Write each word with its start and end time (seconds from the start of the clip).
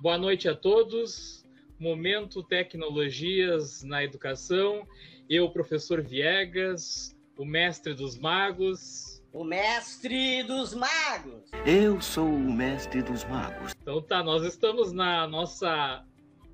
Boa 0.00 0.16
noite 0.16 0.48
a 0.48 0.56
todos. 0.56 1.44
Momento 1.78 2.42
Tecnologias 2.42 3.82
na 3.82 4.02
Educação. 4.02 4.88
Eu, 5.28 5.50
professor 5.50 6.00
Viegas, 6.00 7.14
o 7.36 7.44
mestre 7.44 7.92
dos 7.92 8.16
magos. 8.16 9.22
O 9.30 9.44
mestre 9.44 10.42
dos 10.44 10.72
magos. 10.72 11.50
Eu 11.66 12.00
sou 12.00 12.26
o 12.26 12.50
mestre 12.50 13.02
dos 13.02 13.24
magos. 13.24 13.74
Então 13.82 14.00
tá, 14.00 14.24
nós 14.24 14.42
estamos 14.42 14.90
na 14.90 15.26
nossa 15.26 16.02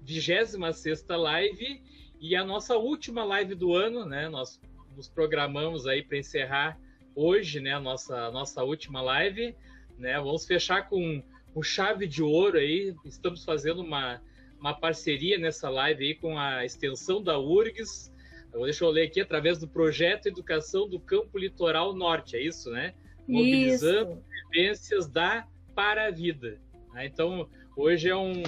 26 0.02 0.76
sexta 0.76 1.16
live 1.16 1.80
e 2.20 2.34
a 2.34 2.42
nossa 2.42 2.76
última 2.76 3.22
live 3.22 3.54
do 3.54 3.76
ano, 3.76 4.04
né? 4.04 4.28
Nós 4.28 4.60
nos 4.96 5.08
programamos 5.08 5.86
aí 5.86 6.02
para 6.02 6.18
encerrar 6.18 6.76
hoje, 7.14 7.60
né, 7.60 7.74
a 7.74 7.80
nossa 7.80 8.28
nossa 8.32 8.64
última 8.64 9.00
live, 9.00 9.54
né? 9.96 10.18
Vamos 10.18 10.44
fechar 10.44 10.88
com 10.88 11.22
o 11.56 11.62
chave 11.62 12.06
de 12.06 12.22
ouro 12.22 12.58
aí. 12.58 12.94
Estamos 13.04 13.42
fazendo 13.42 13.80
uma, 13.80 14.22
uma 14.60 14.74
parceria 14.74 15.38
nessa 15.38 15.70
live 15.70 16.04
aí 16.04 16.14
com 16.14 16.38
a 16.38 16.66
extensão 16.66 17.22
da 17.22 17.38
URGS. 17.38 18.12
Deixa 18.52 18.84
eu 18.84 18.90
ler 18.90 19.06
aqui, 19.06 19.20
através 19.20 19.58
do 19.58 19.66
projeto 19.66 20.26
Educação 20.26 20.86
do 20.88 21.00
Campo 21.00 21.38
Litoral 21.38 21.94
Norte, 21.94 22.36
é 22.36 22.42
isso, 22.42 22.70
né? 22.70 22.94
Mobilizando 23.26 24.22
vivências 24.52 25.08
da 25.08 25.46
para 25.74 26.06
a 26.06 26.10
vida. 26.10 26.60
Né? 26.92 27.06
Então, 27.06 27.48
hoje 27.76 28.08
é, 28.08 28.16
um, 28.16 28.42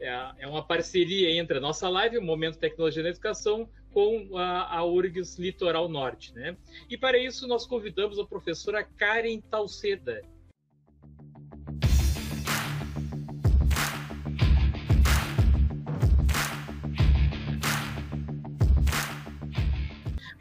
é, 0.00 0.32
é, 0.38 0.46
uma 0.46 0.64
parceria 0.64 1.30
entre 1.30 1.58
a 1.58 1.60
nossa 1.60 1.88
live, 1.88 2.18
o 2.18 2.22
Momento 2.22 2.58
Tecnologia 2.58 3.02
na 3.02 3.08
Educação, 3.08 3.68
com 3.92 4.36
a, 4.36 4.76
a 4.76 4.84
URGS 4.84 5.38
Litoral 5.38 5.88
Norte. 5.88 6.32
Né? 6.34 6.56
E 6.88 6.96
para 6.96 7.18
isso, 7.18 7.48
nós 7.48 7.66
convidamos 7.66 8.18
a 8.18 8.24
professora 8.24 8.84
Karen 8.84 9.40
Talceda, 9.40 10.22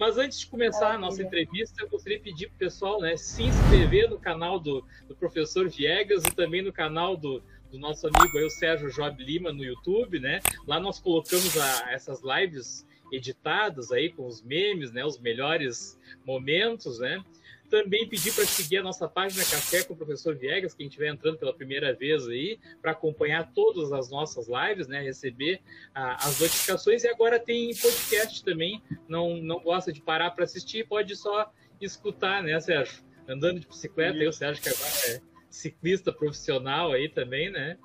Mas 0.01 0.17
antes 0.17 0.39
de 0.39 0.47
começar 0.47 0.95
a 0.95 0.97
nossa 0.97 1.21
entrevista, 1.21 1.83
eu 1.83 1.87
gostaria 1.87 2.17
de 2.17 2.23
pedir 2.23 2.47
para 2.47 2.55
o 2.55 2.57
pessoal 2.57 2.99
né, 2.99 3.15
se 3.15 3.43
inscrever 3.43 4.09
no 4.09 4.17
canal 4.17 4.59
do, 4.59 4.83
do 5.07 5.15
professor 5.15 5.69
Viegas 5.69 6.23
e 6.25 6.31
também 6.31 6.63
no 6.63 6.73
canal 6.73 7.15
do, 7.15 7.43
do 7.71 7.77
nosso 7.77 8.07
amigo 8.07 8.35
aí, 8.35 8.43
o 8.43 8.49
Sérgio 8.49 8.89
Job 8.89 9.23
Lima 9.23 9.53
no 9.53 9.63
YouTube, 9.63 10.19
né? 10.19 10.39
Lá 10.65 10.79
nós 10.79 10.99
colocamos 10.99 11.55
a, 11.55 11.91
essas 11.91 12.19
lives 12.23 12.83
editadas 13.13 13.91
aí 13.91 14.11
com 14.11 14.25
os 14.25 14.41
memes, 14.41 14.91
né? 14.91 15.05
Os 15.05 15.19
melhores 15.19 15.99
momentos, 16.25 16.97
né? 16.97 17.23
Também 17.71 18.05
pedir 18.05 18.33
para 18.33 18.45
seguir 18.45 18.79
a 18.79 18.83
nossa 18.83 19.07
página 19.07 19.45
Café 19.45 19.81
com 19.85 19.93
o 19.93 19.97
Professor 19.97 20.35
Viegas, 20.35 20.73
quem 20.73 20.87
estiver 20.87 21.07
entrando 21.07 21.37
pela 21.37 21.53
primeira 21.53 21.93
vez 21.93 22.27
aí, 22.27 22.59
para 22.81 22.91
acompanhar 22.91 23.49
todas 23.53 23.93
as 23.93 24.11
nossas 24.11 24.49
lives, 24.49 24.89
né? 24.89 25.01
Receber 25.01 25.61
ah, 25.95 26.17
as 26.17 26.37
notificações. 26.41 27.05
E 27.05 27.07
agora 27.07 27.39
tem 27.39 27.73
podcast 27.73 28.43
também. 28.43 28.83
Não, 29.07 29.37
não 29.37 29.61
gosta 29.61 29.93
de 29.93 30.01
parar 30.01 30.31
para 30.31 30.43
assistir, 30.43 30.85
pode 30.85 31.15
só 31.15 31.49
escutar, 31.79 32.43
né, 32.43 32.59
Sérgio? 32.59 33.01
Andando 33.25 33.61
de 33.61 33.67
bicicleta, 33.67 34.17
Isso. 34.17 34.29
o 34.29 34.33
Sérgio 34.33 34.61
que 34.61 34.67
agora 34.67 34.91
é 35.07 35.21
ciclista 35.49 36.11
profissional 36.11 36.91
aí 36.91 37.07
também, 37.07 37.49
né? 37.49 37.77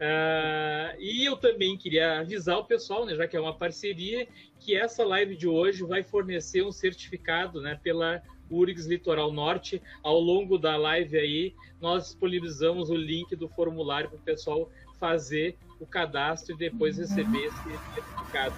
Uh, 0.00 0.96
e 1.00 1.26
eu 1.26 1.36
também 1.36 1.76
queria 1.76 2.20
avisar 2.20 2.58
o 2.58 2.64
pessoal, 2.64 3.04
né, 3.04 3.14
já 3.16 3.26
que 3.26 3.36
é 3.36 3.40
uma 3.40 3.58
parceria, 3.58 4.26
que 4.58 4.74
essa 4.74 5.04
live 5.04 5.36
de 5.36 5.46
hoje 5.46 5.82
vai 5.82 6.02
fornecer 6.02 6.62
um 6.62 6.72
certificado 6.72 7.60
né, 7.60 7.78
pela 7.82 8.22
URGS 8.50 8.86
Litoral 8.86 9.32
Norte. 9.32 9.82
Ao 10.02 10.18
longo 10.18 10.58
da 10.58 10.76
live 10.76 11.16
aí, 11.16 11.54
nós 11.80 12.04
disponibilizamos 12.04 12.90
o 12.90 12.94
link 12.94 13.34
do 13.36 13.48
formulário 13.48 14.10
para 14.10 14.18
o 14.18 14.22
pessoal 14.22 14.70
fazer 14.98 15.56
o 15.80 15.86
cadastro 15.86 16.54
e 16.54 16.58
depois 16.58 16.96
uhum. 16.96 17.02
receber 17.02 17.46
esse 17.46 17.62
certificado. 17.94 18.56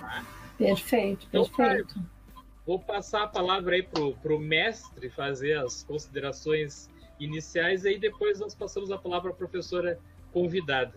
Tá? 0.00 0.26
Perfeito, 0.58 1.26
então, 1.28 1.44
perfeito. 1.44 2.00
vou 2.66 2.78
passar 2.78 3.22
a 3.22 3.28
palavra 3.28 3.76
aí 3.76 3.82
para 3.82 4.34
o 4.34 4.38
mestre 4.38 5.08
fazer 5.08 5.56
as 5.56 5.82
considerações 5.84 6.90
iniciais 7.18 7.84
e 7.84 7.88
aí 7.88 7.98
depois 7.98 8.38
nós 8.38 8.54
passamos 8.54 8.90
a 8.90 8.98
palavra 8.98 9.32
para 9.32 9.44
a 9.44 9.48
professora 9.48 9.98
convidada. 10.32 10.94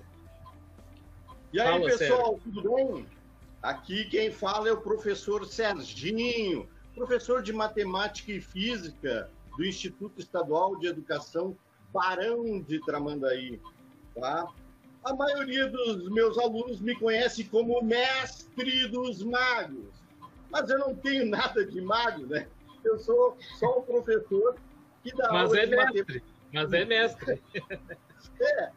E 1.53 1.59
aí, 1.59 1.67
fala, 1.67 1.85
pessoal, 1.85 2.39
Sérgio. 2.43 2.61
tudo 2.61 2.75
bem? 2.75 3.05
Aqui 3.61 4.05
quem 4.05 4.31
fala 4.31 4.69
é 4.69 4.71
o 4.71 4.77
professor 4.77 5.45
Serginho, 5.45 6.67
professor 6.95 7.41
de 7.41 7.53
matemática 7.53 8.31
e 8.31 8.41
física 8.41 9.29
do 9.57 9.65
Instituto 9.65 10.19
Estadual 10.19 10.77
de 10.77 10.87
Educação 10.87 11.55
Barão 11.91 12.61
de 12.61 12.79
Tramandaí, 12.81 13.59
tá? 14.15 14.47
A 15.03 15.13
maioria 15.13 15.67
dos 15.67 16.09
meus 16.09 16.37
alunos 16.37 16.79
me 16.79 16.95
conhece 16.95 17.43
como 17.45 17.81
mestre 17.81 18.87
dos 18.87 19.23
magos, 19.23 19.89
mas 20.49 20.69
eu 20.69 20.79
não 20.79 20.95
tenho 20.95 21.25
nada 21.29 21.65
de 21.65 21.81
mago, 21.81 22.25
né? 22.25 22.47
Eu 22.83 22.99
sou 22.99 23.37
só 23.59 23.79
um 23.79 23.83
professor 23.83 24.55
que 25.03 25.15
dá 25.15 25.31
mas 25.31 25.49
aula 25.49 25.59
é 25.59 25.65
de 25.65 25.75
mestre, 25.75 25.99
matemática. 25.99 26.23
Mas 26.53 26.73
é 26.73 26.85
mestre. 26.85 27.41
É. 28.39 28.71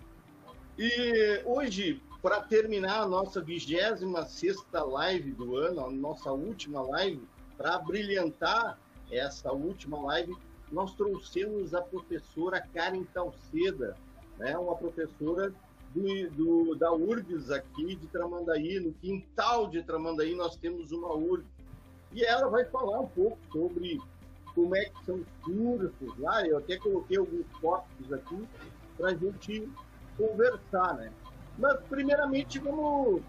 E 0.78 1.42
hoje, 1.44 2.02
para 2.22 2.40
terminar 2.40 3.00
a 3.00 3.06
nossa 3.06 3.40
26 3.40 4.00
live 4.72 5.32
do 5.32 5.56
ano, 5.56 5.86
a 5.86 5.90
nossa 5.90 6.32
última 6.32 6.82
live, 6.82 7.22
para 7.56 7.78
brilhantar 7.78 8.78
essa 9.10 9.52
última 9.52 10.00
live, 10.02 10.34
nós 10.72 10.94
trouxemos 10.94 11.74
a 11.74 11.82
professora 11.82 12.60
Karen 12.72 13.04
Talceda, 13.04 13.96
né, 14.38 14.56
uma 14.58 14.74
professora 14.74 15.52
do, 15.94 16.30
do, 16.30 16.74
da 16.74 16.92
URGS 16.92 17.50
aqui 17.50 17.94
de 17.94 18.06
Tramandaí, 18.08 18.80
no 18.80 18.92
quintal 18.94 19.68
de 19.68 19.82
Tramandaí 19.82 20.34
nós 20.34 20.56
temos 20.56 20.90
uma 20.90 21.14
URGS. 21.14 21.46
E 22.12 22.24
ela 22.24 22.48
vai 22.48 22.64
falar 22.64 23.00
um 23.00 23.08
pouco 23.08 23.38
sobre 23.52 24.00
como 24.54 24.74
é 24.76 24.84
que 24.84 25.04
são 25.04 25.16
os 25.16 25.26
cursos 25.42 26.18
lá, 26.18 26.46
eu 26.46 26.58
até 26.58 26.76
coloquei 26.78 27.18
alguns 27.18 27.46
tópicos 27.60 28.12
aqui 28.12 28.48
para 28.96 29.08
a 29.10 29.14
gente 29.14 29.68
conversar, 30.16 30.94
né? 30.94 31.12
Mas, 31.58 31.80
primeiramente, 31.88 32.58
vamos, 32.58 33.22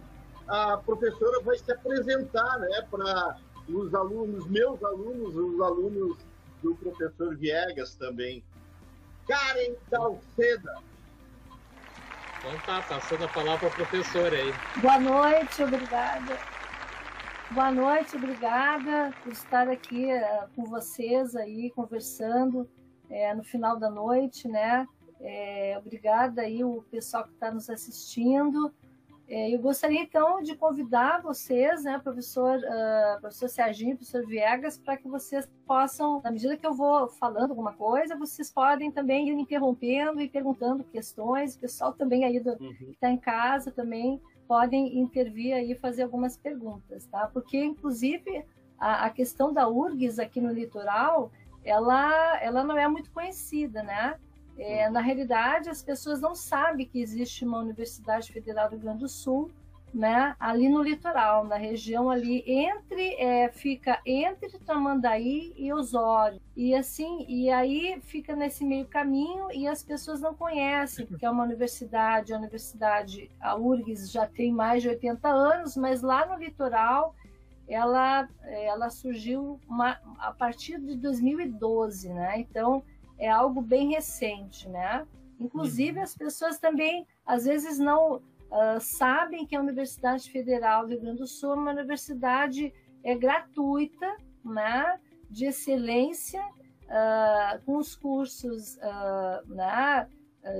a 0.48 0.78
professora 0.78 1.42
vai 1.42 1.58
se 1.58 1.72
apresentar, 1.72 2.60
né, 2.60 2.82
para 2.90 3.38
os 3.68 3.94
alunos, 3.94 4.48
meus 4.48 4.84
alunos, 4.84 5.36
os 5.36 5.62
alunos 5.62 6.18
do 6.62 6.76
professor 6.76 7.36
Viegas 7.36 7.96
também. 7.96 8.44
Karen 9.28 9.74
Dalceda. 9.90 10.78
Então 12.40 12.60
tá, 12.66 12.82
passando 12.84 13.26
a 13.26 13.28
palavra 13.28 13.58
para 13.58 13.84
a 13.84 13.88
professora 13.88 14.36
aí. 14.36 14.54
Boa 14.82 15.00
noite, 15.00 15.64
obrigada. 15.64 16.38
Boa 17.52 17.72
noite, 17.72 18.16
obrigada 18.16 19.14
por 19.24 19.32
estar 19.32 19.68
aqui 19.68 20.06
uh, 20.14 20.48
com 20.56 20.66
vocês 20.66 21.36
aí, 21.36 21.72
conversando 21.72 22.70
é, 23.10 23.34
no 23.34 23.44
final 23.44 23.80
da 23.80 23.90
noite, 23.90 24.48
né? 24.48 24.88
É, 25.22 25.76
obrigada 25.78 26.42
aí 26.42 26.64
o 26.64 26.84
pessoal 26.92 27.24
que 27.24 27.34
está 27.34 27.52
nos 27.52 27.70
assistindo. 27.70 28.74
É, 29.28 29.50
eu 29.54 29.60
gostaria 29.60 30.02
então 30.02 30.42
de 30.42 30.56
convidar 30.56 31.22
vocês, 31.22 31.84
né, 31.84 31.98
professor, 31.98 32.60
uh, 32.60 33.20
professor 33.20 33.50
Serginho, 33.50 33.96
professor 33.96 34.26
Viegas, 34.26 34.78
para 34.78 34.98
que 34.98 35.08
vocês 35.08 35.50
possam, 35.66 36.22
na 36.24 36.30
medida 36.30 36.56
que 36.56 36.66
eu 36.66 36.74
vou 36.74 37.08
falando 37.08 37.50
alguma 37.50 37.74
coisa, 37.74 38.16
vocês 38.16 38.52
podem 38.52 38.92
também 38.92 39.30
ir 39.30 39.34
interrompendo 39.34 40.22
e 40.22 40.30
perguntando 40.30 40.84
questões. 40.84 41.56
O 41.56 41.60
pessoal 41.60 41.92
também 41.94 42.24
aí 42.24 42.40
do, 42.40 42.52
uhum. 42.52 42.74
que 42.76 42.92
está 42.92 43.10
em 43.10 43.18
casa 43.18 43.72
também 43.72 44.22
podem 44.48 45.00
intervir 45.00 45.56
aí 45.56 45.72
e 45.72 45.76
fazer 45.76 46.04
algumas 46.04 46.38
perguntas, 46.38 47.08
tá? 47.08 47.28
Porque, 47.34 47.58
inclusive, 47.58 48.46
a, 48.78 49.06
a 49.06 49.10
questão 49.10 49.52
da 49.52 49.68
URGS 49.68 50.20
aqui 50.20 50.40
no 50.40 50.54
litoral, 50.54 51.32
ela, 51.64 52.40
ela 52.42 52.64
não 52.64 52.78
é 52.78 52.88
muito 52.88 53.12
conhecida, 53.12 53.82
né? 53.82 54.20
É, 54.58 54.90
na 54.90 55.02
realidade, 55.02 55.70
as 55.70 55.84
pessoas 55.84 56.22
não 56.22 56.34
sabem 56.34 56.86
que 56.86 57.02
existe 57.02 57.44
uma 57.44 57.60
Universidade 57.60 58.32
Federal 58.32 58.70
do 58.70 58.74
Rio 58.74 58.82
Grande 58.82 59.00
do 59.00 59.10
Sul, 59.10 59.52
né, 59.96 60.36
ali 60.38 60.68
no 60.68 60.84
litoral, 60.84 61.46
na 61.46 61.56
região 61.56 62.10
ali 62.10 62.44
entre 62.46 63.16
é, 63.16 63.50
fica 63.50 64.02
entre 64.06 64.60
Tamandaí 64.60 65.54
e 65.56 65.72
Osório 65.72 66.42
e 66.54 66.76
assim 66.76 67.26
e 67.30 67.50
aí 67.50 67.98
fica 68.02 68.36
nesse 68.36 68.66
meio 68.66 68.86
caminho 68.88 69.50
e 69.54 69.66
as 69.66 69.82
pessoas 69.82 70.20
não 70.20 70.36
conhecem 70.36 71.06
porque 71.06 71.26
é 71.26 71.30
uma 71.30 71.46
universidade, 71.46 72.34
a 72.34 72.38
universidade 72.38 73.32
a 73.40 73.56
URGS 73.56 74.12
já 74.12 74.28
tem 74.28 74.52
mais 74.52 74.84
de 74.84 74.90
80 74.90 75.30
anos, 75.30 75.78
mas 75.78 76.02
lá 76.02 76.26
no 76.26 76.44
litoral 76.44 77.16
ela 77.66 78.28
ela 78.44 78.90
surgiu 78.90 79.62
uma, 79.66 79.98
a 80.20 80.34
partir 80.34 80.78
de 80.78 80.98
2012, 80.98 82.10
né? 82.10 82.38
Então 82.40 82.84
é 83.18 83.30
algo 83.30 83.62
bem 83.62 83.90
recente, 83.92 84.68
né? 84.70 85.06
Inclusive, 85.40 86.00
as 86.00 86.16
pessoas 86.16 86.60
também, 86.60 87.06
às 87.26 87.46
vezes, 87.46 87.78
não 87.78 88.16
uh, 88.16 88.80
sabem 88.80 89.46
que 89.46 89.56
a 89.56 89.60
Universidade 89.60 90.30
Federal 90.30 90.84
do 90.84 90.92
Rio 90.92 91.02
Grande 91.02 91.20
do 91.20 91.28
Sul 91.28 91.54
é 91.54 91.56
uma 91.56 91.72
universidade 91.72 92.74
é, 93.04 93.16
gratuita, 93.16 94.16
né? 94.44 95.00
De 95.30 95.46
excelência, 95.46 96.42
uh, 96.44 97.62
com 97.66 97.78
os 97.78 97.96
cursos 97.96 98.78
uh, 98.78 99.54
né? 99.54 100.08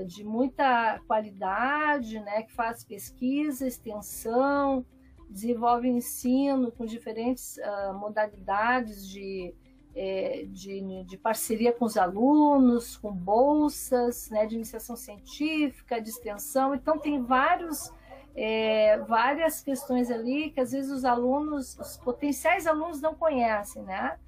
de 0.04 0.24
muita 0.24 0.98
qualidade, 1.06 2.18
né, 2.18 2.42
que 2.42 2.52
faz 2.52 2.82
pesquisa, 2.82 3.68
extensão, 3.68 4.84
desenvolve 5.30 5.86
ensino 5.86 6.72
com 6.72 6.84
diferentes 6.84 7.56
modalidades 7.94 9.08
de, 9.08 9.54
é, 9.96 10.44
de, 10.48 11.04
de, 11.04 11.16
parceria 11.16 11.72
com 11.72 11.86
os 11.86 11.96
alunos, 11.96 12.98
com 12.98 13.10
bolsas 13.10 14.28
né, 14.28 14.44
de 14.44 14.54
iniciação 14.54 14.94
científica, 14.94 15.98
de 15.98 16.10
extensão. 16.10 16.74
Então, 16.74 16.98
tem 16.98 17.22
vários, 17.22 17.90
é, 18.34 18.98
várias 18.98 19.62
questões 19.62 20.10
ali 20.10 20.50
que 20.50 20.60
às 20.60 20.72
vezes 20.72 20.90
os 20.90 21.06
alunos, 21.06 21.78
os 21.78 21.96
potenciais 21.96 22.66
alunos 22.66 23.00
não 23.00 23.14
conhecem, 23.14 23.82
né? 23.84 24.18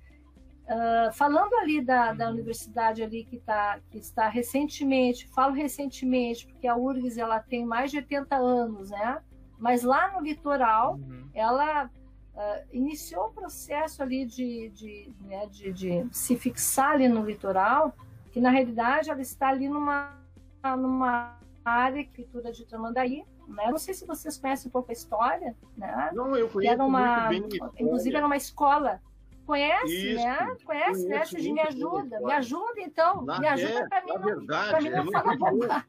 Uh, 0.64 1.12
falando 1.14 1.54
ali 1.54 1.80
da, 1.80 2.12
da 2.12 2.28
universidade 2.28 3.02
ali 3.02 3.24
que, 3.24 3.38
tá, 3.38 3.80
que 3.90 3.96
está 3.96 4.28
recentemente, 4.28 5.26
falo 5.28 5.54
recentemente, 5.54 6.46
porque 6.46 6.66
a 6.66 6.76
URGS 6.76 7.16
ela 7.16 7.40
tem 7.40 7.64
mais 7.64 7.90
de 7.90 7.96
80 7.98 8.36
anos, 8.36 8.90
né? 8.90 9.18
Mas 9.58 9.82
lá 9.82 10.12
no 10.12 10.20
litoral, 10.20 10.96
uhum. 10.96 11.28
ela 11.34 11.90
uh, 12.38 12.66
iniciou 12.72 13.26
o 13.26 13.32
processo 13.32 14.02
ali 14.02 14.24
de, 14.24 14.70
de, 14.70 15.12
né, 15.20 15.46
de, 15.46 15.72
de, 15.72 16.06
se 16.12 16.36
fixar 16.36 16.92
ali 16.92 17.08
no 17.08 17.24
litoral, 17.24 17.92
que 18.30 18.40
na 18.40 18.50
realidade 18.50 19.10
ela 19.10 19.20
está 19.20 19.48
ali 19.48 19.68
numa, 19.68 20.16
numa 20.64 21.38
área 21.64 22.04
que 22.04 22.22
cultura 22.22 22.52
de 22.52 22.64
Tramandaí, 22.64 23.24
né? 23.48 23.70
Não 23.70 23.78
sei 23.78 23.92
se 23.92 24.06
vocês 24.06 24.38
conhecem 24.38 24.68
um 24.68 24.72
pouco 24.72 24.90
a 24.90 24.92
história, 24.92 25.56
né? 25.76 26.10
Não, 26.12 26.36
eu 26.36 26.48
conheço 26.48 26.74
era 26.74 26.84
uma, 26.84 27.28
bem 27.28 27.48
Inclusive 27.78 28.16
era 28.16 28.26
uma 28.26 28.36
escola 28.36 29.00
Conhece, 29.48 30.12
Isso, 30.12 30.22
né? 30.22 30.56
Conhece, 30.62 31.08
né? 31.08 31.24
Suji, 31.24 31.52
me 31.54 31.60
ajuda. 31.62 32.20
Me 32.20 32.32
ajuda, 32.34 32.80
então. 32.80 33.22
Na, 33.22 33.40
me 33.40 33.46
ajuda 33.48 33.78
é, 33.78 33.88
para 33.88 34.04
mim, 34.04 34.12
não, 34.12 34.22
verdade, 34.22 34.70
pra 34.70 34.80
mim 34.82 34.88
é 34.88 34.90
não 34.90 35.04
muito 35.04 35.20
falar. 35.38 35.88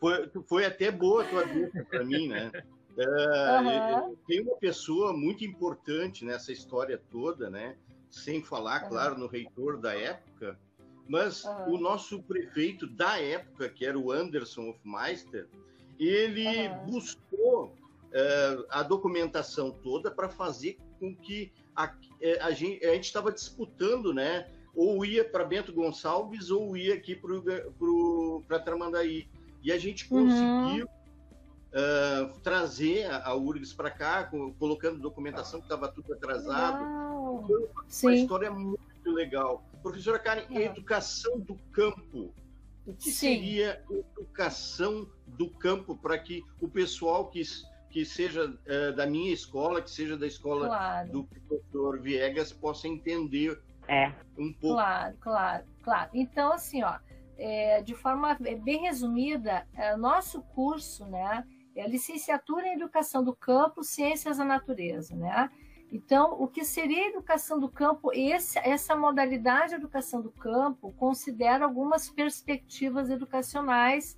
Foi, 0.00 0.30
foi 0.48 0.64
até 0.64 0.90
boa 0.90 1.22
a 1.22 1.28
tua 1.28 1.46
dica 1.46 1.86
para 1.88 2.04
mim, 2.04 2.26
né? 2.26 2.50
É, 2.98 3.96
Uhum. 3.96 4.16
Tem 4.26 4.40
uma 4.40 4.56
pessoa 4.56 5.12
muito 5.12 5.44
importante 5.44 6.24
nessa 6.24 6.50
história 6.52 7.00
toda, 7.10 7.50
né? 7.50 7.76
Sem 8.10 8.42
falar, 8.42 8.84
Uhum. 8.84 8.88
claro, 8.88 9.18
no 9.18 9.26
reitor 9.26 9.78
da 9.78 9.94
época, 9.94 10.58
mas 11.08 11.44
Uhum. 11.44 11.74
o 11.74 11.78
nosso 11.78 12.22
prefeito 12.22 12.86
da 12.86 13.20
época, 13.20 13.68
que 13.68 13.84
era 13.84 13.98
o 13.98 14.10
Anderson 14.10 14.70
Hofmeister, 14.70 15.46
ele 15.98 16.68
buscou 16.86 17.74
é, 18.12 18.58
a 18.70 18.82
documentação 18.82 19.70
toda 19.70 20.10
para 20.10 20.28
fazer 20.28 20.78
com 20.98 21.14
que 21.14 21.52
a, 21.74 21.92
é, 22.20 22.40
a 22.40 22.50
gente 22.50 22.80
estava 23.00 23.30
disputando, 23.30 24.14
né? 24.14 24.48
Ou 24.74 25.04
ia 25.04 25.22
para 25.24 25.44
Bento 25.44 25.72
Gonçalves 25.72 26.50
ou 26.50 26.76
ia 26.76 26.94
aqui 26.94 27.14
para 28.48 28.58
Tramandaí. 28.60 29.28
E 29.62 29.70
a 29.70 29.76
gente 29.78 30.10
Uhum. 30.10 30.24
conseguiu 30.24 30.88
uh, 31.76 32.38
trazer 32.40 33.04
a, 33.10 33.26
a 33.28 33.34
URGS 33.34 33.72
para 33.74 33.90
cá, 33.90 34.24
co- 34.24 34.54
colocando 34.58 34.98
documentação 34.98 35.60
que 35.60 35.66
estava 35.66 35.88
tudo 35.88 36.12
atrasado. 36.14 36.82
Uau. 36.84 37.46
Uma 37.48 37.84
Sim. 37.88 38.14
história 38.14 38.50
muito 38.50 38.80
legal. 39.06 39.62
Professora 39.82 40.18
Karen, 40.18 40.44
Uhum. 40.50 40.56
educação 40.60 41.38
do 41.40 41.54
campo. 41.72 42.32
O 42.86 42.92
que 42.94 43.10
Sim. 43.10 43.34
seria 43.34 43.82
educação 43.90 45.08
do 45.26 45.48
campo 45.50 45.96
para 45.96 46.18
que 46.18 46.44
o 46.60 46.68
pessoal 46.68 47.28
que, 47.28 47.42
que 47.90 48.04
seja 48.04 48.56
eh, 48.64 48.92
da 48.92 49.06
minha 49.06 49.32
escola, 49.32 49.82
que 49.82 49.90
seja 49.90 50.16
da 50.16 50.26
escola 50.26 50.66
Claro. 50.68 51.10
do 51.10 51.24
professor 51.24 52.00
Viegas, 52.00 52.52
possa 52.52 52.86
entender 52.88 53.60
É. 53.88 54.12
um 54.38 54.52
pouco? 54.52 54.76
Claro, 54.76 55.16
claro, 55.20 55.64
claro. 55.82 56.10
Então, 56.14 56.52
assim, 56.52 56.82
ó, 56.84 56.96
é, 57.38 57.82
de 57.82 57.94
forma 57.94 58.36
bem 58.62 58.82
resumida, 58.82 59.66
é, 59.74 59.96
nosso 59.96 60.40
curso, 60.42 61.04
né, 61.06 61.44
é 61.76 61.84
a 61.84 61.88
licenciatura 61.88 62.66
em 62.66 62.74
Educação 62.74 63.22
do 63.22 63.34
Campo, 63.34 63.84
Ciências 63.84 64.38
da 64.38 64.44
Natureza, 64.44 65.14
né? 65.14 65.50
Então, 65.92 66.42
o 66.42 66.48
que 66.48 66.64
seria 66.64 67.08
educação 67.08 67.60
do 67.60 67.68
campo? 67.68 68.10
Esse, 68.12 68.58
essa 68.58 68.96
modalidade 68.96 69.70
de 69.70 69.76
educação 69.76 70.20
do 70.20 70.32
campo 70.32 70.92
considera 70.92 71.64
algumas 71.64 72.10
perspectivas 72.10 73.08
educacionais, 73.08 74.16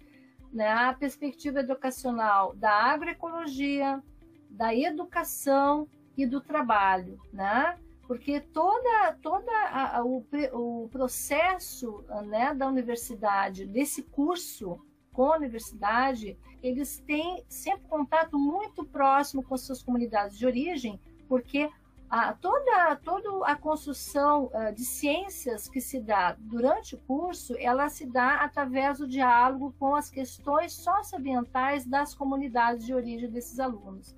né? 0.52 0.70
A 0.70 0.94
perspectiva 0.94 1.60
educacional 1.60 2.54
da 2.54 2.72
agroecologia, 2.72 4.02
da 4.48 4.74
educação 4.74 5.86
e 6.16 6.24
do 6.24 6.40
trabalho, 6.40 7.20
né? 7.32 7.78
porque 8.08 8.40
toda, 8.40 9.12
toda 9.20 9.52
a, 9.52 9.98
a, 9.98 10.04
o, 10.04 10.24
o 10.54 10.88
processo 10.88 12.02
né, 12.24 12.54
da 12.54 12.66
universidade, 12.66 13.66
desse 13.66 14.02
curso 14.02 14.80
com 15.12 15.30
a 15.30 15.36
universidade, 15.36 16.38
eles 16.62 16.98
têm 17.00 17.44
sempre 17.48 17.88
contato 17.88 18.38
muito 18.38 18.84
próximo 18.84 19.42
com 19.42 19.54
as 19.54 19.62
suas 19.62 19.82
comunidades 19.82 20.38
de 20.38 20.46
origem, 20.46 21.00
porque 21.28 21.70
a, 22.10 22.32
toda, 22.32 22.96
toda 22.96 23.46
a 23.46 23.54
construção 23.54 24.46
uh, 24.46 24.72
de 24.74 24.82
ciências 24.82 25.68
que 25.68 25.80
se 25.80 26.00
dá 26.00 26.34
durante 26.38 26.94
o 26.94 26.98
curso, 26.98 27.54
ela 27.58 27.88
se 27.90 28.06
dá 28.06 28.36
através 28.36 28.98
do 28.98 29.06
diálogo 29.06 29.74
com 29.78 29.94
as 29.94 30.10
questões 30.10 30.72
socioambientais 30.72 31.84
das 31.84 32.14
comunidades 32.14 32.86
de 32.86 32.94
origem 32.94 33.30
desses 33.30 33.60
alunos. 33.60 34.16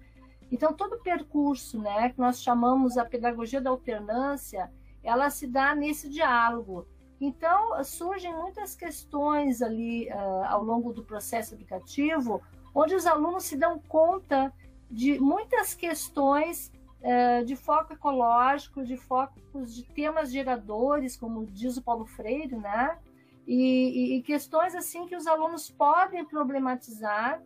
Então, 0.53 0.73
todo 0.73 0.95
o 0.95 1.03
percurso, 1.03 1.81
né, 1.81 2.11
que 2.11 2.19
nós 2.19 2.43
chamamos 2.43 2.97
a 2.97 3.05
pedagogia 3.05 3.61
da 3.61 3.71
alternância, 3.71 4.71
ela 5.03 5.31
se 5.31 5.47
dá 5.47 5.75
nesse 5.75 6.09
diálogo. 6.09 6.87
Então, 7.21 7.85
surgem 7.85 8.35
muitas 8.35 8.75
questões 8.75 9.61
ali 9.61 10.09
uh, 10.09 10.45
ao 10.47 10.65
longo 10.65 10.93
do 10.93 11.05
processo 11.05 11.55
educativo, 11.55 12.41
onde 12.75 12.95
os 12.95 13.07
alunos 13.07 13.45
se 13.45 13.57
dão 13.57 13.79
conta 13.79 14.53
de 14.91 15.21
muitas 15.21 15.75
questões 15.75 16.73
uh, 17.03 17.45
de 17.45 17.55
foco 17.57 17.93
ecológico, 17.93 18.83
de 18.83 18.97
focos 18.97 19.75
de 19.75 19.85
temas 19.85 20.33
geradores, 20.33 21.15
como 21.15 21.45
diz 21.45 21.77
o 21.77 21.83
Paulo 21.83 22.07
Freire, 22.07 22.57
né? 22.57 22.99
E, 23.47 24.15
e, 24.15 24.17
e 24.17 24.23
questões 24.23 24.75
assim 24.75 25.07
que 25.07 25.17
os 25.17 25.27
alunos 25.27 25.71
podem 25.71 26.25
problematizar 26.25 27.43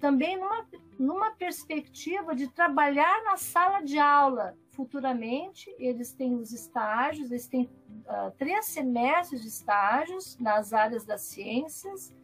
também 0.00 0.38
numa, 0.38 0.66
numa 0.98 1.30
perspectiva 1.32 2.34
de 2.34 2.48
trabalhar 2.48 3.22
na 3.24 3.36
sala 3.36 3.80
de 3.80 3.98
aula 3.98 4.56
futuramente. 4.74 5.74
Eles 5.78 6.12
têm 6.12 6.34
os 6.34 6.52
estágios, 6.52 7.30
eles 7.30 7.46
têm 7.46 7.70
uh, 8.06 8.30
três 8.36 8.66
semestres 8.66 9.42
de 9.42 9.48
estágios 9.48 10.38
nas 10.38 10.72
áreas 10.72 11.04
das 11.04 11.22
ciências. 11.22 12.14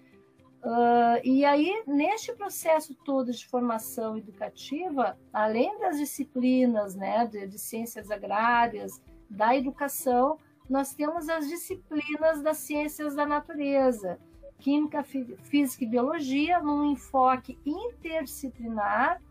Uh, 0.63 1.21
e 1.25 1.45
aí, 1.45 1.83
neste 1.87 2.35
processo 2.35 2.95
todo 2.95 3.33
de 3.33 3.47
formação 3.47 4.19
educativa, 4.19 5.19
além 5.33 5.79
das 5.81 5.97
disciplinas 5.97 6.95
né, 6.95 7.27
de, 7.27 7.47
de 7.47 7.59
ciências 7.59 8.11
agrárias, 8.11 9.01
da 9.31 9.57
educação, 9.57 10.39
nós 10.69 10.93
temos 10.93 11.29
as 11.29 11.49
disciplinas 11.49 12.43
das 12.43 12.59
ciências 12.59 13.15
da 13.15 13.25
natureza, 13.25 14.19
Química, 14.59 15.03
Física 15.03 15.85
e 15.85 15.89
Biologia, 15.89 16.61
num 16.61 16.93
enfoque 16.93 17.59
interdisciplinar, 17.65 19.23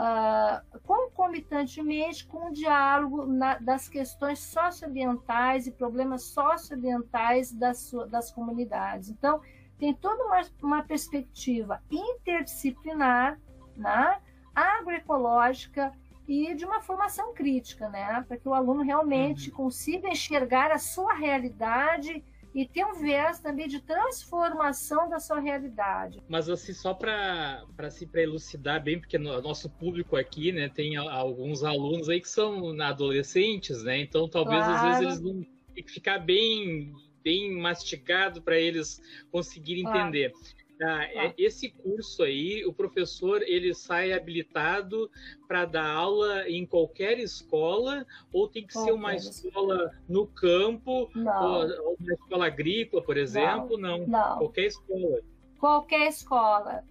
uh, 0.00 0.80
concomitantemente 0.80 2.26
com 2.26 2.48
o 2.48 2.52
diálogo 2.52 3.26
na, 3.26 3.58
das 3.58 3.88
questões 3.88 4.38
socioambientais 4.38 5.66
e 5.66 5.72
problemas 5.72 6.24
socioambientais 6.24 7.52
das, 7.52 7.92
das 8.08 8.32
comunidades. 8.32 9.10
Então, 9.10 9.40
tem 9.78 9.94
toda 9.94 10.24
uma, 10.24 10.40
uma 10.62 10.82
perspectiva 10.82 11.82
interdisciplinar, 11.90 13.38
né, 13.76 14.20
agroecológica 14.54 15.92
e 16.26 16.54
de 16.54 16.64
uma 16.64 16.80
formação 16.80 17.32
crítica, 17.34 17.88
né, 17.88 18.24
para 18.26 18.36
que 18.36 18.48
o 18.48 18.54
aluno 18.54 18.82
realmente 18.82 19.50
uhum. 19.50 19.56
consiga 19.56 20.08
enxergar 20.08 20.70
a 20.70 20.78
sua 20.78 21.14
realidade 21.14 22.24
e 22.54 22.66
ter 22.66 22.84
um 22.84 22.94
viés 22.94 23.38
também 23.38 23.68
de 23.68 23.80
transformação 23.80 25.08
da 25.08 25.18
sua 25.18 25.38
realidade. 25.38 26.20
Mas 26.28 26.48
assim, 26.48 26.72
só 26.72 26.92
para 26.94 27.64
se 27.90 28.06
para 28.06 28.22
elucidar 28.22 28.82
bem, 28.82 28.98
porque 28.98 29.18
no 29.18 29.40
nosso 29.40 29.70
público 29.70 30.16
aqui, 30.16 30.52
né, 30.52 30.68
tem 30.68 30.96
alguns 30.96 31.62
alunos 31.62 32.08
aí 32.08 32.20
que 32.20 32.28
são 32.28 32.80
adolescentes, 32.80 33.82
né? 33.82 34.00
Então 34.00 34.28
talvez 34.28 34.64
claro. 34.64 34.74
às 34.74 34.82
vezes 34.82 35.02
eles 35.02 35.20
não 35.20 35.46
tem 35.74 35.84
que 35.84 35.92
ficar 35.92 36.18
bem 36.18 36.92
bem 37.22 37.52
mastigado 37.52 38.40
para 38.40 38.58
eles 38.58 39.00
conseguirem 39.30 39.82
claro. 39.82 39.98
entender. 39.98 40.32
Ah, 40.82 41.06
claro. 41.12 41.34
Esse 41.36 41.70
curso 41.70 42.22
aí, 42.22 42.64
o 42.64 42.72
professor 42.72 43.42
ele 43.42 43.74
sai 43.74 44.12
habilitado 44.12 45.10
para 45.46 45.66
dar 45.66 45.86
aula 45.86 46.48
em 46.48 46.64
qualquer 46.64 47.18
escola 47.18 48.06
ou 48.32 48.48
tem 48.48 48.66
que 48.66 48.72
qualquer 48.72 48.90
ser 48.90 48.96
uma 48.96 49.14
escola 49.14 49.90
no 50.08 50.26
campo 50.26 51.10
não. 51.14 51.68
ou 51.84 51.96
uma 52.00 52.12
escola 52.12 52.46
agrícola, 52.46 53.02
por 53.02 53.16
exemplo? 53.16 53.76
Não. 53.78 53.98
não. 53.98 54.06
não. 54.06 54.38
Qualquer 54.38 54.66
escola. 54.66 55.20
Qualquer 55.58 56.08
escola. 56.08 56.84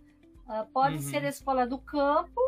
Uh, 0.47 0.65
pode 0.73 0.95
uhum. 0.95 1.01
ser 1.01 1.23
a 1.25 1.29
escola 1.29 1.67
do 1.67 1.77
campo, 1.77 2.41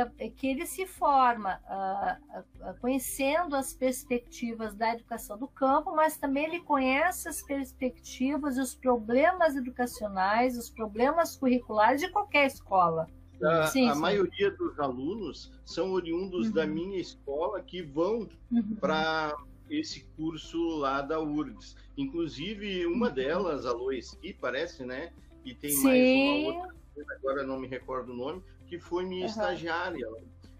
é, 0.00 0.10
é 0.18 0.28
que 0.28 0.46
ele 0.46 0.66
se 0.66 0.86
forma 0.86 1.60
uh, 1.68 2.80
conhecendo 2.80 3.54
as 3.54 3.72
perspectivas 3.72 4.74
da 4.74 4.94
educação 4.94 5.38
do 5.38 5.48
campo, 5.48 5.94
mas 5.94 6.16
também 6.16 6.44
ele 6.44 6.60
conhece 6.60 7.28
as 7.28 7.42
perspectivas 7.42 8.56
e 8.56 8.60
os 8.60 8.74
problemas 8.74 9.56
educacionais, 9.56 10.56
os 10.56 10.70
problemas 10.70 11.36
curriculares 11.36 12.00
de 12.00 12.08
qualquer 12.10 12.46
escola. 12.46 13.06
A, 13.42 13.66
sim, 13.66 13.88
a 13.88 13.94
sim. 13.94 14.00
maioria 14.00 14.50
dos 14.52 14.78
alunos 14.78 15.52
são 15.64 15.92
oriundos 15.92 16.46
uhum. 16.46 16.52
da 16.52 16.66
minha 16.66 16.98
escola 16.98 17.60
que 17.60 17.82
vão 17.82 18.28
uhum. 18.50 18.76
para 18.80 19.36
esse 19.68 20.04
curso 20.16 20.58
lá 20.76 21.02
da 21.02 21.20
URGS. 21.20 21.76
Inclusive, 21.96 22.86
uma 22.86 23.08
uhum. 23.08 23.14
delas, 23.14 23.66
a 23.66 23.72
Lois, 23.72 24.14
que 24.14 24.32
parece, 24.32 24.84
né? 24.84 25.12
E 25.44 25.54
tem 25.54 25.70
sim. 25.70 25.82
mais 25.82 26.00
uma 26.00 26.60
outra 26.60 26.82
agora 27.18 27.42
não 27.42 27.58
me 27.58 27.66
recordo 27.66 28.12
o 28.12 28.16
nome, 28.16 28.42
que 28.72 28.78
foi 28.78 29.04
minha 29.04 29.26
uhum. 29.26 29.30
estagiária. 29.30 30.06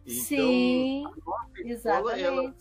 Então, 0.04 0.22
Sim, 0.22 1.06
a 1.06 1.68
escola, 1.68 2.18
ela, 2.18 2.54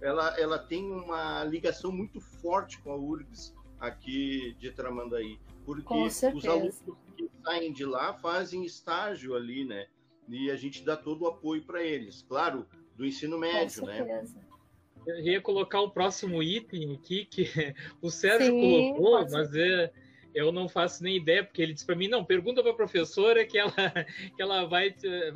ela, 0.00 0.40
ela 0.40 0.58
tem 0.58 0.90
uma 0.90 1.44
ligação 1.44 1.92
muito 1.92 2.20
forte 2.20 2.80
com 2.80 2.90
a 2.90 2.96
URGS 2.96 3.54
aqui 3.78 4.56
de 4.58 4.72
Tramandaí, 4.72 5.38
porque 5.64 5.94
os 5.94 6.44
alunos 6.44 6.82
que 7.16 7.30
saem 7.44 7.72
de 7.72 7.84
lá 7.84 8.14
fazem 8.14 8.64
estágio 8.64 9.36
ali, 9.36 9.64
né? 9.64 9.86
E 10.28 10.50
a 10.50 10.56
gente 10.56 10.84
dá 10.84 10.96
todo 10.96 11.22
o 11.22 11.28
apoio 11.28 11.62
para 11.62 11.80
eles, 11.84 12.22
claro, 12.22 12.66
do 12.96 13.06
ensino 13.06 13.38
médio, 13.38 13.84
né? 13.84 14.24
Eu 15.06 15.20
ia 15.20 15.40
colocar 15.40 15.80
o 15.80 15.90
próximo 15.90 16.42
item 16.42 16.94
aqui 16.94 17.24
que 17.24 17.44
o 18.02 18.10
Sérgio 18.10 18.52
Sim, 18.52 18.94
colocou, 18.94 19.30
mas 19.30 19.54
é, 19.54 19.92
eu 20.34 20.50
não 20.50 20.68
faço 20.68 21.02
nem 21.02 21.16
ideia, 21.16 21.44
porque 21.44 21.62
ele 21.62 21.72
disse 21.72 21.86
para 21.86 21.94
mim, 21.94 22.08
não, 22.08 22.24
pergunta 22.24 22.62
para 22.62 22.72
a 22.72 22.76
professora 22.76 23.44
que 23.44 23.58
ela, 23.58 23.72
que 24.36 24.42
ela, 24.42 24.66
vai, 24.66 24.94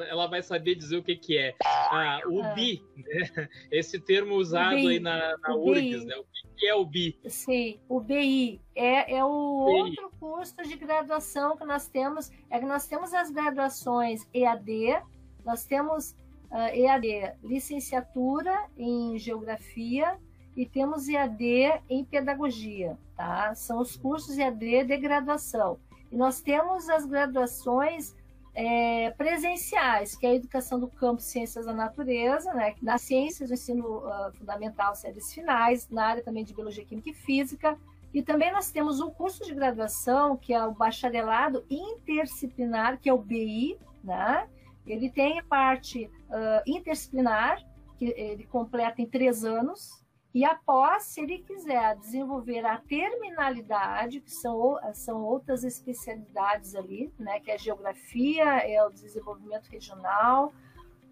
ela 0.08 0.26
vai 0.26 0.42
saber 0.42 0.74
dizer 0.74 0.96
o 0.96 1.02
que, 1.02 1.16
que 1.16 1.38
é. 1.38 1.54
Ah, 1.64 2.20
o 2.26 2.42
ah. 2.42 2.54
BI, 2.54 2.82
né? 2.96 3.48
esse 3.70 4.00
termo 4.00 4.34
usado 4.34 4.76
aí 4.76 4.98
na, 4.98 5.36
na 5.38 5.54
URGS, 5.54 6.04
né? 6.04 6.16
o 6.16 6.24
que 6.56 6.66
é 6.66 6.74
o 6.74 6.84
BI? 6.84 7.18
Sim, 7.26 7.80
o 7.88 8.00
BI 8.00 8.60
é, 8.74 9.16
é 9.16 9.24
o 9.24 9.66
BI. 9.66 9.80
outro 9.80 10.10
curso 10.18 10.56
de 10.62 10.76
graduação 10.76 11.56
que 11.56 11.64
nós 11.64 11.88
temos, 11.88 12.30
é 12.50 12.58
que 12.58 12.66
nós 12.66 12.86
temos 12.86 13.12
as 13.12 13.30
graduações 13.30 14.26
EAD, 14.32 15.02
nós 15.44 15.64
temos 15.64 16.10
uh, 16.10 16.16
ah, 16.52 16.76
EAD 16.76 17.34
licenciatura 17.42 18.68
em 18.76 19.18
Geografia, 19.18 20.18
e 20.56 20.64
temos 20.64 21.08
EAD 21.08 21.82
em 21.88 22.04
pedagogia, 22.04 22.96
tá? 23.14 23.54
São 23.54 23.78
os 23.78 23.96
cursos 23.96 24.38
EAD 24.38 24.84
de 24.84 24.96
graduação. 24.96 25.78
E 26.10 26.16
nós 26.16 26.40
temos 26.40 26.88
as 26.88 27.04
graduações 27.04 28.14
é, 28.56 29.10
presenciais, 29.10 30.16
que 30.16 30.26
é 30.26 30.30
a 30.30 30.34
educação 30.34 30.80
do 30.80 30.88
campo 30.88 31.20
Ciências 31.20 31.66
da 31.66 31.74
Natureza, 31.74 32.54
né? 32.54 32.74
nas 32.80 33.02
ciências 33.02 33.50
do 33.50 33.54
ensino 33.54 33.98
uh, 33.98 34.32
fundamental, 34.32 34.94
séries 34.94 35.32
finais, 35.34 35.90
na 35.90 36.06
área 36.06 36.24
também 36.24 36.42
de 36.42 36.54
Biologia, 36.54 36.84
Química 36.84 37.10
e 37.10 37.14
Física. 37.14 37.78
E 38.14 38.22
também 38.22 38.50
nós 38.50 38.70
temos 38.70 38.98
um 38.98 39.10
curso 39.10 39.44
de 39.44 39.54
graduação, 39.54 40.38
que 40.38 40.54
é 40.54 40.64
o 40.64 40.72
Bacharelado 40.72 41.66
Interdisciplinar, 41.68 42.98
que 42.98 43.10
é 43.10 43.12
o 43.12 43.18
BI, 43.18 43.76
né? 44.02 44.48
Ele 44.86 45.10
tem 45.10 45.38
a 45.38 45.44
parte 45.44 46.10
uh, 46.30 46.62
interdisciplinar, 46.66 47.62
que 47.98 48.06
ele 48.06 48.44
completa 48.44 49.02
em 49.02 49.06
três 49.06 49.44
anos, 49.44 50.05
e 50.36 50.44
após, 50.44 51.04
se 51.04 51.22
ele 51.22 51.38
quiser 51.38 51.96
desenvolver 51.96 52.62
a 52.66 52.76
terminalidade, 52.76 54.20
que 54.20 54.30
são, 54.30 54.78
são 54.92 55.24
outras 55.24 55.64
especialidades 55.64 56.74
ali, 56.74 57.10
né, 57.18 57.40
que 57.40 57.50
é 57.50 57.54
a 57.54 57.56
geografia, 57.56 58.44
é 58.44 58.84
o 58.84 58.90
desenvolvimento 58.90 59.66
regional, 59.68 60.52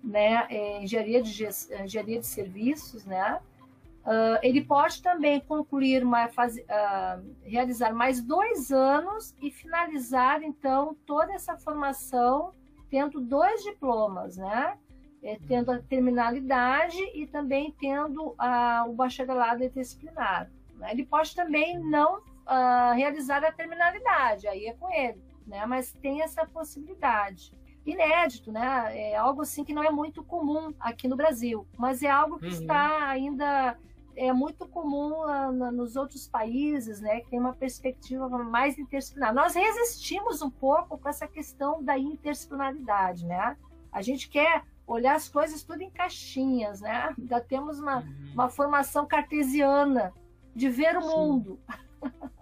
né, 0.03 0.47
é 0.51 0.83
engenharia, 0.83 1.23
de, 1.23 1.43
engenharia 1.83 2.21
de 2.21 2.27
serviços, 2.27 3.07
né, 3.07 3.41
uh, 4.03 4.39
ele 4.43 4.63
pode 4.63 5.03
também 5.03 5.41
concluir, 5.41 6.05
uma, 6.05 6.29
fase, 6.29 6.61
uh, 6.61 7.35
realizar 7.45 7.95
mais 7.95 8.21
dois 8.21 8.71
anos 8.71 9.35
e 9.41 9.51
finalizar, 9.51 10.43
então, 10.43 10.95
toda 11.07 11.33
essa 11.33 11.57
formação 11.57 12.53
tendo 12.91 13.23
dois 13.23 13.63
diplomas, 13.63 14.37
né, 14.37 14.77
é, 15.25 15.39
tendo 15.49 15.73
a 15.73 15.79
terminalidade 15.79 16.99
e 17.15 17.27
também 17.27 17.75
tendo 17.81 18.35
a, 18.39 18.85
o 18.87 18.93
bacharelado 18.93 19.65
interdisciplinar. 19.65 20.51
Né? 20.77 20.93
Ele 20.93 21.07
pode 21.07 21.35
também 21.35 21.79
não 21.79 22.19
uh, 22.19 22.95
realizar 22.95 23.43
a 23.43 23.51
terminalidade, 23.51 24.47
aí 24.47 24.67
é 24.67 24.75
com 24.75 24.93
ele, 24.93 25.25
né? 25.47 25.65
mas 25.65 25.93
tem 25.95 26.21
essa 26.21 26.47
possibilidade. 26.47 27.53
Inédito, 27.87 28.51
né? 28.51 29.11
É 29.11 29.15
algo 29.15 29.43
assim 29.43 29.63
que 29.63 29.75
não 29.75 29.85
é 29.85 29.91
muito 29.91 30.23
comum 30.23 30.73
aqui 30.81 31.07
no 31.07 31.17
Brasil, 31.17 31.67
mas 31.77 32.03
é 32.03 32.09
algo 32.09 32.39
que 32.39 32.47
uhum. 32.47 32.53
está 32.53 33.09
ainda 33.09 33.77
é 34.17 34.33
muito 34.33 34.67
comum 34.69 35.25
uh, 35.25 35.53
nos 35.73 35.97
outros 35.97 36.29
países, 36.29 37.01
né, 37.01 37.21
que 37.21 37.31
tem 37.31 37.41
uma 37.41 37.53
perspectiva 37.53 38.29
mais 38.29 38.79
interdisciplinar. 38.79 39.35
Nós 39.35 39.55
resistimos 39.55 40.41
um 40.41 40.51
pouco 40.51 40.97
com 40.97 41.09
essa 41.09 41.27
questão 41.27 41.83
da 41.83 41.99
interdisciplinaridade, 41.99 43.27
né? 43.27 43.57
A 43.93 44.01
gente 44.03 44.29
quer 44.29 44.63
olhar 44.87 45.15
as 45.15 45.29
coisas 45.29 45.63
tudo 45.63 45.83
em 45.83 45.91
caixinhas, 45.91 46.81
né? 46.81 47.15
Ainda 47.19 47.41
temos 47.41 47.79
uma, 47.79 47.99
uhum. 47.99 48.33
uma 48.33 48.49
formação 48.49 49.07
cartesiana 49.07 50.13
de 50.55 50.69
ver 50.69 50.97
o 50.97 51.03
Sim. 51.03 51.09
mundo. 51.09 51.61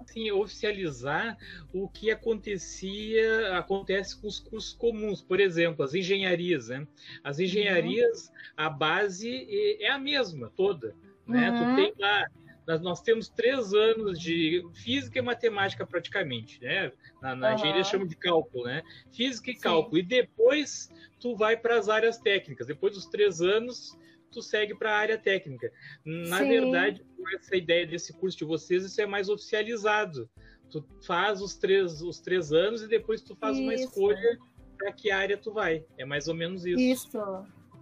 Sim, 0.07 0.31
oficializar 0.33 1.39
o 1.73 1.89
que 1.89 2.11
acontecia, 2.11 3.57
acontece 3.57 4.21
com 4.21 4.27
os 4.27 4.39
cursos 4.41 4.75
comuns, 4.75 5.23
por 5.23 5.41
exemplo, 5.41 5.85
as 5.85 5.95
engenharias, 5.95 6.69
né? 6.69 6.87
As 7.25 7.39
engenharias, 7.39 8.29
uhum. 8.29 8.35
a 8.57 8.69
base 8.69 9.47
é 9.81 9.89
a 9.91 9.99
mesma 9.99 10.53
toda, 10.55 10.95
né? 11.27 11.51
Uhum. 11.51 11.59
Tu 11.59 11.77
tem 11.77 11.95
lá 11.99 12.27
nós 12.67 13.01
temos 13.01 13.29
três 13.29 13.75
anos 13.75 14.19
de 14.19 14.65
física 14.75 15.19
e 15.19 15.23
matemática 15.23 15.87
praticamente, 15.87 16.61
né? 16.61 16.93
Na, 17.21 17.35
na 17.35 17.49
uhum. 17.49 17.55
engenharia 17.55 17.85
chama 17.85 18.07
de 18.07 18.17
cálculo, 18.17 18.65
né? 18.65 18.83
Física 19.11 19.51
e 19.51 19.55
Sim. 19.55 19.61
cálculo. 19.61 19.99
E 19.99 20.03
depois 20.03 20.91
tu 21.21 21.37
vai 21.37 21.57
para 21.57 21.77
as 21.79 21.89
áreas 21.89 22.19
técnicas. 22.19 22.67
Depois 22.67 22.95
dos 22.95 23.07
três 23.07 23.41
anos, 23.41 23.97
tu 24.31 24.41
segue 24.41 24.75
para 24.75 24.93
a 24.93 24.99
área 24.99 25.19
técnica. 25.19 25.73
Na 26.05 26.39
Sim. 26.39 26.49
verdade, 26.49 27.05
essa 27.35 27.57
ideia 27.57 27.87
desse 27.87 28.13
curso 28.13 28.39
de 28.39 28.45
vocês, 28.45 28.85
isso 28.85 29.01
é 29.01 29.07
mais 29.07 29.29
oficializado. 29.29 30.29
Tu 30.71 30.85
faz 31.05 31.43
os 31.43 31.55
três, 31.57 32.01
os 32.01 32.21
três 32.21 32.53
anos 32.53 32.83
e 32.83 32.89
depois 32.89 33.21
tu 33.21 33.37
faz 33.37 33.57
isso. 33.57 33.63
uma 33.63 33.75
escolha 33.75 34.39
para 34.79 34.93
que 34.93 35.11
área 35.11 35.37
tu 35.37 35.53
vai. 35.53 35.85
É 35.99 36.05
mais 36.05 36.29
ou 36.29 36.35
menos 36.35 36.65
isso. 36.65 36.81
Isso. 36.81 37.19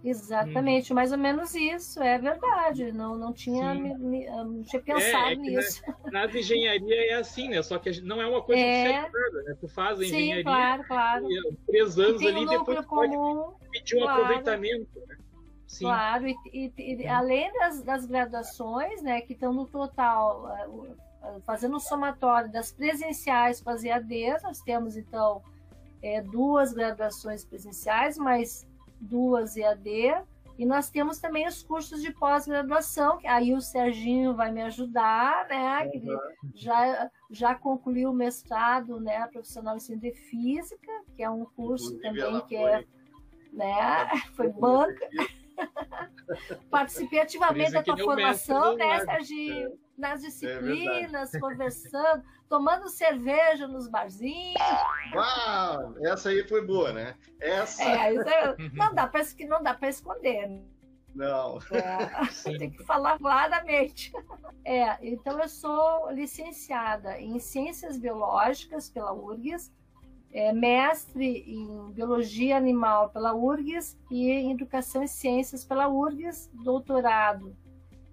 Exatamente, 0.03 0.91
hum. 0.91 0.95
mais 0.95 1.11
ou 1.11 1.17
menos 1.17 1.53
isso, 1.53 2.01
é 2.01 2.17
verdade. 2.17 2.91
Não, 2.91 3.15
não, 3.15 3.31
tinha, 3.31 3.73
me, 3.75 3.95
me, 3.95 4.25
não 4.25 4.63
tinha 4.63 4.81
pensado 4.81 5.29
é, 5.29 5.33
é 5.33 5.35
nisso. 5.35 5.83
Na, 6.11 6.25
nas 6.25 6.35
engenharia 6.35 7.11
é 7.11 7.13
assim, 7.13 7.49
né? 7.49 7.61
Só 7.61 7.77
que 7.77 8.01
não 8.01 8.21
é 8.21 8.25
uma 8.25 8.41
coisa 8.41 8.61
é... 8.61 9.03
que 9.03 9.11
né? 9.43 9.55
Tu 9.59 9.67
faz 9.67 9.99
a 9.99 10.03
engenharia. 10.03 10.37
Sim, 10.37 10.43
claro, 10.43 10.83
claro. 10.85 11.27
Três 11.67 11.99
anos 11.99 12.21
ali, 12.25 12.39
um 12.39 12.45
depois 12.47 12.85
comum, 12.85 13.35
pode 13.59 13.69
pedir 13.71 13.97
um 13.97 14.01
claro. 14.01 14.23
aproveitamento. 14.23 14.99
Né? 15.07 15.17
Sim. 15.67 15.85
Claro, 15.85 16.27
e, 16.27 16.35
e, 16.51 16.73
e 16.77 17.07
além 17.07 17.53
das, 17.53 17.81
das, 17.81 18.05
graduações, 18.05 19.01
né, 19.01 19.21
que 19.21 19.31
estão 19.31 19.53
no 19.53 19.65
total, 19.65 20.67
uh, 20.67 21.37
uh, 21.37 21.41
fazendo 21.45 21.77
o 21.77 21.79
somatório 21.79 22.51
das 22.51 22.73
presenciais 22.73 23.61
com 23.61 23.69
as 23.69 23.83
EADs, 23.83 24.43
nós 24.43 24.59
temos 24.59 24.97
então 24.97 25.41
é, 26.01 26.21
duas 26.21 26.73
graduações 26.73 27.45
presenciais, 27.45 28.17
mas 28.17 28.67
duas 29.01 29.57
EAD, 29.57 30.23
e 30.61 30.65
nós 30.65 30.91
temos 30.91 31.17
também 31.17 31.47
os 31.47 31.63
cursos 31.63 32.03
de 32.03 32.13
pós-graduação, 32.13 33.17
que 33.17 33.25
aí 33.25 33.51
o 33.51 33.59
Serginho 33.59 34.35
vai 34.35 34.51
me 34.51 34.61
ajudar, 34.61 35.47
né? 35.47 35.87
Que 35.89 35.97
ele 35.97 36.15
já, 36.53 37.09
já 37.31 37.55
concluiu 37.55 38.11
o 38.11 38.13
mestrado 38.13 38.99
né, 38.99 39.25
profissional 39.27 39.75
em 39.75 39.79
ciência 39.79 40.11
de 40.11 40.15
física, 40.29 40.91
que 41.15 41.23
é 41.23 41.29
um 41.29 41.45
curso 41.45 41.95
Inclusive, 41.95 42.21
também 42.21 42.41
que 42.45 42.57
foi, 42.57 42.71
é. 42.71 42.85
Né, 43.51 44.07
foi 44.35 44.49
banca. 44.49 45.09
Participei 46.69 47.21
ativamente 47.21 47.71
da 47.71 47.81
tua 47.81 47.97
formação, 47.97 48.75
né, 48.75 48.99
Serginho? 48.99 49.71
Nas 50.01 50.19
disciplinas, 50.19 51.31
é 51.31 51.39
conversando, 51.39 52.23
tomando 52.49 52.89
cerveja 52.89 53.67
nos 53.67 53.87
barzinhos. 53.87 54.59
Uau! 55.13 55.93
Essa 56.01 56.29
aí 56.29 56.47
foi 56.47 56.65
boa, 56.65 56.91
né? 56.91 57.15
Essa. 57.39 57.83
É, 57.83 58.15
é 58.15 58.55
não 58.73 58.95
dá 58.95 59.05
para 59.05 59.21
não 59.47 59.61
dá 59.61 59.75
para 59.75 59.89
esconder. 59.89 60.49
Né? 60.49 60.63
Não. 61.13 61.59
É, 61.71 62.25
tem 62.57 62.71
que 62.71 62.83
falar 62.83 63.19
claramente. 63.19 64.11
É, 64.65 64.97
então 65.07 65.39
eu 65.39 65.47
sou 65.47 66.09
licenciada 66.09 67.19
em 67.19 67.39
Ciências 67.39 67.95
Biológicas 67.95 68.89
pela 68.89 69.13
URGS 69.13 69.71
é 70.33 70.53
mestre 70.53 71.43
em 71.45 71.91
Biologia 71.91 72.57
Animal 72.57 73.09
pela 73.09 73.35
URGS 73.35 73.99
e 74.09 74.31
em 74.31 74.51
Educação 74.51 75.03
e 75.03 75.07
Ciências 75.07 75.65
pela 75.65 75.89
URGS, 75.89 76.49
doutorado 76.53 77.55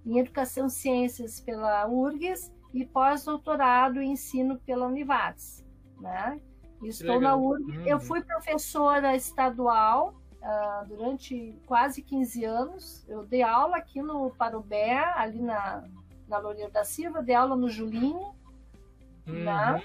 em 0.09 0.19
Educação 0.19 0.67
e 0.67 0.71
Ciências 0.71 1.41
pela 1.41 1.87
URGS 1.87 2.53
e 2.73 2.85
pós-doutorado 2.85 4.01
em 4.01 4.13
Ensino 4.13 4.59
pela 4.61 4.87
Univates. 4.87 5.65
Né? 6.01 6.41
Estou 6.83 7.21
na 7.21 7.37
URGS. 7.37 7.77
Uhum. 7.77 7.87
Eu 7.87 8.01
fui 8.01 8.23
professora 8.23 9.15
estadual 9.15 10.15
uh, 10.43 10.87
durante 10.87 11.59
quase 11.67 12.03
15 12.03 12.45
anos. 12.45 13.05
Eu 13.09 13.25
dei 13.25 13.43
aula 13.43 13.77
aqui 13.77 14.01
no 14.01 14.31
Parubé, 14.31 14.97
ali 15.17 15.41
na, 15.41 15.85
na 16.29 16.39
Loureiro 16.39 16.73
da 16.73 16.85
Silva, 16.85 17.23
dei 17.23 17.35
aula 17.35 17.57
no 17.57 17.69
Julinho, 17.69 18.39
Uhum. 19.29 19.45
né? 19.45 19.83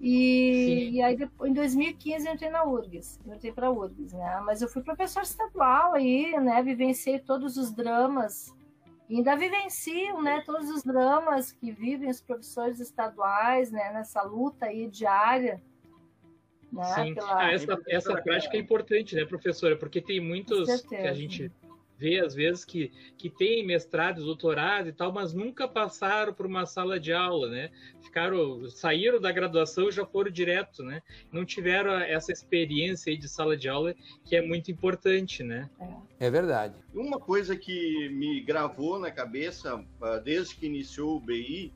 E, 0.00 0.90
e, 0.92 1.02
aí 1.02 1.16
depois, 1.16 1.50
em 1.50 1.54
2015 1.54 2.26
eu 2.26 2.34
entrei 2.34 2.50
na 2.50 2.64
URGS, 2.64 3.18
eu 3.26 3.34
entrei 3.34 3.52
para 3.52 3.66
a 3.66 3.70
URGS, 3.70 4.12
né? 4.12 4.40
Mas 4.44 4.62
eu 4.62 4.68
fui 4.68 4.80
professor 4.82 5.22
estadual 5.22 5.94
aí, 5.94 6.38
né? 6.40 6.62
Vivenciei 6.62 7.18
todos 7.18 7.56
os 7.56 7.72
dramas, 7.72 8.54
e 9.08 9.16
ainda 9.16 9.36
vivencio, 9.36 10.20
né? 10.20 10.42
Todos 10.44 10.68
os 10.70 10.82
dramas 10.82 11.52
que 11.52 11.72
vivem 11.72 12.10
os 12.10 12.20
professores 12.20 12.78
estaduais, 12.78 13.70
né? 13.70 13.92
Nessa 13.92 14.22
luta 14.22 14.66
aí 14.66 14.86
diária. 14.88 15.62
Né? 16.70 16.84
Sim. 16.84 17.14
Pela... 17.14 17.38
Ah, 17.40 17.52
essa, 17.52 17.82
essa 17.88 18.22
prática 18.22 18.56
é 18.56 18.60
importante, 18.60 19.16
né, 19.16 19.24
professora? 19.24 19.76
Porque 19.76 20.02
tem 20.02 20.20
muitos 20.20 20.82
que 20.82 20.96
a 20.96 21.14
gente 21.14 21.50
vê 21.98 22.20
às 22.20 22.34
vezes 22.34 22.64
que, 22.64 22.92
que 23.16 23.28
tem 23.28 23.66
mestrado, 23.66 24.24
doutorado 24.24 24.88
e 24.88 24.92
tal, 24.92 25.12
mas 25.12 25.34
nunca 25.34 25.66
passaram 25.66 26.32
por 26.32 26.46
uma 26.46 26.64
sala 26.64 26.98
de 26.98 27.12
aula, 27.12 27.50
né? 27.50 27.70
Ficaram, 28.00 28.68
saíram 28.70 29.20
da 29.20 29.32
graduação 29.32 29.88
e 29.88 29.92
já 29.92 30.06
foram 30.06 30.30
direto, 30.30 30.82
né? 30.82 31.02
Não 31.32 31.44
tiveram 31.44 31.92
essa 31.92 32.30
experiência 32.30 33.10
aí 33.10 33.18
de 33.18 33.28
sala 33.28 33.56
de 33.56 33.68
aula 33.68 33.94
que 34.24 34.36
é 34.36 34.40
muito 34.40 34.70
importante, 34.70 35.42
né? 35.42 35.68
É 36.20 36.30
verdade. 36.30 36.74
Uma 36.94 37.18
coisa 37.18 37.56
que 37.56 38.08
me 38.10 38.40
gravou 38.40 38.98
na 38.98 39.10
cabeça 39.10 39.84
ah, 40.00 40.18
desde 40.18 40.54
que 40.54 40.66
iniciou 40.66 41.16
o 41.16 41.20
BI 41.20 41.72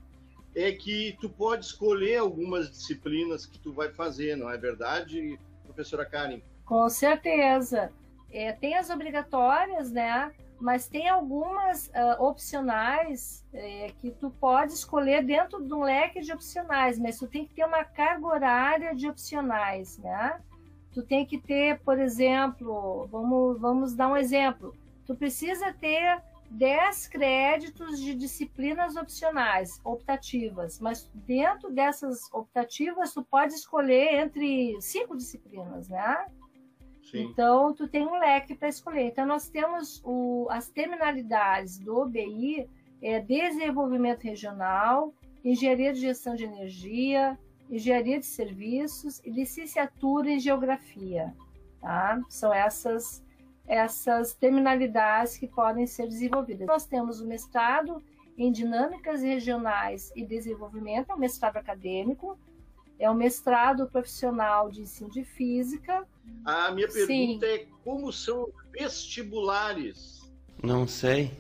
é 0.54 0.70
que 0.70 1.16
tu 1.20 1.28
pode 1.28 1.64
escolher 1.64 2.18
algumas 2.18 2.70
disciplinas 2.70 3.46
que 3.46 3.58
tu 3.58 3.72
vai 3.72 3.90
fazer, 3.90 4.36
não 4.36 4.50
é 4.50 4.56
verdade, 4.56 5.38
professora 5.64 6.04
Karen? 6.04 6.40
Com 6.64 6.88
certeza. 6.88 7.90
É, 8.32 8.52
tem 8.52 8.74
as 8.74 8.90
obrigatórias, 8.90 9.92
né? 9.92 10.32
Mas 10.60 10.86
tem 10.86 11.08
algumas 11.08 11.88
uh, 11.88 12.22
opcionais 12.22 13.44
é, 13.52 13.92
que 14.00 14.12
tu 14.12 14.30
pode 14.30 14.72
escolher 14.72 15.24
dentro 15.24 15.60
de 15.62 15.74
um 15.74 15.82
leque 15.82 16.20
de 16.20 16.32
opcionais, 16.32 16.98
mas 16.98 17.18
tu 17.18 17.26
tem 17.26 17.44
que 17.44 17.54
ter 17.54 17.64
uma 17.64 17.84
carga 17.84 18.26
horária 18.26 18.94
de 18.94 19.08
opcionais, 19.08 19.98
né? 19.98 20.40
Tu 20.92 21.02
tem 21.02 21.26
que 21.26 21.38
ter, 21.38 21.80
por 21.80 21.98
exemplo, 21.98 23.08
vamos, 23.10 23.60
vamos 23.60 23.94
dar 23.94 24.08
um 24.08 24.16
exemplo. 24.16 24.74
Tu 25.04 25.16
precisa 25.16 25.72
ter 25.72 26.22
10 26.52 27.08
créditos 27.08 27.98
de 27.98 28.14
disciplinas 28.14 28.94
opcionais, 28.96 29.80
optativas, 29.82 30.78
mas 30.80 31.10
dentro 31.14 31.70
dessas 31.70 32.32
optativas 32.32 33.12
tu 33.12 33.24
pode 33.24 33.54
escolher 33.54 34.20
entre 34.20 34.76
cinco 34.80 35.16
disciplinas, 35.16 35.88
né? 35.88 36.26
Sim. 37.12 37.24
Então, 37.24 37.74
tu 37.74 37.86
tem 37.86 38.06
um 38.06 38.18
leque 38.18 38.54
para 38.54 38.68
escolher. 38.68 39.02
Então, 39.02 39.26
nós 39.26 39.46
temos 39.46 40.00
o, 40.02 40.48
as 40.50 40.68
terminalidades 40.70 41.78
do 41.78 41.98
OBI, 41.98 42.66
é 43.02 43.20
desenvolvimento 43.20 44.22
regional, 44.22 45.12
engenharia 45.44 45.92
de 45.92 46.00
gestão 46.00 46.34
de 46.34 46.44
energia, 46.44 47.38
engenharia 47.70 48.18
de 48.18 48.24
serviços 48.24 49.20
e 49.24 49.30
licenciatura 49.30 50.30
em 50.30 50.40
geografia. 50.40 51.34
Tá? 51.82 52.18
São 52.30 52.54
essas, 52.54 53.22
essas 53.66 54.32
terminalidades 54.32 55.36
que 55.36 55.46
podem 55.46 55.86
ser 55.86 56.08
desenvolvidas. 56.08 56.66
Nós 56.66 56.86
temos 56.86 57.20
o 57.20 57.26
mestrado 57.26 58.02
em 58.38 58.50
dinâmicas 58.50 59.20
regionais 59.20 60.10
e 60.16 60.24
desenvolvimento, 60.24 61.10
é 61.10 61.14
um 61.14 61.18
mestrado 61.18 61.58
acadêmico, 61.58 62.38
é 62.98 63.10
um 63.10 63.14
mestrado 63.14 63.86
profissional 63.90 64.70
de 64.70 64.80
ensino 64.80 65.10
de 65.10 65.24
física. 65.24 66.06
A 66.44 66.70
minha 66.72 66.88
pergunta 66.88 67.46
Sim. 67.46 67.52
é 67.52 67.66
como 67.84 68.12
são 68.12 68.48
vestibulares? 68.72 70.32
Não 70.62 70.86
sei. 70.86 71.30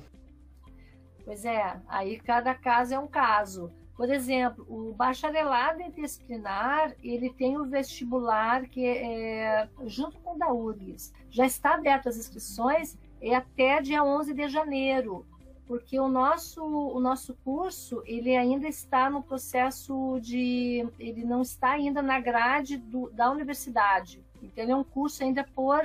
Pois 1.24 1.44
é, 1.44 1.80
aí 1.88 2.18
cada 2.18 2.54
caso 2.54 2.94
é 2.94 2.98
um 2.98 3.06
caso. 3.06 3.72
Por 3.96 4.10
exemplo, 4.10 4.66
o 4.68 4.92
bacharelado 4.94 5.82
interdisciplinar, 5.82 6.94
ele 7.02 7.30
tem 7.30 7.56
o 7.56 7.64
vestibular 7.64 8.66
que 8.68 8.84
é 8.84 9.68
junto 9.86 10.18
com 10.18 10.34
o 10.34 10.38
da 10.38 10.52
URGS. 10.52 11.12
Já 11.30 11.46
está 11.46 11.74
aberto 11.74 12.08
as 12.08 12.16
inscrições 12.16 12.96
é 13.20 13.34
até 13.34 13.80
dia 13.80 14.02
11 14.02 14.34
de 14.34 14.48
janeiro 14.48 15.24
porque 15.66 15.98
o 15.98 16.08
nosso, 16.08 16.62
o 16.64 16.98
nosso 17.00 17.34
curso 17.44 18.02
ele 18.04 18.36
ainda 18.36 18.66
está 18.66 19.08
no 19.08 19.22
processo 19.22 20.18
de 20.20 20.86
ele 20.98 21.24
não 21.24 21.40
está 21.40 21.70
ainda 21.70 22.02
na 22.02 22.18
grade 22.18 22.76
do, 22.76 23.08
da 23.10 23.30
universidade 23.30 24.20
então 24.42 24.64
ele 24.64 24.72
é 24.72 24.76
um 24.76 24.84
curso 24.84 25.22
ainda 25.22 25.44
por 25.54 25.82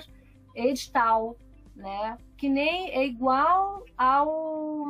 edital 0.55 1.35
né? 1.75 2.17
Que 2.35 2.49
nem 2.49 2.89
é 2.89 3.05
igual 3.05 3.83
ao 3.97 4.85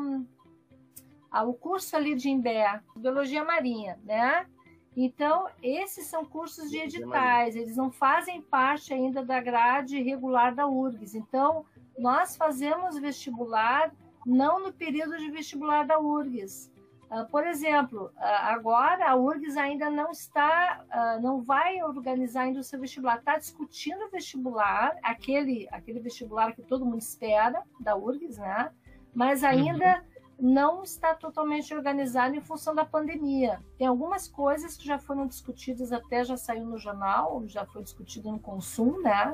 ao 1.29 1.53
curso 1.53 1.95
ali 1.95 2.15
de 2.15 2.29
Imbé 2.29 2.81
biologia 2.95 3.43
marinha 3.43 3.99
né? 4.03 4.47
Então 4.95 5.47
esses 5.61 6.07
são 6.07 6.25
cursos 6.25 6.69
de 6.69 6.77
editais 6.77 7.55
eles 7.55 7.75
não 7.75 7.91
fazem 7.91 8.41
parte 8.41 8.93
ainda 8.93 9.23
da 9.23 9.39
grade 9.39 10.01
regular 10.01 10.55
da 10.55 10.67
URGS. 10.67 11.15
Então 11.15 11.65
nós 11.97 12.37
fazemos 12.37 12.97
vestibular 12.99 13.91
não 14.25 14.59
no 14.59 14.73
período 14.73 15.17
de 15.17 15.31
vestibular 15.31 15.85
da 15.85 15.99
URGS. 15.99 16.69
Uh, 17.09 17.25
por 17.29 17.47
exemplo, 17.47 18.11
uh, 18.17 18.19
agora 18.19 19.09
a 19.09 19.15
URGS 19.15 19.55
ainda 19.55 19.89
não 19.89 20.11
está, 20.11 20.83
uh, 20.91 21.21
não 21.21 21.41
vai 21.41 21.81
organizar 21.81 22.41
ainda 22.41 22.59
o 22.59 22.63
seu 22.63 22.79
vestibular, 22.79 23.17
está 23.17 23.37
discutindo 23.37 24.05
o 24.05 24.09
vestibular, 24.09 24.93
aquele, 25.01 25.69
aquele 25.71 26.01
vestibular 26.01 26.53
que 26.53 26.61
todo 26.61 26.85
mundo 26.85 26.99
espera 26.99 27.63
da 27.79 27.95
URGS, 27.95 28.37
né? 28.37 28.71
Mas 29.15 29.41
ainda 29.41 30.03
uhum. 30.37 30.51
não 30.51 30.83
está 30.83 31.15
totalmente 31.15 31.73
organizado 31.73 32.35
em 32.35 32.41
função 32.41 32.75
da 32.75 32.83
pandemia. 32.83 33.63
Tem 33.77 33.87
algumas 33.87 34.27
coisas 34.27 34.75
que 34.75 34.85
já 34.85 34.99
foram 34.99 35.25
discutidas, 35.25 35.93
até 35.93 36.25
já 36.25 36.35
saiu 36.35 36.65
no 36.65 36.77
jornal, 36.77 37.41
já 37.47 37.65
foi 37.65 37.83
discutido 37.83 38.29
no 38.29 38.39
consumo, 38.39 39.01
né? 39.01 39.33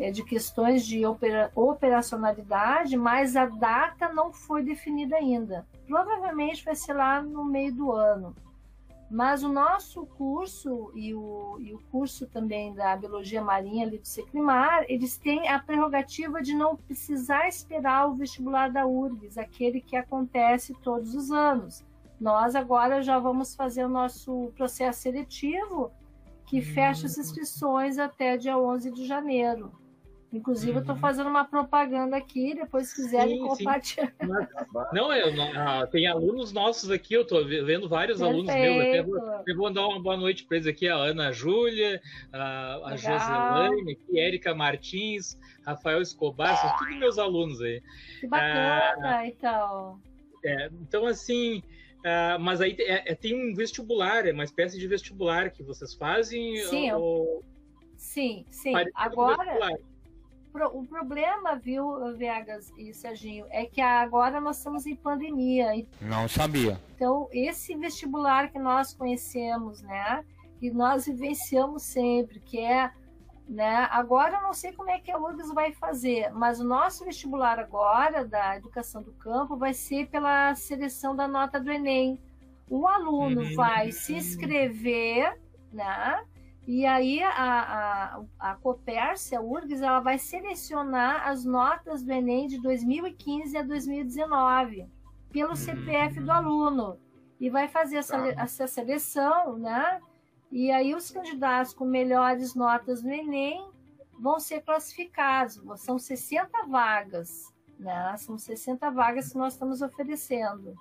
É, 0.00 0.10
de 0.10 0.24
questões 0.24 0.86
de 0.86 1.04
opera, 1.04 1.52
operacionalidade, 1.54 2.96
mas 2.96 3.36
a 3.36 3.44
data 3.44 4.08
não 4.08 4.32
foi 4.32 4.62
definida 4.62 5.16
ainda. 5.16 5.66
Provavelmente 5.86 6.64
vai 6.64 6.74
ser 6.74 6.94
lá 6.94 7.20
no 7.20 7.44
meio 7.44 7.74
do 7.74 7.92
ano. 7.92 8.34
Mas 9.10 9.42
o 9.42 9.48
nosso 9.48 10.06
curso 10.06 10.90
e 10.94 11.12
o, 11.12 11.58
e 11.60 11.74
o 11.74 11.80
curso 11.90 12.26
também 12.26 12.72
da 12.72 12.96
Biologia 12.96 13.42
Marinha 13.42 13.84
ali 13.84 13.98
do 13.98 14.06
Seclimar, 14.06 14.86
eles 14.88 15.18
têm 15.18 15.48
a 15.48 15.58
prerrogativa 15.58 16.40
de 16.40 16.54
não 16.54 16.76
precisar 16.76 17.46
esperar 17.46 18.08
o 18.08 18.14
vestibular 18.14 18.70
da 18.70 18.86
URGS, 18.86 19.36
aquele 19.36 19.82
que 19.82 19.96
acontece 19.96 20.72
todos 20.80 21.14
os 21.14 21.30
anos. 21.30 21.84
Nós 22.18 22.54
agora 22.54 23.02
já 23.02 23.18
vamos 23.18 23.54
fazer 23.54 23.84
o 23.84 23.88
nosso 23.88 24.50
processo 24.56 25.02
seletivo, 25.02 25.90
que 26.46 26.62
fecha 26.62 27.06
as 27.06 27.18
inscrições 27.18 27.98
até 27.98 28.38
dia 28.38 28.56
11 28.56 28.92
de 28.92 29.06
janeiro. 29.06 29.72
Inclusive, 30.32 30.76
eu 30.76 30.80
estou 30.80 30.94
uhum. 30.94 31.00
fazendo 31.00 31.28
uma 31.28 31.44
propaganda 31.44 32.16
aqui, 32.16 32.54
depois 32.54 32.88
se 32.88 32.94
quiserem 33.02 33.40
compartilhar. 33.40 34.12
Não, 34.92 35.12
eu, 35.12 35.34
não, 35.34 35.50
ah, 35.56 35.86
tem 35.86 36.06
alunos 36.06 36.52
nossos 36.52 36.90
aqui, 36.90 37.14
eu 37.14 37.22
estou 37.22 37.44
vendo 37.44 37.88
vários 37.88 38.18
Perfeito. 38.18 38.50
alunos 38.50 38.54
meus. 38.54 38.88
Até 38.88 39.02
vou, 39.02 39.42
eu 39.46 39.56
vou 39.56 39.72
dar 39.72 39.88
uma 39.88 40.00
boa 40.00 40.16
noite 40.16 40.44
para 40.44 40.56
eles 40.56 40.68
aqui: 40.68 40.88
a 40.88 40.94
Ana 40.94 41.32
Júlia, 41.32 42.00
a, 42.32 42.90
a 42.90 42.96
Joselane, 42.96 43.92
aqui, 43.92 44.18
Érica 44.18 44.54
Martins, 44.54 45.36
Rafael 45.66 46.00
Escobar, 46.00 46.56
são 46.56 46.76
todos 46.78 46.98
meus 46.98 47.18
alunos 47.18 47.60
aí. 47.60 47.82
Que 48.20 48.26
bacana, 48.28 49.18
ah, 49.18 49.26
então. 49.26 50.00
É, 50.44 50.70
então, 50.80 51.06
assim. 51.06 51.62
Uh, 52.00 52.40
mas 52.40 52.62
aí 52.62 52.74
é, 52.78 53.12
é, 53.12 53.14
tem 53.14 53.34
um 53.34 53.54
vestibular, 53.54 54.26
é 54.26 54.32
uma 54.32 54.44
espécie 54.44 54.78
de 54.78 54.88
vestibular 54.88 55.50
que 55.50 55.62
vocês 55.62 55.92
fazem? 55.92 56.56
Sim, 56.64 56.90
ou... 56.92 57.44
sim, 57.94 58.46
sim. 58.48 58.72
Agora, 58.94 59.78
o 60.72 60.84
problema, 60.84 61.56
viu, 61.56 62.16
Vegas 62.16 62.72
e 62.76 62.92
Serginho, 62.92 63.46
é 63.50 63.64
que 63.64 63.80
agora 63.80 64.40
nós 64.40 64.58
estamos 64.58 64.86
em 64.86 64.96
pandemia. 64.96 65.86
Não 66.00 66.28
sabia. 66.28 66.80
Então, 66.94 67.28
esse 67.32 67.76
vestibular 67.76 68.50
que 68.50 68.58
nós 68.58 68.94
conhecemos, 68.94 69.82
né, 69.82 70.24
e 70.60 70.70
nós 70.70 71.06
vivenciamos 71.06 71.82
sempre, 71.82 72.40
que 72.40 72.58
é, 72.58 72.90
né, 73.48 73.88
agora 73.90 74.36
eu 74.36 74.42
não 74.42 74.52
sei 74.52 74.72
como 74.72 74.90
é 74.90 75.00
que 75.00 75.10
a 75.10 75.18
URGS 75.18 75.52
vai 75.54 75.72
fazer, 75.72 76.30
mas 76.32 76.60
o 76.60 76.64
nosso 76.64 77.04
vestibular 77.04 77.58
agora, 77.58 78.24
da 78.24 78.56
educação 78.56 79.02
do 79.02 79.12
campo, 79.12 79.56
vai 79.56 79.72
ser 79.72 80.08
pela 80.08 80.54
seleção 80.54 81.16
da 81.16 81.26
nota 81.26 81.58
do 81.58 81.70
Enem. 81.70 82.20
O 82.68 82.86
aluno 82.86 83.42
uhum. 83.42 83.54
vai 83.54 83.90
se 83.90 84.14
inscrever, 84.14 85.40
né, 85.72 86.24
e 86.72 86.86
aí 86.86 87.20
a, 87.20 87.32
a, 87.32 88.22
a 88.38 88.54
Copércia, 88.54 89.40
a 89.40 89.42
URGS, 89.42 89.82
ela 89.82 89.98
vai 89.98 90.18
selecionar 90.18 91.26
as 91.28 91.44
notas 91.44 92.00
do 92.00 92.12
Enem 92.12 92.46
de 92.46 92.62
2015 92.62 93.58
a 93.58 93.62
2019 93.64 94.86
pelo 95.32 95.56
CPF 95.56 96.20
do 96.20 96.28
uhum. 96.28 96.32
aluno 96.32 97.00
e 97.40 97.50
vai 97.50 97.66
fazer 97.66 97.96
essa, 97.96 98.16
tá. 98.16 98.40
essa 98.40 98.68
seleção, 98.68 99.58
né? 99.58 100.00
E 100.48 100.70
aí 100.70 100.94
os 100.94 101.10
candidatos 101.10 101.74
com 101.74 101.84
melhores 101.84 102.54
notas 102.54 103.02
no 103.02 103.10
Enem 103.10 103.68
vão 104.16 104.38
ser 104.38 104.60
classificados. 104.60 105.60
São 105.80 105.98
60 105.98 106.66
vagas, 106.68 107.52
né? 107.80 108.16
São 108.16 108.38
60 108.38 108.88
vagas 108.92 109.32
que 109.32 109.38
nós 109.38 109.54
estamos 109.54 109.82
oferecendo. 109.82 110.76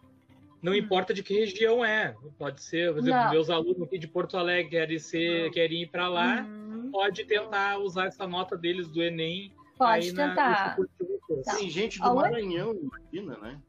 Não 0.62 0.76
importa 0.76 1.14
de 1.14 1.24
que 1.24 1.34
região 1.34 1.84
é. 1.86 2.16
Pode 2.38 2.62
ser, 2.62 2.92
por 2.92 3.00
exemplo, 3.00 3.20
Não. 3.24 3.32
meus 3.32 3.50
alunos 3.50 3.82
aqui 3.82 3.98
de 3.98 4.08
Porto 4.08 4.38
Alegre 4.38 4.70
querem, 4.72 5.00
ser, 5.00 5.50
querem 5.52 5.84
ir 5.84 5.88
para 5.88 6.08
lá, 6.10 6.42
Uhum. 6.42 6.90
pode 6.92 7.24
tentar 7.26 7.78
usar 7.80 8.08
essa 8.08 8.28
nota 8.28 8.58
deles 8.58 8.90
do 8.90 9.02
Enem. 9.02 9.54
Pode 9.78 10.08
aí 10.08 10.12
na- 10.12 10.30
tentar. 10.30 10.76
vocês. 10.78 11.46
Tá. 11.46 11.56
Tem 11.56 11.70
gente 11.70 12.00
do 12.00 12.06
Aonde? 12.06 12.22
Maranhão, 12.24 12.76
imagina, 12.76 13.38
né? 13.38 13.62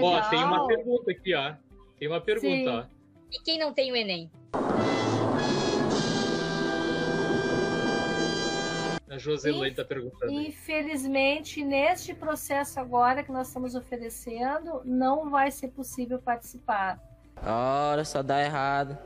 Ó, 0.00 0.20
tem 0.30 0.38
uma 0.38 0.62
Legal. 0.62 0.66
pergunta 0.68 1.10
aqui, 1.10 1.34
ó. 1.34 1.54
Tem 1.98 2.06
uma 2.08 2.20
pergunta, 2.20 2.46
Sim. 2.48 2.68
ó. 2.68 2.84
E 3.32 3.42
quem 3.42 3.58
não 3.58 3.72
tem 3.72 3.90
o 3.90 3.96
Enem? 3.96 4.30
A 9.12 9.18
Joselane 9.18 9.68
está 9.70 9.84
perguntando. 9.84 10.32
Infelizmente, 10.32 11.62
neste 11.64 12.14
processo 12.14 12.80
agora 12.80 13.22
que 13.22 13.30
nós 13.30 13.48
estamos 13.48 13.74
oferecendo, 13.74 14.80
não 14.84 15.28
vai 15.30 15.50
ser 15.50 15.68
possível 15.68 16.18
participar. 16.18 16.98
Ora, 17.44 18.04
só 18.04 18.22
dá 18.22 18.42
errado. 18.42 18.96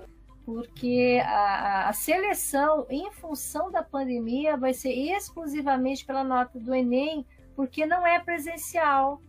porque 0.44 1.20
a, 1.24 1.28
a- 1.30 1.88
a 1.88 1.92
seleção, 1.92 2.86
em 2.88 3.10
função 3.10 3.68
da 3.70 3.82
pandemia, 3.82 4.56
vai 4.56 4.72
ser 4.72 4.92
exclusivamente 4.92 6.04
pela 6.04 6.22
nota 6.22 6.58
do 6.60 6.72
Enem, 6.72 7.26
porque 7.56 7.84
não 7.84 8.06
é 8.06 8.20
presencial. 8.20 9.20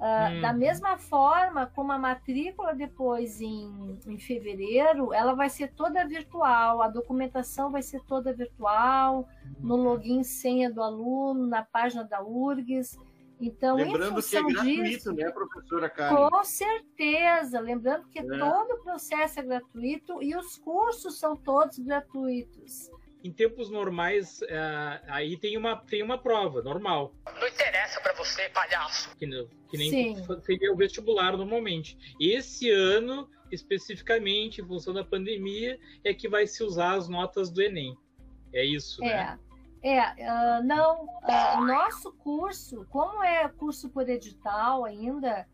Ah, 0.00 0.28
Hum. 0.30 0.40
Da 0.40 0.52
mesma 0.52 0.98
forma 0.98 1.66
como 1.66 1.92
a 1.92 1.98
matrícula 1.98 2.74
depois 2.74 3.40
em, 3.40 3.98
em 4.06 4.18
fevereiro, 4.18 5.12
ela 5.14 5.34
vai 5.34 5.48
ser 5.48 5.72
toda 5.72 6.06
virtual, 6.06 6.82
a 6.82 6.88
documentação 6.88 7.70
vai 7.70 7.80
ser 7.82 8.00
toda 8.04 8.32
virtual, 8.32 9.28
no 9.60 9.76
login 9.76 10.22
senha 10.24 10.70
do 10.70 10.82
aluno, 10.82 11.46
na 11.46 11.62
página 11.62 12.02
da 12.04 12.22
URGS. 12.22 12.98
Então, 13.40 13.78
em 13.78 13.84
Lembrando 13.84 14.22
que 14.22 14.36
é 14.36 14.42
gratuito, 14.42 14.82
disso, 14.84 15.12
né, 15.12 15.30
professora 15.30 15.88
Karen? 15.90 16.28
com 16.30 16.44
certeza, 16.44 17.60
lembrando 17.60 18.08
que 18.08 18.18
É. 18.20 18.22
todo 18.22 18.72
o 18.74 18.82
processo 18.82 19.40
é 19.40 19.42
gratuito 19.42 20.22
e 20.22 20.36
os 20.36 20.56
cursos 20.56 21.18
são 21.18 21.36
todos 21.36 21.78
gratuitos. 21.78 22.90
Em 23.24 23.32
tempos 23.32 23.70
normais, 23.70 24.42
é, 24.42 25.00
aí 25.08 25.38
tem 25.38 25.56
uma, 25.56 25.76
tem 25.76 26.02
uma 26.02 26.18
prova 26.18 26.60
normal. 26.60 27.14
Não 27.40 27.48
interessa 27.48 27.98
pra 28.02 28.12
você, 28.12 28.50
palhaço. 28.50 29.16
Que, 29.16 29.26
que 29.70 29.78
nem 29.78 29.90
Sim. 29.90 30.26
seria 30.42 30.70
o 30.70 30.76
vestibular 30.76 31.34
normalmente. 31.34 31.96
Esse 32.20 32.70
ano, 32.70 33.26
especificamente, 33.50 34.60
em 34.60 34.66
função 34.66 34.92
da 34.92 35.02
pandemia, 35.02 35.80
é 36.04 36.12
que 36.12 36.28
vai 36.28 36.46
se 36.46 36.62
usar 36.62 36.96
as 36.96 37.08
notas 37.08 37.50
do 37.50 37.62
Enem. 37.62 37.96
É 38.52 38.62
isso, 38.62 39.00
né? 39.00 39.38
É, 39.82 39.90
é, 39.90 40.28
ah, 40.28 40.60
não, 40.62 41.06
o 41.56 41.60
nosso 41.64 42.12
curso, 42.12 42.86
como 42.90 43.24
é 43.24 43.48
curso 43.48 43.88
por 43.88 44.06
edital 44.06 44.84
ainda, 44.84 45.48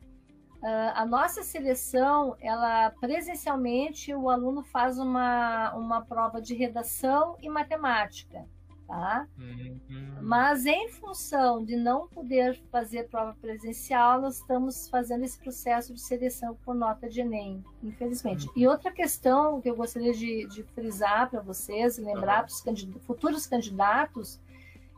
ah, 0.62 0.92
a 1.02 1.06
nossa 1.06 1.42
seleção, 1.42 2.36
ela 2.40 2.90
presencialmente 3.00 4.14
o 4.14 4.28
aluno 4.28 4.62
faz 4.62 4.98
uma, 4.98 5.72
uma 5.74 6.02
prova 6.02 6.40
de 6.40 6.54
redação 6.54 7.36
e 7.40 7.48
matemática, 7.48 8.44
tá? 8.86 9.26
Uhum. 9.38 9.78
Mas 10.20 10.66
em 10.66 10.88
função 10.90 11.64
de 11.64 11.76
não 11.76 12.08
poder 12.08 12.60
fazer 12.70 13.08
prova 13.08 13.34
presencial, 13.40 14.20
nós 14.20 14.36
estamos 14.38 14.88
fazendo 14.88 15.24
esse 15.24 15.38
processo 15.38 15.94
de 15.94 16.00
seleção 16.00 16.54
por 16.64 16.74
nota 16.74 17.08
de 17.08 17.20
Enem, 17.20 17.64
infelizmente. 17.82 18.48
E 18.54 18.66
outra 18.68 18.90
questão 18.90 19.60
que 19.60 19.70
eu 19.70 19.76
gostaria 19.76 20.12
de, 20.12 20.46
de 20.46 20.62
frisar 20.62 21.30
para 21.30 21.40
vocês, 21.40 21.96
lembrar 21.96 22.42
para 22.44 22.52
os 22.52 22.60
candid- 22.60 22.98
futuros 23.06 23.46
candidatos, 23.46 24.38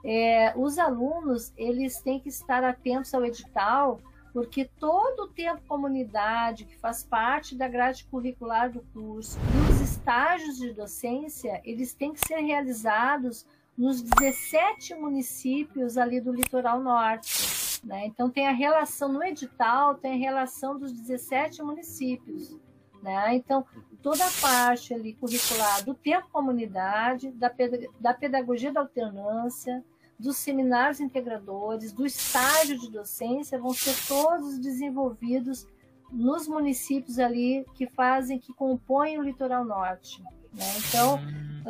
é, 0.05 0.53
os 0.57 0.79
alunos 0.79 1.53
eles 1.57 2.01
têm 2.01 2.19
que 2.19 2.29
estar 2.29 2.65
atentos 2.65 3.15
ao 3.15 3.25
edital, 3.25 4.01
porque 4.33 4.65
todo 4.79 5.25
o 5.25 5.29
tempo 5.29 5.63
comunidade 5.69 6.65
que 6.65 6.79
faz 6.79 7.05
parte 7.05 7.55
da 7.55 7.69
grade 7.69 8.05
curricular 8.05 8.71
do 8.71 8.81
curso 8.93 9.39
e 9.39 9.73
os 9.73 9.81
estágios 9.81 10.57
de 10.59 10.73
docência, 10.73 11.61
eles 11.65 11.95
têm 11.95 12.13
que 12.13 12.27
ser 12.27 12.41
realizados 12.41 13.47
nos 13.77 14.03
17 14.03 14.95
municípios 14.95 15.99
ali 15.99 16.21
do 16.21 16.33
litoral 16.33 16.81
norte. 16.81 17.81
Né? 17.85 18.07
Então 18.07 18.31
tem 18.31 18.47
a 18.47 18.53
relação 18.53 19.13
no 19.13 19.23
edital, 19.23 19.97
tem 19.97 20.13
a 20.13 20.17
relação 20.17 20.79
dos 20.79 20.93
17 20.93 21.63
municípios. 21.63 22.57
Né? 23.03 23.35
Então, 23.35 23.67
toda 24.01 24.25
a 24.25 24.31
parte 24.41 24.95
ali 24.95 25.15
curricular 25.15 25.85
do 25.85 25.93
tempo 25.93 26.29
comunidade, 26.31 27.33
da, 27.33 27.51
peda- 27.51 27.89
da 27.99 28.15
pedagogia 28.15 28.73
da 28.73 28.81
alternância, 28.81 29.85
dos 30.19 30.37
seminários 30.37 31.01
integradores, 31.01 31.93
do 31.93 32.07
estágio 32.07 32.79
de 32.79 32.91
docência, 32.91 33.59
vão 33.59 33.75
ser 33.75 33.95
todos 34.07 34.59
desenvolvidos 34.59 35.67
nos 36.11 36.47
municípios 36.47 37.19
ali 37.19 37.65
que 37.75 37.87
fazem, 37.87 38.39
que 38.39 38.53
compõem 38.53 39.19
o 39.19 39.23
litoral 39.23 39.65
norte. 39.65 40.23
Né? 40.53 40.65
Então, 40.87 41.19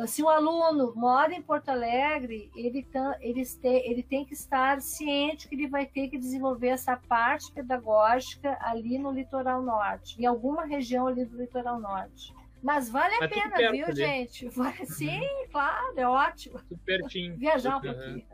se 0.05 0.21
o 0.21 0.27
aluno 0.27 0.93
mora 0.95 1.33
em 1.33 1.41
Porto 1.41 1.69
Alegre, 1.69 2.51
ele, 2.53 2.83
tá- 2.83 3.15
ele, 3.21 3.45
te- 3.45 3.67
ele 3.89 4.03
tem 4.03 4.25
que 4.25 4.33
estar 4.33 4.81
ciente 4.81 5.47
que 5.47 5.55
ele 5.55 5.67
vai 5.67 5.85
ter 5.85 6.09
que 6.09 6.17
desenvolver 6.17 6.67
essa 6.67 6.97
parte 6.97 7.51
pedagógica 7.53 8.57
ali 8.59 8.97
no 8.97 9.11
litoral 9.11 9.61
norte, 9.61 10.21
em 10.21 10.25
alguma 10.25 10.65
região 10.65 11.07
ali 11.07 11.23
do 11.23 11.37
litoral 11.37 11.79
norte. 11.79 12.33
Mas 12.63 12.89
vale 12.89 13.13
a 13.15 13.27
pena, 13.27 13.49
perto 13.51 13.71
viu, 13.73 13.85
ali. 13.85 13.95
gente? 13.95 14.47
Vale, 14.55 14.85
sim, 14.85 15.19
claro, 15.51 15.93
é 15.99 16.07
ótimo. 16.07 16.59
Tudo 16.69 16.79
pertinho. 16.85 17.35
Viajar 17.37 17.77
um 17.77 17.85
Uhum. 17.87 17.93
pouquinho. 17.93 18.25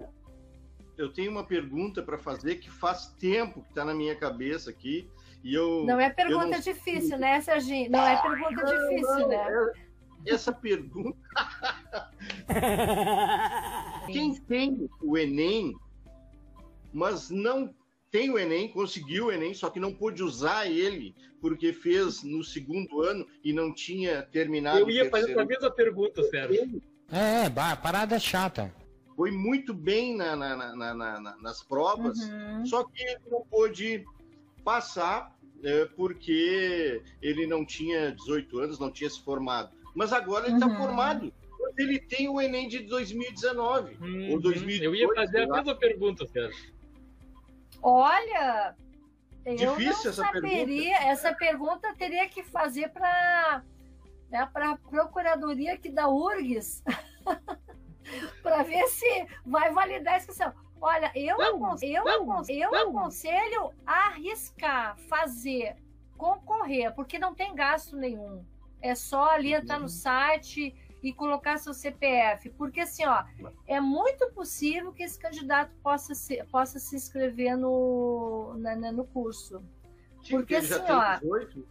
Eu 0.98 1.12
tenho 1.12 1.32
uma 1.32 1.44
pergunta 1.44 2.04
para 2.04 2.18
fazer 2.20 2.56
que 2.58 2.70
faz 2.70 3.08
tempo 3.20 3.62
que 3.63 3.70
está 3.70 3.84
na 3.84 3.94
minha 3.94 4.15
cabeça 4.15 4.70
aqui. 4.70 5.10
E 5.44 5.54
eu. 5.56 5.84
Não 5.86 6.00
é 6.00 6.10
pergunta 6.10 6.46
não- 6.48 6.60
difícil, 6.60 7.18
né, 7.18 7.39
Serginho? 7.42 7.89
Não 7.89 8.06
é 8.06 8.22
pergunta 8.22 8.65
difícil, 8.65 9.28
né? 9.30 9.72
Essa 10.28 10.52
pergunta. 10.52 11.18
Quem 14.08 14.36
tem 14.42 14.89
o 15.02 15.18
Enem, 15.18 15.74
mas 16.94 17.30
não 17.30 17.74
tem 18.12 18.30
o 18.30 18.38
Enem, 18.39 18.67
conseguiu 18.69 19.28
o 19.28 19.32
Enem, 19.32 19.54
só 19.54 19.69
que 19.69 19.80
não 19.80 19.93
pôde 19.93 20.24
usar 20.24 20.67
ele 20.69 21.15
porque 21.41 21.72
fez 21.72 22.24
no 22.24 22.43
segundo 22.43 23.02
ano 23.02 23.26
e 23.43 23.54
não 23.54 23.74
tinha 23.74 24.22
terminado 24.24 24.80
Eu 24.80 24.89
ia 24.89 25.06
o 25.06 25.10
fazer 25.10 25.32
essa 25.32 25.45
mesma 25.45 25.72
pergunta, 25.72 26.24
Sérgio. 26.24 26.82
É, 27.12 27.45
é, 27.45 27.50
parada 27.50 28.19
chata. 28.19 28.74
Foi 29.15 29.32
muito 29.32 29.74
bem 29.74 30.15
na- 30.15 30.36
na- 30.36 30.56
na- 30.56 30.76
na- 30.76 30.93
na- 30.93 31.19
na- 31.22 31.38
nas 31.38 31.63
provas, 31.63 32.17
Uhum. 32.19 32.65
só 32.65 32.84
que 32.84 33.02
ele 33.04 33.19
não 33.30 33.41
pôde 33.45 34.04
passar 34.63 35.38
é, 35.62 35.84
porque 35.86 37.02
ele 37.22 37.45
não 37.45 37.65
tinha 37.65 38.12
18 38.13 38.60
anos, 38.60 38.80
não 38.80 38.89
tinha 38.89 39.10
se 39.10 39.22
formado. 39.22 39.69
Mas 39.93 40.13
agora 40.13 40.45
ele 40.48 40.54
está 40.56 40.67
Uhum. 40.67 40.78
formado. 40.78 41.34
Ele 41.78 42.00
tem 42.00 42.30
o 42.30 42.39
Enem 42.39 42.69
de 42.69 42.80
2019. 42.80 43.98
Uhum. 44.00 44.32
Ou 44.32 44.39
2018, 44.39 44.84
Eu 44.86 44.95
ia 44.95 45.13
fazer 45.13 45.39
a 45.41 45.48
mesma 45.48 45.76
pergunta, 45.76 46.26
Sérgio. 46.28 46.72
Olha, 47.82 48.76
eu 49.46 49.56
Difícil 49.76 50.04
não 50.04 50.10
essa 50.12 50.26
saberia. 50.26 50.98
Essa 51.08 51.34
pergunta 51.34 51.94
teria 51.96 52.28
que 52.30 52.44
fazer 52.44 52.89
para 52.89 53.63
né, 54.30 54.48
para 54.54 54.72
a 54.72 54.78
procuradoria 54.78 55.74
aqui 55.74 55.89
da 55.89 56.08
URGS 56.08 56.84
para 58.44 58.63
ver 58.63 58.88
se 58.88 59.28
vai 59.46 59.72
validar 59.72 60.15
a 60.15 60.18
inscrição. 60.18 60.54
Olha, 60.82 61.12
eu, 61.15 61.38
eu, 61.42 61.60
eu 62.48 62.76
aconselho 62.76 63.74
arriscar, 63.86 64.98
fazer, 65.10 65.76
concorrer, 66.18 66.94
porque 66.94 67.20
não 67.20 67.34
tem 67.36 67.54
gasto 67.54 67.98
nenhum. 67.98 68.46
É 68.82 68.96
só 68.96 69.32
ali 69.32 69.54
entrar 69.54 69.76
Uhum. 69.76 69.84
no 69.84 69.89
site 69.89 70.74
e 71.02 71.14
colocar 71.14 71.58
seu 71.58 71.74
CPF. 71.74 72.50
Porque 72.52 72.82
assim, 72.82 73.06
ó, 73.06 73.24
é 73.68 73.80
muito 73.80 74.30
possível 74.32 74.92
que 74.92 75.04
esse 75.04 75.18
candidato 75.20 75.72
possa 75.82 76.14
se, 76.16 76.44
possa 76.46 76.80
se 76.80 76.96
inscrever 76.96 77.58
no, 77.58 78.54
na- 78.58 78.76
na- 78.76 78.92
no 78.92 79.06
curso. 79.06 79.64
Porque 80.30 80.56
assim, 80.56 80.80
tem 80.82 80.96
ó, 80.96 81.16
18. 81.20 81.68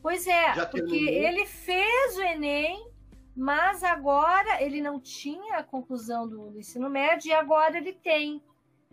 Pois 0.00 0.26
é, 0.26 0.54
Já 0.54 0.66
porque 0.66 0.86
terminou? 0.86 1.12
ele 1.12 1.44
fez 1.46 2.16
o 2.16 2.22
Enem, 2.22 2.88
mas 3.36 3.82
agora 3.84 4.62
ele 4.62 4.80
não 4.80 4.98
tinha 5.00 5.58
a 5.58 5.62
conclusão 5.64 6.26
do, 6.28 6.50
do 6.50 6.58
ensino 6.58 6.88
médio 6.88 7.28
e 7.28 7.32
agora 7.32 7.76
ele 7.76 7.92
tem. 7.92 8.42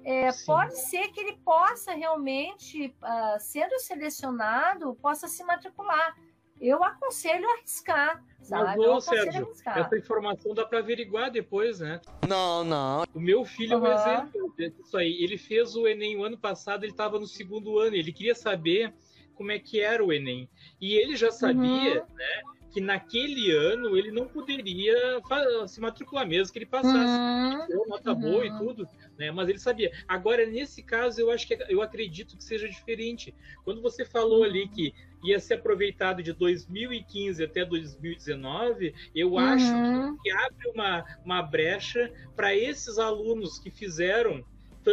É, 0.04 0.30
pode 0.46 0.78
ser 0.78 1.08
que 1.14 1.20
ele 1.20 1.38
possa 1.38 1.94
realmente, 1.94 2.94
ah, 3.02 3.38
sendo 3.40 3.80
selecionado, 3.80 4.94
possa 4.96 5.28
se 5.28 5.44
matricular. 5.44 6.16
Eu 6.60 6.84
aconselho 6.84 7.48
a 7.50 7.54
arriscar, 7.54 8.24
sabe? 8.46 8.84
Eu 8.84 8.94
ô, 8.94 9.02
Sérgio. 9.02 9.52
Essa 9.66 9.98
informação 9.98 10.54
dá 10.54 10.66
para 10.66 10.80
averiguar 10.80 11.32
depois, 11.32 11.80
né? 11.80 12.00
Não, 12.28 12.64
não. 12.64 13.04
O 13.14 13.20
meu 13.20 13.44
filho 13.44 13.74
é 13.74 13.78
um 13.78 13.88
exemplo 13.88 14.54
disso 14.58 14.98
aí. 14.98 15.24
Ele 15.24 15.38
fez 15.38 15.76
o 15.76 15.88
Enem 15.88 16.18
o 16.18 16.24
ano 16.24 16.38
passado, 16.38 16.84
ele 16.84 16.92
estava 16.92 17.20
no 17.20 17.28
segundo 17.28 17.80
ano, 17.80 17.96
ele 17.96 18.14
queria 18.14 18.36
saber 18.36 18.94
como 19.34 19.52
é 19.52 19.60
que 19.60 19.82
era 19.82 20.04
o 20.04 20.14
Enem. 20.14 20.50
E 20.80 20.94
ele 20.96 21.16
já 21.16 21.32
sabia, 21.32 22.02
Uhum. 22.02 22.16
né, 22.16 22.42
que 22.76 22.82
naquele 22.82 23.52
ano 23.52 23.98
ele 23.98 24.12
não 24.12 24.28
poderia 24.28 25.22
se 25.66 25.80
matricular 25.80 26.28
mesmo 26.28 26.52
que 26.52 26.60
ele 26.60 26.66
passasse, 26.66 27.72
uhum. 27.72 27.88
nota 27.88 28.12
uhum. 28.12 28.20
boa 28.20 28.46
e 28.46 28.58
tudo, 28.58 28.86
né? 29.18 29.32
Mas 29.32 29.48
ele 29.48 29.60
sabia. 29.60 29.94
Agora 30.06 30.46
nesse 30.46 30.84
caso 30.84 31.22
eu 31.22 31.32
acho 31.32 31.48
que 31.48 31.58
eu 31.70 31.82
acredito 31.82 32.36
que 32.36 32.44
seja 32.44 32.68
diferente. 32.68 33.34
Quando 33.64 33.82
você 33.82 34.04
falou 34.04 34.44
ali 34.44 34.68
que 34.68 34.94
ia 35.26 35.40
ser 35.40 35.56
aproveitado 35.56 36.22
de 36.22 36.34
2015 36.34 37.44
até 37.44 37.66
2019, 37.66 38.94
eu 39.14 39.32
uhum. 39.32 39.40
acho 39.40 40.18
que 40.22 40.32
abre 40.32 40.70
uma, 40.74 41.06
uma 41.24 41.42
brecha 41.42 42.12
para 42.36 42.56
esses 42.56 42.98
alunos 42.98 43.60
que 43.60 43.72
fizeram 43.72 44.44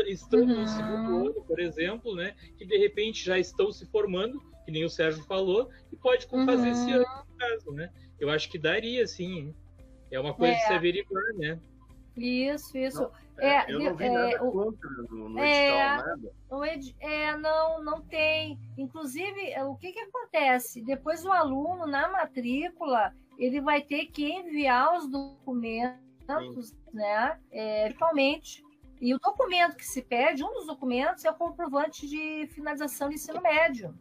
estão 0.06 0.40
uhum. 0.40 0.60
no 0.62 0.66
segundo 0.66 1.28
ano, 1.28 1.44
por 1.44 1.60
exemplo, 1.60 2.14
né, 2.14 2.34
que 2.56 2.64
de 2.64 2.78
repente 2.78 3.24
já 3.24 3.38
estão 3.38 3.70
se 3.70 3.84
formando, 3.86 4.40
que 4.64 4.70
nem 4.70 4.84
o 4.84 4.90
Sérgio 4.90 5.22
falou, 5.24 5.68
e 5.92 5.96
pode 5.96 6.26
uhum. 6.32 6.46
fazer 6.46 6.70
esse 6.70 6.90
ano, 6.92 7.04
no 7.28 7.36
caso, 7.36 7.72
né? 7.72 7.90
Eu 8.18 8.30
acho 8.30 8.48
que 8.48 8.58
daria, 8.58 9.06
sim. 9.06 9.54
É 10.10 10.18
uma 10.18 10.32
coisa 10.32 10.54
é. 10.54 10.56
de 10.56 10.66
se 10.66 10.72
averiguar, 10.72 11.34
né? 11.34 11.58
Isso, 12.16 12.76
isso. 12.76 13.02
Não, 13.02 13.12
é, 13.38 13.72
eu 13.72 13.80
não 13.80 13.94
vi 13.96 14.04
é, 14.04 14.10
nada 14.10 14.44
o, 14.44 14.52
contra 14.52 14.90
no, 14.90 15.28
no 15.30 15.38
é, 15.38 15.68
edital, 15.68 16.06
nada. 16.06 16.32
O 16.50 16.64
ed, 16.64 16.96
é, 17.00 17.36
não, 17.36 17.82
não 17.82 18.00
tem. 18.02 18.58
Inclusive, 18.76 19.50
é, 19.50 19.64
o 19.64 19.74
que, 19.74 19.92
que 19.92 20.00
acontece? 20.00 20.82
Depois 20.82 21.24
o 21.24 21.32
aluno, 21.32 21.86
na 21.86 22.08
matrícula, 22.08 23.14
ele 23.38 23.60
vai 23.60 23.82
ter 23.82 24.06
que 24.06 24.30
enviar 24.30 24.96
os 24.96 25.08
documentos, 25.08 26.68
Sim. 26.68 26.76
né? 26.92 27.38
É, 27.50 27.88
virtualmente. 27.88 28.62
E 29.00 29.12
o 29.14 29.18
documento 29.18 29.76
que 29.76 29.84
se 29.84 30.02
pede, 30.02 30.44
um 30.44 30.52
dos 30.52 30.66
documentos 30.66 31.24
é 31.24 31.30
o 31.30 31.34
comprovante 31.34 32.06
de 32.06 32.46
finalização 32.52 33.08
de 33.08 33.16
ensino 33.16 33.40
médio. 33.40 33.92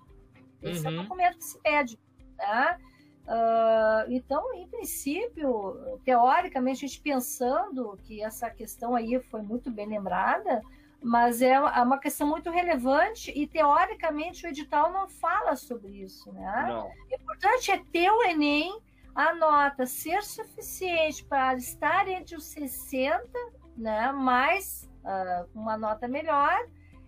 Esse 0.62 0.86
uhum. 0.86 0.88
é 0.88 0.90
o 0.90 0.98
uhum. 0.98 1.04
documento 1.04 1.38
que 1.38 1.44
se 1.46 1.60
pede. 1.60 2.00
Tá? 2.38 2.78
Uh, 3.28 4.10
então, 4.10 4.54
em 4.56 4.68
princípio, 4.68 6.00
teoricamente, 6.04 6.84
a 6.84 6.88
gente 6.88 7.02
pensando 7.02 7.98
que 8.04 8.22
essa 8.22 8.50
questão 8.50 8.96
aí 8.96 9.20
foi 9.20 9.42
muito 9.42 9.70
bem 9.72 9.88
lembrada, 9.88 10.62
mas 11.02 11.42
é, 11.42 11.54
é 11.54 11.82
uma 11.82 11.98
questão 11.98 12.28
muito 12.28 12.50
relevante 12.50 13.32
e, 13.36 13.48
teoricamente, 13.48 14.46
o 14.46 14.50
edital 14.50 14.92
não 14.92 15.08
fala 15.08 15.56
sobre 15.56 15.90
isso. 15.90 16.32
Né? 16.32 16.66
Não. 16.68 16.88
O 16.88 17.16
importante 17.16 17.72
é 17.72 17.78
ter 17.92 18.12
o 18.12 18.24
Enem, 18.24 18.80
a 19.16 19.34
nota 19.34 19.86
ser 19.86 20.24
suficiente 20.24 21.24
para 21.26 21.56
estar 21.56 22.08
entre 22.08 22.36
os 22.36 22.46
60, 22.46 23.28
né, 23.76 24.12
mais 24.12 24.90
uh, 25.04 25.50
uma 25.54 25.78
nota 25.78 26.08
melhor. 26.08 26.58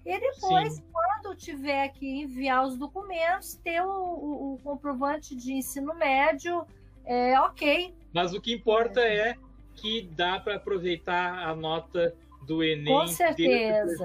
E 0.05 0.19
depois, 0.19 0.73
Sim. 0.73 0.83
quando 0.91 1.35
tiver 1.35 1.89
que 1.89 2.05
enviar 2.05 2.65
os 2.65 2.77
documentos, 2.77 3.55
ter 3.63 3.81
o, 3.81 3.89
o, 3.89 4.53
o 4.53 4.59
comprovante 4.63 5.35
de 5.35 5.53
ensino 5.53 5.93
médio, 5.95 6.65
é 7.05 7.39
ok. 7.39 7.93
Mas 8.11 8.33
o 8.33 8.41
que 8.41 8.53
importa 8.53 9.01
é, 9.01 9.29
é 9.29 9.37
que 9.75 10.09
dá 10.15 10.39
para 10.39 10.55
aproveitar 10.55 11.47
a 11.47 11.55
nota 11.55 12.13
do 12.45 12.63
Enem 12.63 12.85
Com 12.85 13.07
certeza. 13.07 13.85
desde 13.85 13.97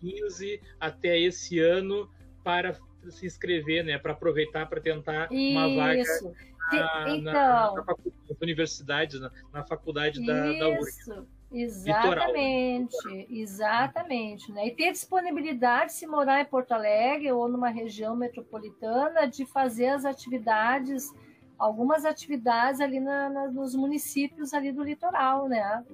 2015 0.00 0.60
até 0.80 1.18
esse 1.18 1.58
ano 1.60 2.10
para 2.42 2.78
se 3.08 3.26
inscrever, 3.26 3.84
né? 3.84 3.98
Para 3.98 4.12
aproveitar 4.12 4.66
para 4.66 4.80
tentar 4.80 5.28
Isso. 5.30 5.52
uma 5.52 5.74
vaga 5.74 6.02
na, 6.02 7.16
então, 7.16 7.22
na, 7.22 7.32
na, 7.32 7.84
na 7.84 8.36
universidade, 8.40 9.18
na, 9.20 9.30
na 9.52 9.64
faculdade 9.64 10.24
da, 10.24 10.52
da 10.52 10.68
URGS. 10.68 11.24
Exatamente, 11.54 12.96
litoral. 13.06 13.26
exatamente. 13.30 14.52
Né? 14.52 14.66
E 14.66 14.70
ter 14.74 14.90
disponibilidade, 14.90 15.92
se 15.92 16.06
morar 16.06 16.40
em 16.40 16.44
Porto 16.44 16.72
Alegre 16.72 17.30
ou 17.30 17.48
numa 17.48 17.68
região 17.68 18.16
metropolitana, 18.16 19.26
de 19.26 19.46
fazer 19.46 19.86
as 19.86 20.04
atividades, 20.04 21.14
algumas 21.56 22.04
atividades 22.04 22.80
ali 22.80 22.98
na, 22.98 23.30
na, 23.30 23.48
nos 23.48 23.74
municípios 23.74 24.52
ali 24.52 24.72
do 24.72 24.82
litoral, 24.82 25.48
né? 25.48 25.84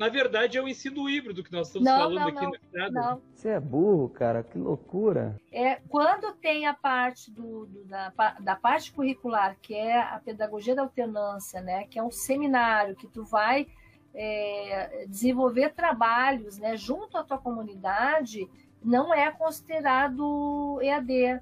Na 0.00 0.08
verdade, 0.08 0.58
é 0.58 0.62
o 0.62 0.66
ensino 0.66 1.08
híbrido 1.08 1.44
que 1.44 1.52
nós 1.52 1.68
estamos 1.68 1.86
não, 1.86 1.98
falando 1.98 2.18
não, 2.18 2.28
aqui 2.28 2.42
não, 2.42 2.48
no 2.48 2.56
estado. 2.56 2.92
Não. 2.92 3.22
Você 3.34 3.48
é 3.50 3.60
burro, 3.60 4.08
cara, 4.08 4.42
que 4.42 4.58
loucura. 4.58 5.36
É, 5.52 5.76
quando 5.88 6.34
tem 6.36 6.66
a 6.66 6.74
parte 6.74 7.30
do, 7.30 7.66
do 7.66 7.84
da, 7.84 8.10
da 8.40 8.56
parte 8.56 8.90
curricular, 8.90 9.56
que 9.60 9.74
é 9.74 10.00
a 10.00 10.18
pedagogia 10.18 10.74
da 10.74 10.82
alternância, 10.82 11.60
né? 11.60 11.84
Que 11.84 11.98
é 11.98 12.02
um 12.02 12.10
seminário 12.10 12.96
que 12.96 13.06
tu 13.06 13.22
vai 13.22 13.68
é, 14.14 15.06
desenvolver 15.08 15.72
trabalhos 15.74 16.58
né, 16.58 16.76
junto 16.76 17.16
à 17.16 17.24
tua 17.24 17.38
comunidade 17.38 18.48
não 18.84 19.14
é 19.14 19.30
considerado 19.30 20.80
EAD, 20.82 21.40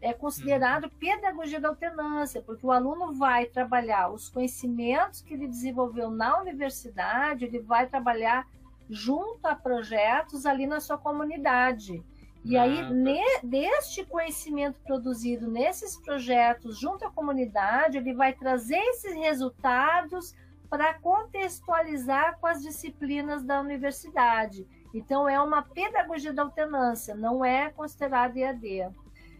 é 0.00 0.12
considerado 0.12 0.90
pedagogia 0.90 1.58
da 1.58 1.68
alternância, 1.68 2.42
porque 2.42 2.66
o 2.66 2.70
aluno 2.70 3.14
vai 3.14 3.46
trabalhar 3.46 4.10
os 4.10 4.28
conhecimentos 4.28 5.22
que 5.22 5.32
ele 5.32 5.48
desenvolveu 5.48 6.10
na 6.10 6.38
universidade, 6.40 7.46
ele 7.46 7.58
vai 7.58 7.86
trabalhar 7.86 8.46
junto 8.88 9.46
a 9.46 9.54
projetos 9.54 10.44
ali 10.44 10.66
na 10.66 10.78
sua 10.78 10.98
comunidade. 10.98 12.04
E 12.44 12.58
aí, 12.58 12.80
ah, 12.80 12.88
tá. 12.88 12.90
ne, 12.90 13.24
deste 13.42 14.04
conhecimento 14.04 14.78
produzido 14.84 15.50
nesses 15.50 15.96
projetos 15.96 16.78
junto 16.78 17.06
à 17.06 17.10
comunidade, 17.10 17.96
ele 17.96 18.12
vai 18.12 18.34
trazer 18.34 18.76
esses 18.76 19.14
resultados 19.14 20.34
para 20.74 20.94
contextualizar 20.94 22.36
com 22.40 22.48
as 22.48 22.60
disciplinas 22.60 23.44
da 23.44 23.60
universidade. 23.60 24.66
Então, 24.92 25.28
é 25.28 25.40
uma 25.40 25.62
pedagogia 25.62 26.32
da 26.32 26.42
alternância, 26.42 27.14
não 27.14 27.44
é 27.44 27.70
considerado 27.70 28.36
EAD. 28.36 28.88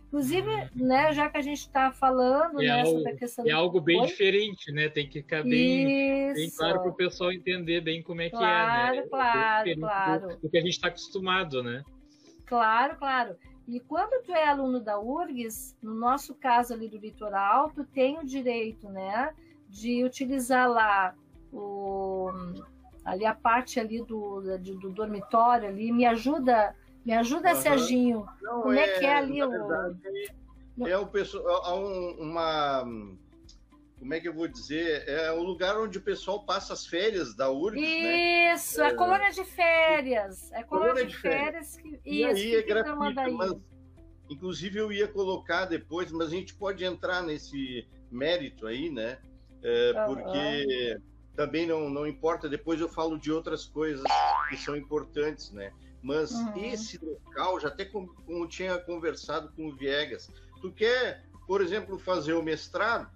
Inclusive, 0.07 0.49
uhum. 0.49 0.69
né, 0.77 1.13
já 1.13 1.29
que 1.29 1.37
a 1.37 1.43
gente 1.43 1.59
está 1.59 1.91
falando 1.91 2.63
é 2.63 2.67
né, 2.67 2.83
algo, 2.83 2.99
sobre 2.99 3.11
a 3.11 3.17
questão. 3.17 3.45
É 3.49 3.51
algo 3.51 3.81
bem 3.81 4.01
Oi? 4.01 4.07
diferente, 4.07 4.71
né? 4.71 4.89
Tem 4.89 5.09
que 5.09 5.23
ficar 5.23 5.43
bem, 5.43 6.33
bem 6.35 6.51
claro 6.57 6.83
para 6.83 6.91
o 6.91 6.95
pessoal 6.95 7.33
entender 7.33 7.81
bem 7.81 8.01
como 8.01 8.21
é 8.21 8.31
claro, 8.31 8.93
que 8.93 8.99
é, 8.99 9.03
né? 9.03 9.09
Claro, 9.09 9.81
claro, 9.81 10.29
do, 10.29 10.37
do 10.37 10.49
que 10.49 10.57
a 10.57 10.61
gente 10.61 10.75
está 10.75 10.87
acostumado, 10.87 11.65
né? 11.65 11.83
Claro, 12.47 12.97
claro. 12.97 13.37
E 13.67 13.81
quando 13.81 14.23
tu 14.23 14.31
é 14.31 14.47
aluno 14.47 14.79
da 14.79 15.01
URGS, 15.01 15.77
no 15.83 15.95
nosso 15.95 16.33
caso 16.37 16.75
ali 16.75 16.89
do 16.89 16.97
litoral, 16.97 17.73
tu 17.75 17.83
tem 17.83 18.21
o 18.21 18.25
direito, 18.25 18.89
né, 18.89 19.35
de 19.69 20.05
utilizar 20.05 20.71
lá 20.71 21.17
o, 21.55 22.31
ali 23.05 23.25
a 23.25 23.35
parte 23.35 23.79
ali 23.79 24.03
do, 24.03 24.41
do, 24.59 24.79
do 24.79 24.91
dormitório 24.91 25.69
ali, 25.69 25.93
me 25.93 26.05
ajuda, 26.05 26.75
me 27.05 27.13
ajuda, 27.13 27.55
uhum. 27.55 27.61
Serginho. 27.61 28.27
Não, 28.43 28.63
Como 28.63 28.75
é, 28.75 28.85
é, 28.85 28.99
que 28.99 29.07
é 29.07 29.15
ali 29.15 29.43
o. 29.43 29.53
É 30.87 30.99
o 30.99 31.07
pessoal, 31.07 31.85
uma 32.19 32.85
como 34.05 34.13
é 34.13 34.21
que 34.21 34.29
eu 34.29 34.35
vou 34.35 34.47
dizer? 34.47 35.09
É 35.09 35.33
o 35.33 35.43
lugar 35.43 35.79
onde 35.79 35.97
o 35.97 36.03
pessoal 36.03 36.45
passa 36.45 36.75
as 36.75 36.87
férias 36.87 37.35
da 37.35 37.51
URGS, 37.51 37.81
né? 37.81 38.53
Isso, 38.53 38.81
né? 38.81 38.87
é 38.87 38.89
a 38.91 38.95
colônia 38.95 39.31
de 39.31 39.45
férias. 39.45 40.53
É 40.53 40.59
a 40.59 40.65
colônia, 40.65 40.93
colônia 40.93 41.07
de, 41.07 41.17
férias. 41.17 41.77
que, 41.77 42.01
e 42.05 42.23
isso, 42.23 42.37
aí 42.37 42.55
é 42.55 42.63
gratuito, 42.63 43.33
mas, 43.33 43.55
inclusive 44.29 44.79
eu 44.79 44.93
ia 44.93 45.09
colocar 45.09 45.65
depois, 45.65 46.13
mas 46.13 46.29
a 46.29 46.31
gente 46.33 46.55
pode 46.55 46.85
entrar 46.85 47.23
nesse 47.23 47.89
mérito 48.11 48.67
aí, 48.67 48.91
né? 48.91 49.19
É, 49.63 49.93
porque 50.05 51.01
também 51.37 51.67
não, 51.67 51.91
não 51.91 52.07
importa, 52.07 52.49
depois 52.49 52.81
eu 52.81 52.89
falo 52.89 53.19
de 53.19 53.33
outras 53.33 53.67
coisas 53.67 54.05
que 54.49 54.57
são 54.57 54.77
importantes, 54.77 55.51
né? 55.51 55.73
Mas 56.03 56.33
uhum. 56.33 56.65
esse 56.65 56.99
local, 57.05 57.59
já 57.59 57.69
até 57.69 57.85
como, 57.85 58.09
como 58.27 58.47
tinha 58.47 58.79
conversado 58.79 59.51
com 59.57 59.69
o 59.69 59.75
Viegas, 59.75 60.31
tu 60.61 60.71
quer, 60.71 61.25
por 61.47 61.61
exemplo, 61.61 61.99
fazer 61.99 62.35
o 62.35 62.43
mestrado, 62.43 63.11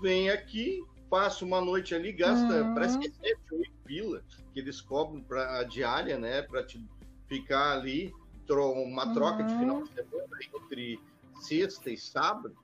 vem 0.00 0.30
aqui, 0.30 0.82
passa 1.10 1.44
uma 1.44 1.60
noite 1.60 1.94
ali, 1.94 2.12
gasta, 2.12 2.62
uhum. 2.62 2.74
parece 2.74 2.98
que 2.98 3.08
é 3.08 3.10
7, 3.10 3.40
8 3.52 3.72
pila 3.84 4.22
que 4.52 4.60
eles 4.60 4.80
cobram 4.80 5.20
para 5.20 5.58
a 5.58 5.64
diária, 5.64 6.16
né? 6.16 6.42
Para 6.42 6.64
te 6.64 6.82
ficar 7.26 7.72
ali, 7.72 8.14
uma 8.48 9.12
troca 9.12 9.42
uhum. 9.42 9.46
de 9.46 9.58
final 9.58 9.82
de 9.82 9.88
semana 9.90 10.38
entre 10.54 11.00
sexta 11.40 11.90
e 11.90 11.96
sábado. 11.96 12.56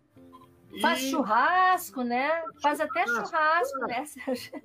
Faz 0.80 1.02
e... 1.02 1.10
churrasco, 1.10 2.02
né? 2.02 2.30
Faz 2.62 2.80
até 2.80 3.04
churrasco, 3.06 3.80
né, 3.86 4.04
Sérgio? 4.06 4.62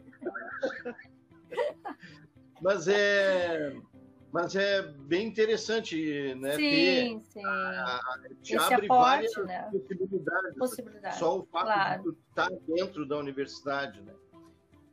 Mas 2.62 2.88
é 2.88 3.76
mas 4.36 4.54
é 4.54 4.82
bem 4.82 5.28
interessante, 5.28 6.36
né? 6.36 6.58
Sim, 6.58 7.22
sim. 7.24 7.46
A, 7.46 8.20
te 8.44 8.54
Esse 8.54 8.74
abre 8.74 8.86
aporte, 8.86 8.90
várias 8.90 9.36
né? 9.46 9.70
possibilidades. 9.72 10.58
possibilidades. 10.58 11.20
Só 11.20 11.40
o 11.40 11.46
fato 11.46 11.66
claro. 11.66 12.04
de 12.04 12.18
estar 12.30 12.50
dentro 12.68 13.06
da 13.06 13.18
universidade, 13.18 14.02
né? 14.02 14.14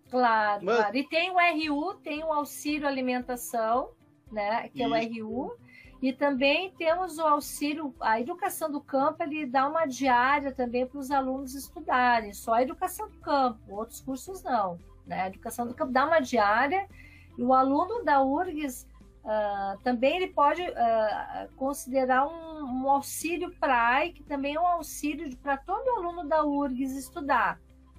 Claro, 0.08 0.64
mas... 0.64 0.76
claro. 0.76 0.96
E 0.96 1.08
tem 1.08 1.32
o 1.32 1.34
RU, 1.34 1.94
tem 1.94 2.22
o 2.22 2.32
auxílio 2.32 2.86
alimentação, 2.86 3.90
né? 4.30 4.68
Que 4.68 4.84
Isso. 4.84 4.94
é 4.94 5.00
o 5.00 5.26
RU. 5.26 5.56
E 6.00 6.12
também 6.12 6.70
temos 6.78 7.18
o 7.18 7.22
auxílio, 7.22 7.92
a 7.98 8.20
educação 8.20 8.70
do 8.70 8.80
campo, 8.80 9.24
ele 9.24 9.44
dá 9.44 9.68
uma 9.68 9.86
diária 9.86 10.52
também 10.52 10.86
para 10.86 11.00
os 11.00 11.10
alunos 11.10 11.56
estudarem, 11.56 12.32
só 12.32 12.54
a 12.54 12.62
educação 12.62 13.08
do 13.08 13.18
campo, 13.18 13.60
outros 13.74 14.00
cursos 14.00 14.40
não. 14.44 14.78
Né? 15.06 15.22
A 15.22 15.26
educação 15.28 15.66
do 15.66 15.74
campo 15.74 15.92
dá 15.92 16.06
uma 16.06 16.20
diária, 16.20 16.88
e 17.36 17.42
o 17.42 17.52
aluno 17.52 18.04
da 18.04 18.22
URGS 18.22 18.86
uh, 19.24 19.78
também 19.82 20.16
ele 20.16 20.28
pode 20.28 20.62
uh, 20.62 21.52
considerar 21.56 22.26
um, 22.26 22.64
um 22.64 22.90
auxílio 22.90 23.54
PRAE, 23.58 24.12
que 24.12 24.22
também 24.22 24.54
é 24.54 24.60
um 24.60 24.66
auxílio 24.66 25.36
para 25.38 25.56
todo 25.56 25.96
aluno 25.96 26.28
da 26.28 26.44
URGS 26.44 26.96
estudar. 26.96 27.58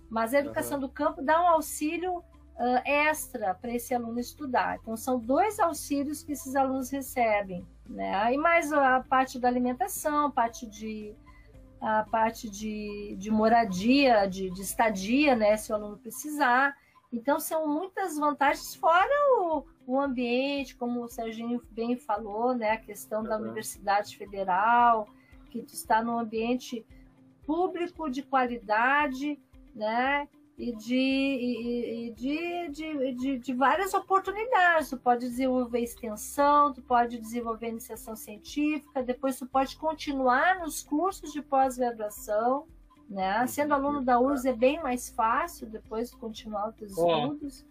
Mas 0.09 0.33
a 0.33 0.39
educação 0.39 0.75
uhum. 0.75 0.81
do 0.81 0.89
campo 0.89 1.21
dá 1.21 1.41
um 1.41 1.47
auxílio 1.47 2.17
uh, 2.17 2.81
extra 2.85 3.55
para 3.55 3.73
esse 3.73 3.93
aluno 3.93 4.19
estudar. 4.19 4.77
Então, 4.81 4.95
são 4.95 5.19
dois 5.19 5.59
auxílios 5.59 6.23
que 6.23 6.33
esses 6.33 6.55
alunos 6.55 6.91
recebem, 6.91 7.65
né? 7.87 8.33
E 8.33 8.37
mais 8.37 8.71
a 8.71 9.01
parte 9.01 9.39
da 9.39 9.47
alimentação, 9.47 10.29
parte 10.29 10.67
de 10.67 11.15
a 11.81 12.03
parte 12.03 12.49
de, 12.49 13.13
de 13.19 13.29
moradia, 13.29 14.25
de, 14.25 14.49
de 14.49 14.61
estadia, 14.61 15.35
né, 15.35 15.57
se 15.57 15.69
o 15.69 15.75
aluno 15.75 15.97
precisar. 15.97 16.73
Então, 17.13 17.39
são 17.39 17.67
muitas 17.67 18.17
vantagens, 18.17 18.73
fora 18.73 19.07
o, 19.37 19.63
o 19.85 20.01
ambiente, 20.01 20.75
como 20.75 21.03
o 21.03 21.07
Serginho 21.07 21.61
bem 21.69 21.95
falou, 21.95 22.55
né, 22.55 22.71
a 22.71 22.77
questão 22.77 23.21
uhum. 23.21 23.29
da 23.29 23.37
Universidade 23.37 24.17
Federal, 24.17 25.07
que 25.51 25.61
tu 25.61 25.73
está 25.75 26.03
num 26.03 26.17
ambiente 26.17 26.83
público 27.45 28.09
de 28.09 28.23
qualidade, 28.23 29.39
né, 29.75 30.27
e 30.57 30.75
de, 30.75 30.95
e, 30.95 32.07
e 32.07 32.11
de, 32.13 32.69
de, 32.69 33.13
de, 33.13 33.39
de, 33.39 33.53
várias 33.53 33.93
oportunidades. 33.93 34.89
Tu 34.89 34.97
pode 34.97 35.29
desenvolver 35.29 35.81
extensão, 35.81 36.73
tu 36.73 36.81
pode 36.81 37.19
desenvolver 37.19 37.69
iniciação 37.69 38.15
científica, 38.15 39.03
depois 39.03 39.37
tu 39.37 39.45
pode 39.45 39.77
continuar 39.77 40.59
nos 40.59 40.81
cursos 40.81 41.31
de 41.31 41.43
pós-graduação, 41.43 42.67
né? 43.09 43.45
Sendo 43.47 43.73
aluno 43.73 44.01
da 44.01 44.19
URSS 44.19 44.47
é 44.47 44.53
bem 44.53 44.81
mais 44.81 45.09
fácil 45.09 45.67
depois 45.67 46.09
de 46.11 46.17
continuar 46.17 46.69
os 46.69 46.81
estudos. 46.81 47.65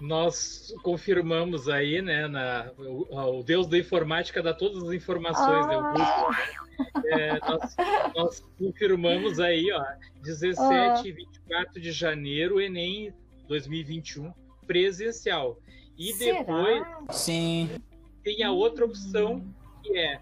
Nós 0.00 0.74
confirmamos 0.82 1.68
aí, 1.68 2.02
né, 2.02 2.26
na, 2.26 2.70
o, 2.76 3.38
o, 3.38 3.42
Deus 3.44 3.68
da 3.68 3.78
informática 3.78 4.42
dá 4.42 4.52
todas 4.52 4.82
as 4.82 4.92
informações, 4.92 5.66
né, 5.68 5.74
ah. 5.76 5.92
né? 5.92 7.04
É, 7.06 7.38
nós, 7.38 7.76
nós, 8.14 8.40
confirmamos 8.58 9.38
aí, 9.38 9.70
ó, 9.72 9.84
17 10.22 10.60
ah. 10.60 11.02
e 11.04 11.12
24 11.12 11.80
de 11.80 11.92
janeiro, 11.92 12.60
Enem 12.60 13.14
2021, 13.46 14.32
presencial. 14.66 15.58
E 15.96 16.12
Será? 16.12 16.38
depois 16.40 17.16
Sim. 17.16 17.70
tem 18.24 18.42
a 18.42 18.50
outra 18.50 18.84
opção, 18.84 19.44
que 19.82 19.96
é 19.96 20.20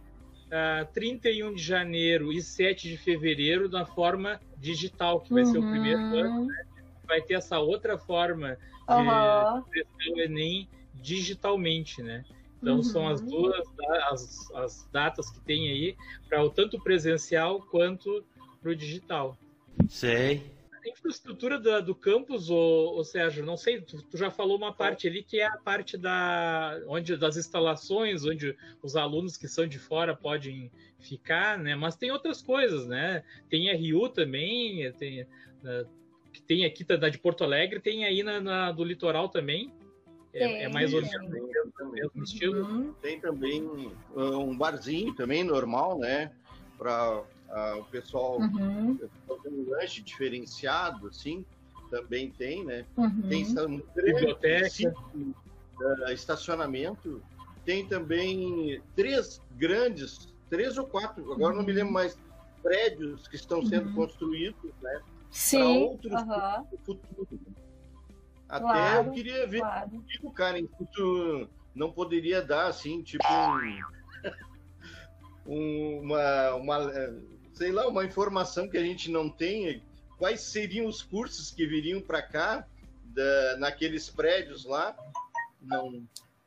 uh, 0.52 0.86
31 0.92 1.54
de 1.54 1.62
janeiro 1.62 2.32
e 2.32 2.42
7 2.42 2.88
de 2.88 2.96
fevereiro 2.96 3.68
na 3.68 3.86
forma 3.86 4.40
digital, 4.58 5.20
que 5.20 5.32
vai 5.32 5.42
uhum. 5.42 5.52
ser 5.52 5.58
o 5.58 5.70
primeiro 5.70 6.00
uhum. 6.00 6.18
ano. 6.18 6.46
Né? 6.46 6.64
Vai 7.04 7.20
ter 7.22 7.34
essa 7.34 7.58
outra 7.58 7.98
forma 7.98 8.56
de 8.86 8.92
uhum. 8.92 10.14
o 10.14 10.20
Enem 10.20 10.68
digitalmente, 10.94 12.02
né? 12.02 12.24
Então 12.60 12.76
uhum. 12.76 12.82
são 12.82 13.08
as 13.08 13.20
duas 13.20 13.66
as, 14.10 14.50
as 14.52 14.88
datas 14.92 15.30
que 15.30 15.40
tem 15.40 15.68
aí 15.68 15.96
para 16.28 16.44
o 16.44 16.48
tanto 16.48 16.78
presencial 16.80 17.60
quanto 17.62 18.24
para 18.60 18.70
o 18.70 18.76
digital. 18.76 19.36
Sei 19.88 20.42
infraestrutura 20.88 21.58
da, 21.58 21.80
do 21.80 21.94
campus, 21.94 22.50
ô, 22.50 22.96
ô, 22.96 23.04
Sérgio, 23.04 23.44
não 23.44 23.56
sei, 23.56 23.80
tu, 23.80 24.02
tu, 24.02 24.16
já 24.16 24.30
falou 24.30 24.56
uma 24.56 24.72
parte 24.72 25.06
ali 25.06 25.22
que 25.22 25.40
é 25.40 25.46
a 25.46 25.56
parte 25.56 25.96
da, 25.96 26.80
onde, 26.88 27.16
das 27.16 27.36
instalações, 27.36 28.24
onde 28.24 28.56
os 28.82 28.96
alunos 28.96 29.36
que 29.36 29.48
são 29.48 29.66
de 29.66 29.78
fora 29.78 30.16
podem 30.16 30.70
ficar, 30.98 31.58
né? 31.58 31.74
Mas 31.74 31.96
tem 31.96 32.10
outras 32.10 32.42
coisas, 32.42 32.86
né? 32.86 33.22
Tem 33.48 33.72
RU 33.74 34.08
também, 34.08 34.92
tem, 34.92 35.22
uh, 35.22 35.88
que 36.32 36.42
tem 36.42 36.64
aqui 36.64 36.84
da 36.84 37.08
de 37.08 37.18
Porto 37.18 37.44
Alegre, 37.44 37.80
tem 37.80 38.04
aí 38.04 38.22
na, 38.22 38.40
na 38.40 38.72
do 38.72 38.84
litoral 38.84 39.28
também. 39.28 39.72
É, 40.34 40.64
é, 40.64 40.68
mais 40.68 40.94
ou 40.94 41.02
menos 41.02 41.30
o 41.78 41.90
mesmo 41.90 42.24
estilo. 42.24 42.94
Tem 43.02 43.20
também 43.20 43.62
um 44.16 44.56
barzinho 44.56 45.14
também 45.14 45.44
normal, 45.44 45.98
né? 45.98 46.32
Para 46.78 47.22
Uh, 47.52 47.80
o 47.80 47.84
pessoal 47.84 48.40
uhum. 48.40 48.98
fazendo 49.28 49.60
um 49.60 49.70
lanche 49.70 50.02
diferenciado, 50.02 51.08
assim, 51.08 51.44
também 51.90 52.30
tem, 52.30 52.64
né? 52.64 52.86
Uhum. 52.96 53.22
Tem 53.28 53.44
um 53.60 53.82
biblioteca, 53.94 54.94
uh, 55.14 56.10
estacionamento. 56.10 57.22
Tem 57.66 57.86
também 57.86 58.80
três 58.96 59.40
grandes, 59.52 60.32
três 60.48 60.78
ou 60.78 60.86
quatro, 60.86 61.30
agora 61.30 61.52
uhum. 61.52 61.60
não 61.60 61.66
me 61.66 61.72
lembro 61.72 61.92
mais, 61.92 62.18
prédios 62.62 63.28
que 63.28 63.36
estão 63.36 63.64
sendo 63.66 63.88
uhum. 63.88 63.94
construídos, 63.94 64.72
né? 64.80 65.02
Sim. 65.30 65.82
outros 65.82 66.12
uhum. 66.12 66.64
futuro. 66.84 67.38
Até 68.48 68.64
claro, 68.64 69.08
eu 69.08 69.12
queria 69.12 69.46
ver 69.46 69.60
claro. 69.60 70.04
tipo, 70.06 70.30
Karen, 70.30 70.66
se 70.78 70.86
tu 70.92 71.48
não 71.74 71.90
poderia 71.90 72.42
dar 72.42 72.66
assim, 72.66 73.02
tipo 73.02 73.24
um, 75.46 76.00
uma, 76.02 76.54
uma 76.54 76.78
sei 77.52 77.72
lá, 77.72 77.88
uma 77.88 78.04
informação 78.04 78.68
que 78.68 78.76
a 78.76 78.82
gente 78.82 79.10
não 79.10 79.28
tem, 79.28 79.82
quais 80.18 80.40
seriam 80.40 80.86
os 80.86 81.02
cursos 81.02 81.50
que 81.50 81.66
viriam 81.66 82.00
para 82.00 82.22
cá, 82.22 82.66
da, 83.04 83.56
naqueles 83.58 84.08
prédios 84.08 84.64
lá? 84.64 84.96
Não. 85.60 86.02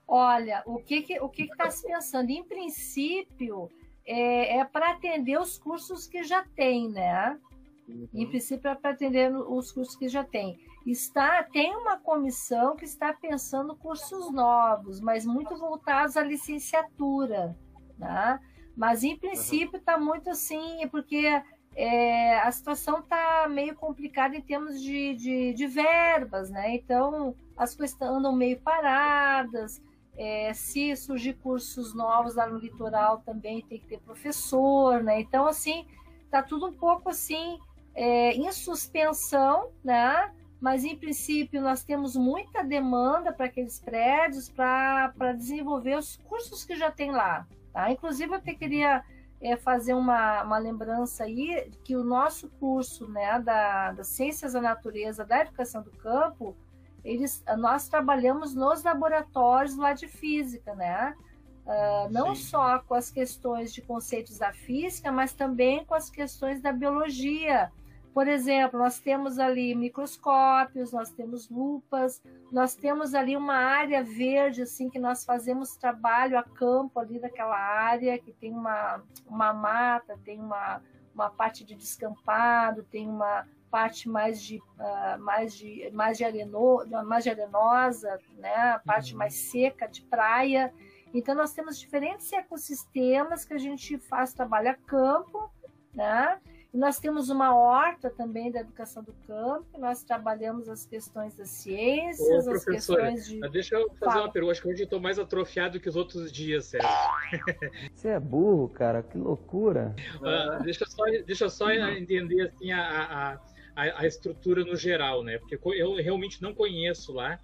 Olha, 0.07 0.61
o 0.65 0.77
que 0.77 1.01
que, 1.01 1.19
o 1.19 1.29
que 1.29 1.43
está 1.43 1.69
se 1.69 1.87
pensando? 1.87 2.29
Em 2.29 2.43
princípio, 2.43 3.69
é, 4.05 4.57
é 4.57 4.65
para 4.65 4.91
atender 4.91 5.39
os 5.39 5.57
cursos 5.57 6.07
que 6.07 6.23
já 6.23 6.43
tem, 6.55 6.89
né? 6.89 7.39
Uhum. 7.87 8.07
Em 8.13 8.27
princípio, 8.27 8.69
é 8.69 8.75
para 8.75 8.91
atender 8.91 9.33
os 9.33 9.71
cursos 9.71 9.95
que 9.95 10.07
já 10.07 10.23
tem. 10.23 10.59
Está, 10.85 11.43
tem 11.43 11.75
uma 11.75 11.97
comissão 11.97 12.75
que 12.75 12.85
está 12.85 13.13
pensando 13.13 13.75
cursos 13.75 14.31
novos, 14.31 14.99
mas 14.99 15.25
muito 15.25 15.55
voltados 15.57 16.15
à 16.15 16.23
licenciatura, 16.23 17.57
né? 17.97 18.39
Mas, 18.75 19.03
em 19.03 19.17
princípio, 19.17 19.77
está 19.77 19.97
muito 19.97 20.29
assim, 20.29 20.87
porque 20.89 21.41
é, 21.75 22.39
a 22.39 22.51
situação 22.51 22.99
está 22.99 23.47
meio 23.49 23.75
complicada 23.75 24.35
em 24.35 24.41
termos 24.41 24.81
de, 24.81 25.13
de, 25.15 25.53
de, 25.53 25.67
verbas, 25.67 26.49
né? 26.49 26.75
Então, 26.75 27.35
as 27.57 27.75
coisas 27.75 27.99
andam 28.01 28.35
meio 28.35 28.59
paradas. 28.59 29.81
É, 30.17 30.53
se 30.53 30.95
surgir 30.95 31.33
cursos 31.33 31.93
novos 31.93 32.35
lá 32.35 32.47
no 32.47 32.57
litoral, 32.57 33.21
também 33.25 33.61
tem 33.61 33.79
que 33.79 33.87
ter 33.87 33.99
professor, 33.99 35.03
né? 35.03 35.19
Então, 35.19 35.45
assim, 35.47 35.85
está 36.23 36.41
tudo 36.41 36.67
um 36.67 36.73
pouco 36.73 37.09
assim 37.09 37.59
é, 37.93 38.31
em 38.31 38.49
suspensão, 38.51 39.69
né? 39.83 40.31
Mas, 40.59 40.83
em 40.83 40.95
princípio, 40.95 41.61
nós 41.61 41.83
temos 41.83 42.15
muita 42.15 42.63
demanda 42.63 43.31
para 43.31 43.45
aqueles 43.45 43.79
prédios 43.79 44.49
para 44.49 45.33
desenvolver 45.33 45.97
os 45.97 46.17
cursos 46.17 46.63
que 46.63 46.75
já 46.75 46.89
tem 46.89 47.11
lá. 47.11 47.45
Tá? 47.75 47.91
Inclusive, 47.91 48.31
eu 48.31 48.37
até 48.37 48.53
queria 48.53 49.03
é, 49.41 49.57
fazer 49.57 49.93
uma, 49.93 50.43
uma 50.43 50.57
lembrança 50.57 51.25
aí 51.25 51.69
que 51.83 51.93
o 51.93 52.05
nosso 52.05 52.47
curso 52.51 53.05
né, 53.05 53.37
da, 53.37 53.91
das 53.91 54.07
Ciências 54.07 54.53
da 54.53 54.61
Natureza, 54.61 55.25
da 55.25 55.41
Educação 55.41 55.83
do 55.83 55.91
Campo, 55.91 56.55
eles, 57.03 57.43
nós 57.57 57.89
trabalhamos 57.89 58.55
nos 58.55 58.81
laboratórios 58.81 59.75
lá 59.75 59.91
de 59.91 60.07
física, 60.07 60.73
né? 60.73 61.17
Uh, 61.65 62.09
não 62.13 62.33
Sim. 62.33 62.43
só 62.43 62.79
com 62.79 62.93
as 62.93 63.11
questões 63.11 63.73
de 63.73 63.81
conceitos 63.81 64.37
da 64.37 64.53
física, 64.53 65.11
mas 65.11 65.33
também 65.33 65.83
com 65.83 65.95
as 65.95 66.09
questões 66.09 66.61
da 66.61 66.71
biologia, 66.71 67.69
por 68.15 68.29
exemplo, 68.29 68.79
nós 68.79 68.97
temos 68.97 69.37
ali 69.39 69.75
microscópios, 69.75 70.93
nós 70.93 71.11
temos 71.11 71.49
lupas, 71.49 72.23
nós 72.49 72.73
temos 72.73 73.13
ali 73.13 73.35
uma 73.35 73.57
área 73.57 74.01
verde, 74.01 74.61
assim, 74.61 74.89
que 74.89 74.97
nós 74.97 75.25
fazemos 75.25 75.75
trabalho 75.75 76.39
a 76.39 76.43
campo 76.43 76.97
ali 76.97 77.19
daquela 77.19 77.57
área, 77.57 78.17
que 78.17 78.31
tem 78.31 78.53
uma, 78.53 79.03
uma 79.27 79.51
mata, 79.51 80.17
tem 80.23 80.39
uma, 80.39 80.81
uma 81.13 81.29
parte 81.29 81.65
de 81.65 81.75
descampado, 81.75 82.83
tem 82.83 83.05
uma 83.05 83.45
parte 83.69 84.07
mais 84.07 84.41
de, 84.41 84.59
uh, 84.59 85.19
mais 85.19 85.53
de, 85.53 85.91
mais 85.91 86.17
de, 86.17 86.23
areno, 86.23 86.85
mais 87.05 87.25
de 87.25 87.31
arenosa, 87.31 88.17
né? 88.37 88.55
a 88.55 88.79
parte 88.79 89.11
uhum. 89.11 89.19
mais 89.19 89.33
seca 89.33 89.87
de 89.87 90.01
praia. 90.03 90.73
Então, 91.13 91.35
nós 91.35 91.51
temos 91.51 91.77
diferentes 91.77 92.31
ecossistemas 92.31 93.43
que 93.43 93.53
a 93.53 93.57
gente 93.57 93.97
faz 93.97 94.33
trabalho 94.33 94.69
a 94.69 94.73
campo, 94.73 95.51
né? 95.93 96.39
Nós 96.75 96.99
temos 96.99 97.29
uma 97.29 97.55
horta 97.55 98.09
também 98.09 98.51
da 98.51 98.59
educação 98.59 99.01
do 99.01 99.13
campo, 99.25 99.79
nós 99.79 100.03
trabalhamos 100.03 100.67
as 100.67 100.85
questões 100.85 101.33
das 101.33 101.47
ciências, 101.47 102.45
Ô, 102.45 102.51
as 102.51 102.65
questões 102.65 103.27
de. 103.27 103.39
Deixa 103.49 103.75
eu 103.75 103.87
fazer 103.91 104.11
Fala. 104.11 104.25
uma 104.25 104.31
pergunta, 104.31 104.51
acho 104.51 104.61
que 104.61 104.67
hoje 104.67 104.81
eu 104.81 104.83
estou 104.83 104.99
mais 104.99 105.17
atrofiado 105.17 105.79
que 105.79 105.87
os 105.87 105.95
outros 105.95 106.29
dias, 106.29 106.65
Sérgio. 106.65 106.89
Você 107.95 108.09
é 108.09 108.19
burro, 108.19 108.67
cara, 108.67 109.01
que 109.01 109.17
loucura. 109.17 109.95
Uh, 110.17 110.61
deixa, 110.63 110.83
eu 110.83 110.89
só, 110.89 111.03
deixa 111.25 111.45
eu 111.45 111.49
só 111.49 111.71
entender 111.71 112.41
assim, 112.41 112.73
a, 112.73 113.39
a, 113.73 114.01
a, 114.01 114.05
estrutura 114.05 114.65
no 114.65 114.75
geral, 114.75 115.23
né? 115.23 115.37
Porque 115.37 115.57
eu 115.79 115.95
realmente 115.95 116.41
não 116.41 116.53
conheço 116.53 117.13
lá. 117.13 117.39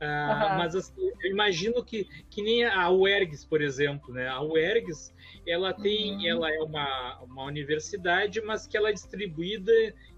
Uh, 0.00 0.56
Mas 0.56 0.74
assim, 0.74 1.12
eu 1.22 1.30
imagino 1.30 1.84
que, 1.84 2.08
que 2.30 2.42
nem 2.42 2.64
a 2.64 2.90
UERGS, 2.90 3.44
por 3.44 3.60
exemplo, 3.60 4.14
né? 4.14 4.26
A 4.28 4.40
UERGS, 4.40 5.14
ela 5.46 5.74
tem, 5.74 6.16
uhum. 6.16 6.26
ela 6.26 6.50
é 6.50 6.58
uma, 6.60 7.20
uma 7.22 7.44
universidade, 7.44 8.40
mas 8.40 8.66
que 8.66 8.78
ela 8.78 8.88
é 8.88 8.92
distribuída 8.94 9.72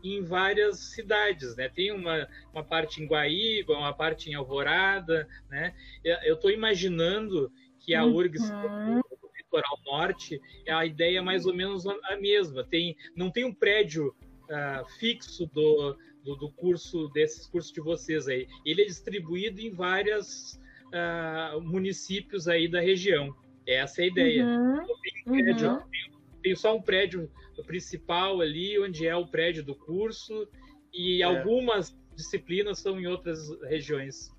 em 0.04 0.22
várias 0.22 0.78
cidades, 0.78 1.56
né? 1.56 1.68
Tem 1.68 1.90
uma, 1.90 2.28
uma 2.52 2.62
parte 2.62 3.02
em 3.02 3.06
Guaíba, 3.06 3.72
uma 3.72 3.92
parte 3.92 4.30
em 4.30 4.34
Alvorada, 4.34 5.26
né? 5.50 5.74
Eu 6.04 6.34
estou 6.34 6.50
imaginando 6.50 7.50
que 7.80 7.92
a 7.92 8.04
URGS 8.04 8.50
uhum. 8.50 8.94
no 8.94 9.30
litoral 9.36 9.78
norte, 9.84 10.40
a 10.68 10.86
ideia 10.86 11.18
é 11.18 11.22
mais 11.22 11.44
ou 11.44 11.52
menos 11.52 11.84
a 11.86 12.16
mesma. 12.16 12.62
Tem, 12.62 12.96
não 13.16 13.32
tem 13.32 13.44
um 13.44 13.52
prédio 13.52 14.14
uh, 14.44 14.88
fixo 15.00 15.46
do 15.46 15.96
do, 16.24 16.36
do 16.36 16.50
curso, 16.50 17.08
desses 17.08 17.46
cursos 17.46 17.72
de 17.72 17.80
vocês 17.80 18.28
aí. 18.28 18.46
Ele 18.64 18.82
é 18.82 18.84
distribuído 18.84 19.60
em 19.60 19.70
vários 19.70 20.60
uh, 20.88 21.60
municípios 21.60 22.48
aí 22.48 22.68
da 22.68 22.80
região. 22.80 23.34
Essa 23.66 24.02
é 24.02 24.04
a 24.04 24.06
ideia. 24.08 24.44
Uhum, 24.44 24.76
tem, 24.76 25.22
um 25.26 25.32
prédio, 25.32 25.70
uhum. 25.70 25.78
tem, 25.78 26.12
tem 26.42 26.56
só 26.56 26.76
um 26.76 26.82
prédio 26.82 27.30
principal 27.66 28.40
ali, 28.40 28.78
onde 28.80 29.06
é 29.06 29.14
o 29.14 29.26
prédio 29.26 29.64
do 29.64 29.74
curso, 29.74 30.48
e 30.92 31.22
É. 31.22 31.24
algumas 31.24 31.96
disciplinas 32.14 32.80
são 32.80 33.00
em 33.00 33.06
outras 33.06 33.38
regiões. 33.62 34.30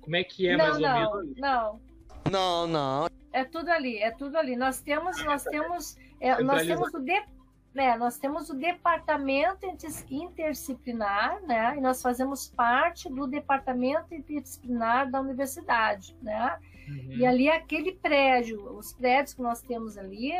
Como 0.00 0.16
é 0.16 0.24
que 0.24 0.48
é 0.48 0.56
não, 0.56 0.64
mais 0.64 0.74
ou 0.76 0.80
não, 0.80 1.16
menos? 1.16 1.36
não. 1.36 1.80
Não, 2.30 2.66
não. 2.66 3.08
É 3.32 3.44
tudo 3.44 3.68
ali, 3.70 3.98
é 3.98 4.10
tudo 4.10 4.36
ali. 4.36 4.56
Nós 4.56 4.80
temos, 4.80 5.22
nós 5.24 5.44
temos, 5.44 5.96
é, 6.20 6.42
nós 6.42 6.66
temos 6.66 6.92
o 6.92 7.00
de, 7.00 7.22
né, 7.74 7.96
nós 7.96 8.18
temos 8.18 8.50
o 8.50 8.54
departamento 8.54 9.66
inter- 9.66 10.04
interdisciplinar, 10.10 11.40
né? 11.42 11.76
E 11.76 11.80
nós 11.80 12.02
fazemos 12.02 12.48
parte 12.48 13.08
do 13.08 13.26
departamento 13.26 14.14
interdisciplinar 14.14 15.10
da 15.10 15.20
universidade, 15.20 16.16
né? 16.22 16.58
Uhum. 16.88 17.12
E 17.12 17.26
ali 17.26 17.48
aquele 17.48 17.92
prédio, 17.92 18.76
os 18.76 18.92
prédios 18.92 19.34
que 19.34 19.42
nós 19.42 19.60
temos 19.60 19.98
ali 19.98 20.32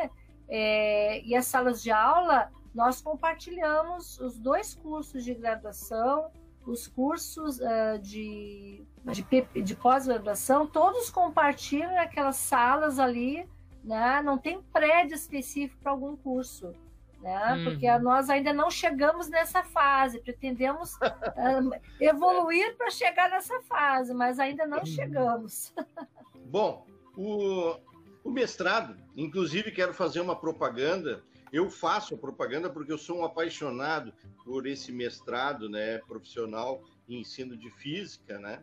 é, 0.49 1.22
e 1.22 1.37
as 1.37 1.47
salas 1.47 1.83
de 1.83 1.91
aula, 1.91 2.51
nós 2.74 3.01
compartilhamos 3.03 4.18
os 4.18 4.39
dois 4.39 4.74
cursos 4.74 5.22
de 5.24 5.35
graduação, 5.35 6.31
os 6.66 6.87
cursos 6.87 7.61
ah, 7.61 7.99
de, 7.99 8.83
de, 9.05 9.62
de 9.62 9.76
pós-graduação, 9.76 10.66
todos 10.66 11.11
compartilham 11.11 11.99
aquelas 11.99 12.37
salas 12.37 12.99
ali, 12.99 13.49
né? 13.85 14.22
Não 14.22 14.37
tem 14.39 14.61
prédio 14.72 15.14
específico 15.14 15.81
para 15.83 15.93
algum 15.93 16.16
curso. 16.16 16.72
Né? 17.21 17.55
Uhum. 17.55 17.64
Porque 17.64 17.99
nós 17.99 18.31
ainda 18.31 18.53
não 18.53 18.71
chegamos 18.71 19.29
nessa 19.29 19.62
fase, 19.64 20.21
pretendemos 20.21 20.97
ah, 21.03 21.81
evoluir 22.01 22.77
para 22.77 22.91
chegar 22.91 23.29
nessa 23.29 23.61
fase, 23.62 24.14
mas 24.14 24.39
ainda 24.39 24.66
não 24.66 24.85
chegamos. 24.87 25.75
Bom, 26.47 26.87
o, 27.16 27.77
o 28.23 28.31
mestrado, 28.31 28.97
inclusive 29.16 29.73
quero 29.73 29.93
fazer 29.93 30.21
uma 30.21 30.37
propaganda. 30.37 31.23
Eu 31.53 31.69
faço 31.71 32.14
a 32.14 32.19
propaganda 32.19 32.71
porque 32.71 32.93
eu 32.93 32.99
sou 32.99 33.19
um 33.19 33.25
apaixonado 33.25 34.12
por 34.45 34.66
esse 34.66 34.93
mestrado, 34.93 35.69
né, 35.69 35.99
profissional 36.07 36.83
em 37.09 37.21
ensino 37.21 37.57
de 37.57 37.71
física, 37.71 38.39
né? 38.39 38.62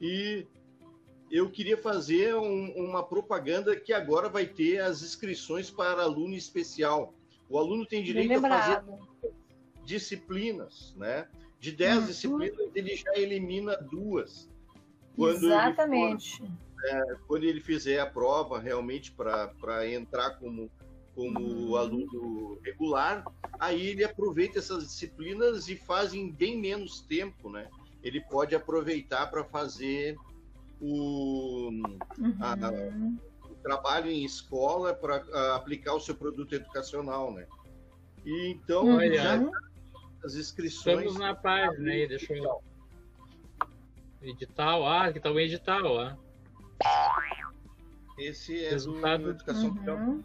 E 0.00 0.46
eu 1.30 1.50
queria 1.50 1.76
fazer 1.76 2.34
um- 2.34 2.72
uma 2.76 3.02
propaganda 3.02 3.74
que 3.76 3.92
agora 3.92 4.28
vai 4.28 4.44
ter 4.46 4.80
as 4.80 5.02
inscrições 5.02 5.70
para 5.70 6.02
aluno 6.02 6.34
especial. 6.34 7.14
O 7.48 7.58
aluno 7.58 7.86
tem 7.86 7.98
Bem 8.02 8.06
direito 8.06 8.44
a 8.44 8.48
fazer 8.48 8.82
disciplinas, 9.84 10.94
né? 10.96 11.28
De 11.60 11.72
10 11.72 11.98
Uhum. 12.00 12.06
disciplinas, 12.06 12.70
ele 12.74 12.96
já 12.96 13.12
elimina 13.16 13.76
duas. 13.76 14.48
Quando 15.14 15.30
ele 15.36 15.38
for- 15.38 15.46
Exatamente. 15.46 16.42
quando 17.26 17.44
ele 17.44 17.60
fizer 17.60 17.98
a 18.00 18.06
prova 18.06 18.58
realmente 18.60 19.10
para 19.12 19.88
entrar 19.88 20.32
como, 20.38 20.70
como 21.14 21.40
Uhum. 21.40 21.76
aluno 21.76 22.58
regular, 22.62 23.24
aí 23.58 23.88
ele 23.88 24.04
aproveita 24.04 24.58
essas 24.58 24.84
disciplinas 24.84 25.68
e 25.68 25.76
faz 25.76 26.12
em 26.14 26.30
bem 26.30 26.58
menos 26.60 27.00
tempo, 27.00 27.48
né? 27.50 27.68
Ele 28.02 28.20
pode 28.20 28.54
aproveitar 28.54 29.26
para 29.30 29.42
fazer 29.44 30.16
o, 30.80 31.70
a- 32.40 32.70
Uhum. 32.70 33.16
o 33.16 33.35
trabalho 33.66 34.08
em 34.08 34.24
escola 34.24 34.94
para 34.94 35.16
aplicar 35.56 35.94
o 35.94 36.00
seu 36.00 36.14
produto 36.14 36.54
educacional, 36.54 37.32
né? 37.32 37.48
E 38.24 38.50
então 38.52 38.84
Uhum. 38.84 39.12
já 39.12 39.40
as 40.24 40.36
inscrições 40.36 40.98
Estamos 40.98 41.18
na 41.18 41.34
página 41.34 41.90
aí, 41.90 42.06
deixa 42.06 42.32
eu. 42.32 42.62
Edital, 44.22 44.86
ah, 44.86 45.06
aqui 45.06 45.18
tá 45.18 45.30
o 45.32 45.40
edital, 45.40 45.84
ó. 45.84 46.16
esse 48.18 48.64
é 48.64 48.70
Resultado. 48.70 49.24
do 49.24 49.30
educação. 49.30 49.70
Uhum. 49.70 50.24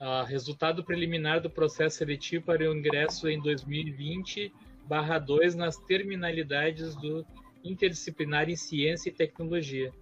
Ah, 0.00 0.24
resultado 0.24 0.82
preliminar 0.84 1.40
do 1.40 1.48
processo 1.48 1.98
seletivo 1.98 2.44
para 2.44 2.68
o 2.68 2.74
ingresso 2.76 3.28
em 3.28 3.40
2020, 3.40 4.52
barra 4.84 5.16
2, 5.20 5.54
nas 5.54 5.76
terminalidades 5.76 6.96
do 6.96 7.24
interdisciplinar 7.62 8.50
em 8.50 8.56
ciência 8.56 9.10
e 9.10 9.12
tecnologia. 9.12 9.92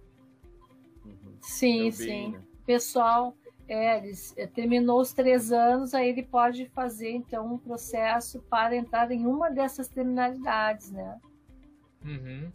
Uhum. 1.41 1.47
Sim, 1.47 1.91
Também, 1.91 1.91
sim. 1.91 2.31
né? 2.31 2.41
Pessoal, 2.65 3.35
é, 3.67 3.97
eles, 3.97 4.33
é, 4.37 4.45
terminou 4.47 5.01
os 5.01 5.11
três 5.13 5.51
anos, 5.51 5.93
aí 5.93 6.09
ele 6.09 6.23
pode 6.23 6.65
fazer 6.67 7.11
então 7.11 7.53
um 7.53 7.57
processo 7.57 8.39
para 8.49 8.75
entrar 8.75 9.11
em 9.11 9.25
uma 9.25 9.49
dessas 9.49 9.87
terminalidades, 9.87 10.91
né? 10.91 11.17
Uhum. 12.05 12.51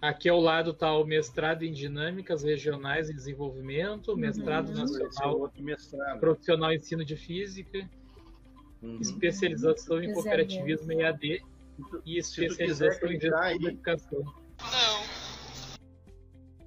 Aqui 0.00 0.28
ao 0.30 0.40
lado 0.40 0.70
está 0.70 0.96
o 0.96 1.04
mestrado 1.04 1.62
em 1.62 1.72
dinâmicas 1.72 2.42
regionais 2.42 3.10
e 3.10 3.14
desenvolvimento, 3.14 4.16
mestrado 4.16 4.68
Uhum. 4.70 4.84
Esse 4.84 4.96
é 5.00 5.04
nacional 5.04 5.38
outro 5.38 5.62
mestrado. 5.62 6.20
profissional 6.20 6.72
em 6.72 6.76
ensino 6.76 7.04
de 7.04 7.16
física, 7.16 7.88
Uhum. 8.82 8.98
especialização 9.00 10.02
em 10.02 10.10
cooperativismo 10.14 10.90
EAD 10.92 11.42
e 12.06 12.16
especialização 12.18 13.10
em 13.10 13.20
gestão 13.20 13.50
educação. 13.50 14.22
A, 14.58 15.09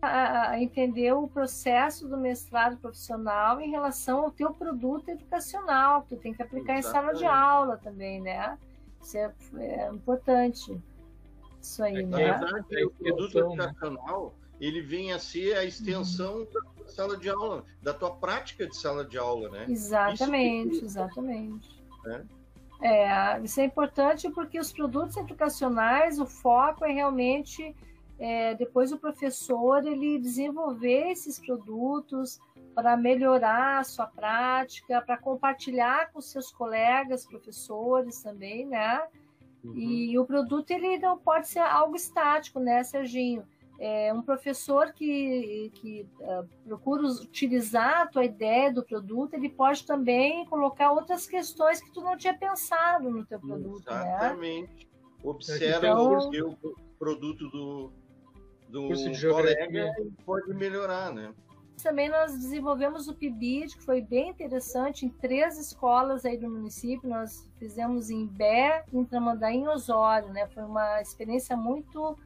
a 0.06 0.62
entender 0.62 1.12
o 1.14 1.28
processo 1.28 2.08
do 2.08 2.18
mestrado 2.18 2.78
profissional 2.78 3.60
em 3.62 3.70
relação 3.70 4.20
ao 4.22 4.32
teu 4.32 4.54
produto 4.54 5.10
educacional, 5.10 6.04
que 6.04 6.16
tu 6.16 6.22
tem 6.22 6.34
que 6.34 6.42
aplicar 6.42 6.78
em 6.78 6.82
sala 6.82 7.14
de 7.14 7.24
Exatamente. 7.24 7.26
aula 7.26 7.78
também, 7.78 8.22
né? 8.22 8.58
Isso 9.02 9.18
é, 9.18 9.34
é 9.58 9.90
importante. 9.90 10.82
Isso 11.62 11.84
aí, 11.84 12.06
Na 12.06 12.20
É, 12.20 12.32
né? 12.32 12.38
verdade, 12.38 12.66
é 12.72 12.86
o 12.86 12.90
produto 12.92 13.28
extensão, 13.28 13.56
né? 13.56 13.64
educacional 13.66 14.34
ele 14.60 14.82
vem 14.82 15.12
a 15.12 15.20
ser 15.20 15.58
a 15.58 15.66
extensão 15.66 16.48
da 16.54 16.88
sala 16.88 17.18
de 17.18 17.30
aula, 17.30 17.66
da 17.82 17.94
tua 17.94 18.12
prática 18.12 18.66
de 18.68 18.76
sala 18.78 19.04
de 19.04 19.18
aula, 19.18 19.50
né? 19.50 19.66
Exatamente, 19.68 20.76
Isso 20.76 20.86
exatamente. 20.86 21.84
né? 22.06 22.26
É, 22.82 23.40
isso 23.42 23.60
é 23.62 23.66
importante 23.66 24.30
porque 24.32 24.60
os 24.60 24.72
produtos 24.72 25.16
educacionais, 25.18 26.20
o 26.20 26.26
foco 26.26 26.84
é 26.86 26.92
realmente 26.92 27.76
é, 28.20 28.54
depois 28.56 28.92
o 28.92 28.98
professor 28.98 29.86
ele 29.86 30.20
desenvolver 30.20 31.12
esses 31.12 31.40
produtos 31.40 32.40
para 32.74 32.98
melhorar 32.98 33.80
a 33.80 33.84
sua 33.84 34.08
prática, 34.08 35.02
para 35.02 35.18
compartilhar 35.18 36.12
com 36.12 36.22
seus 36.22 36.52
colegas 36.52 37.26
professores 37.26 38.22
também, 38.22 38.66
né? 38.66 39.04
Uhum. 39.64 39.76
E 39.76 40.18
o 40.18 40.26
produto 40.26 40.72
ele 40.72 40.98
não 40.98 41.18
pode 41.18 41.48
ser 41.48 41.60
algo 41.60 41.96
estático, 41.96 42.60
né, 42.60 42.84
Serginho? 42.84 43.46
É 43.80 44.14
um 44.14 44.22
professor 44.22 44.94
que, 44.94 45.72
que 45.76 46.08
ah, 46.22 46.46
procura 46.66 47.08
utilizar 47.08 48.02
a 48.02 48.08
tua 48.08 48.24
ideia 48.24 48.72
do 48.72 48.84
produto, 48.84 49.34
ele 49.34 49.50
pode 49.50 49.86
também 49.86 50.46
colocar 50.46 50.92
outras 50.92 51.28
questões 51.28 51.82
que 51.82 51.92
tu 51.92 52.02
não 52.02 52.16
tinha 52.16 52.34
pensado 52.34 53.10
no 53.10 53.26
teu 53.26 53.40
produto, 53.40 53.86
né? 53.90 54.16
Exatamente. 54.16 54.90
Observa 55.24 55.88
Então- 55.88 56.30
o 56.64 56.76
produto 57.00 57.50
do, 57.50 57.92
do 58.74 58.88
Curso 58.88 59.12
de 59.12 59.30
colega 59.30 59.94
pode 60.26 60.52
melhorar, 60.56 61.14
né? 61.14 61.32
Também 61.82 62.10
nós 62.10 62.34
desenvolvemos 62.34 63.08
o 63.08 63.14
PIBID, 63.14 63.76
que 63.76 63.84
foi 63.84 64.02
bem 64.02 64.30
interessante, 64.30 65.06
em 65.06 65.10
três 65.10 65.60
escolas 65.60 66.26
aí 66.26 66.38
do 66.38 66.50
município. 66.50 67.08
Nós 67.08 67.48
fizemos 67.60 68.10
em 68.10 68.26
Bé, 68.26 68.84
em 68.92 69.04
Tramandaí 69.06 69.58
e 69.58 69.60
em 69.60 69.68
Osório, 69.68 70.30
né? 70.30 70.48
Foi 70.48 70.64
uma 70.64 71.02
experiência 71.02 71.56
muito, 71.56 72.18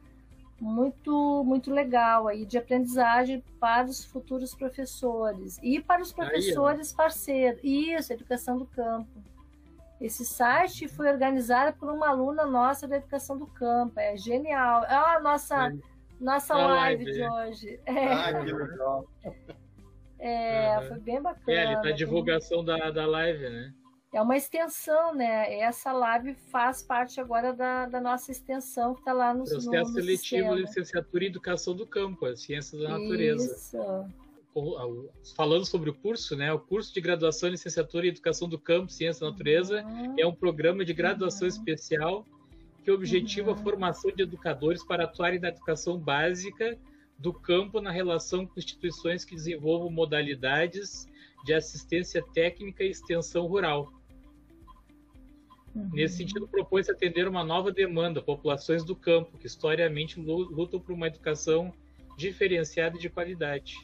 muito, 0.58 1.44
muito 1.44 1.70
legal 1.70 2.28
aí 2.28 2.46
de 2.46 2.56
aprendizagem 2.56 3.44
para 3.60 3.86
os 3.86 4.04
futuros 4.04 4.54
professores 4.54 5.58
e 5.62 5.80
para 5.80 6.00
os 6.00 6.10
Aí, 6.10 6.16
professores 6.16 6.92
parceiros. 6.92 7.60
Isso, 7.62 8.12
educação 8.12 8.56
do 8.58 8.66
campo. 8.66 9.10
Esse 10.00 10.24
site 10.24 10.88
foi 10.88 11.10
organizado 11.10 11.76
por 11.76 11.90
uma 11.90 12.08
aluna 12.08 12.46
nossa 12.46 12.86
da 12.86 12.96
educação 12.96 13.36
do 13.36 13.46
campo. 13.46 13.98
É 13.98 14.16
genial. 14.16 14.84
É 14.84 14.94
a 14.94 15.20
nossa, 15.20 15.72
nossa 16.20 16.54
A 16.54 16.66
live, 16.66 17.04
live, 17.04 17.12
de 17.18 17.28
hoje. 17.28 17.80
É. 17.86 18.06
Ah, 18.12 18.44
que 18.44 18.52
legal. 18.52 19.04
É, 20.20 20.78
Uhum. 20.80 20.88
foi 20.88 20.98
bem 21.00 21.22
bacana. 21.22 21.52
É, 21.58 21.80
tá 21.80 21.88
a 21.88 21.92
divulgação 21.92 22.64
da, 22.64 22.90
da 22.90 23.06
live, 23.06 23.48
né? 23.48 23.72
É 24.12 24.20
uma 24.22 24.36
extensão, 24.36 25.14
né? 25.14 25.58
Essa 25.60 25.92
live 25.92 26.34
faz 26.50 26.82
parte 26.82 27.20
agora 27.20 27.52
da, 27.52 27.86
da 27.86 28.00
nossa 28.00 28.32
extensão 28.32 28.94
que 28.94 29.00
está 29.00 29.12
lá 29.12 29.32
no, 29.34 29.40
no, 29.40 29.44
Processo 29.44 29.68
no 29.68 29.86
seletivo, 29.94 30.18
sistema. 30.18 30.54
licenciatura 30.54 31.24
em 31.24 31.26
educação 31.28 31.74
do 31.76 31.86
campo, 31.86 32.24
as 32.26 32.40
ciências 32.42 32.80
da 32.80 32.88
natureza. 32.98 33.54
Isso. 33.54 33.76
Falando 35.36 35.64
sobre 35.66 35.90
o 35.90 35.94
curso, 35.94 36.34
né? 36.34 36.52
O 36.52 36.58
curso 36.58 36.92
de 36.92 37.00
graduação 37.00 37.48
em 37.48 37.52
licenciatura 37.52 38.06
em 38.06 38.08
educação 38.08 38.48
do 38.48 38.58
campo, 38.58 38.90
ciências 38.90 39.20
da 39.20 39.30
natureza, 39.30 39.84
Uhum. 39.84 40.14
é 40.18 40.26
um 40.26 40.34
programa 40.34 40.84
de 40.84 40.92
graduação 40.94 41.46
especial 41.46 42.26
que 42.88 42.92
objetiva 42.92 43.50
a 43.50 43.54
Uhum. 43.54 43.62
formação 43.62 44.10
de 44.10 44.22
educadores 44.22 44.82
para 44.82 45.04
atuarem 45.04 45.38
na 45.38 45.48
educação 45.48 45.98
básica 45.98 46.78
do 47.18 47.34
campo 47.34 47.82
na 47.82 47.90
relação 47.90 48.46
com 48.46 48.58
instituições 48.58 49.26
que 49.26 49.34
desenvolvam 49.34 49.90
modalidades 49.90 51.06
de 51.44 51.52
assistência 51.52 52.24
técnica 52.32 52.82
e 52.82 52.88
extensão 52.88 53.46
rural. 53.46 53.92
Uhum. 55.74 55.90
Nesse 55.92 56.16
sentido, 56.16 56.48
propôs 56.48 56.88
atender 56.88 57.28
uma 57.28 57.44
nova 57.44 57.70
demanda, 57.70 58.22
populações 58.22 58.82
do 58.82 58.96
campo, 58.96 59.36
que 59.36 59.46
historicamente 59.46 60.18
lutam 60.18 60.80
por 60.80 60.92
uma 60.94 61.08
educação 61.08 61.70
diferenciada 62.16 62.96
e 62.96 63.00
de 63.00 63.10
qualidade, 63.10 63.76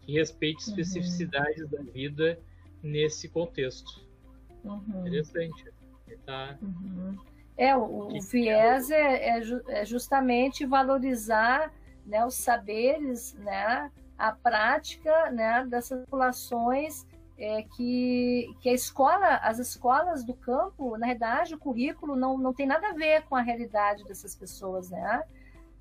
que 0.00 0.10
respeite 0.10 0.68
Uhum. 0.68 0.70
especificidades 0.70 1.68
da 1.70 1.80
vida 1.80 2.36
nesse 2.82 3.28
contexto. 3.28 4.04
Uhum. 4.64 5.06
Interessante. 5.06 5.70
Tá... 6.26 6.58
Uhum. 6.60 7.16
É, 7.56 7.76
o, 7.76 8.08
o 8.08 8.20
viés 8.20 8.90
é, 8.90 9.38
é, 9.38 9.42
é 9.68 9.84
justamente 9.84 10.64
valorizar 10.64 11.72
né, 12.06 12.24
os 12.24 12.34
saberes, 12.34 13.34
né, 13.34 13.90
a 14.18 14.32
prática 14.32 15.30
né, 15.30 15.64
dessas 15.66 16.00
populações 16.04 17.06
é, 17.38 17.64
que, 17.76 18.54
que 18.60 18.68
a 18.68 18.72
escola, 18.72 19.36
as 19.36 19.58
escolas 19.58 20.24
do 20.24 20.34
campo, 20.34 20.96
na 20.96 21.08
verdade, 21.08 21.54
o 21.54 21.58
currículo 21.58 22.14
não, 22.14 22.38
não 22.38 22.52
tem 22.52 22.66
nada 22.66 22.88
a 22.88 22.92
ver 22.92 23.22
com 23.24 23.34
a 23.34 23.40
realidade 23.40 24.04
dessas 24.04 24.36
pessoas, 24.36 24.90
né? 24.90 25.22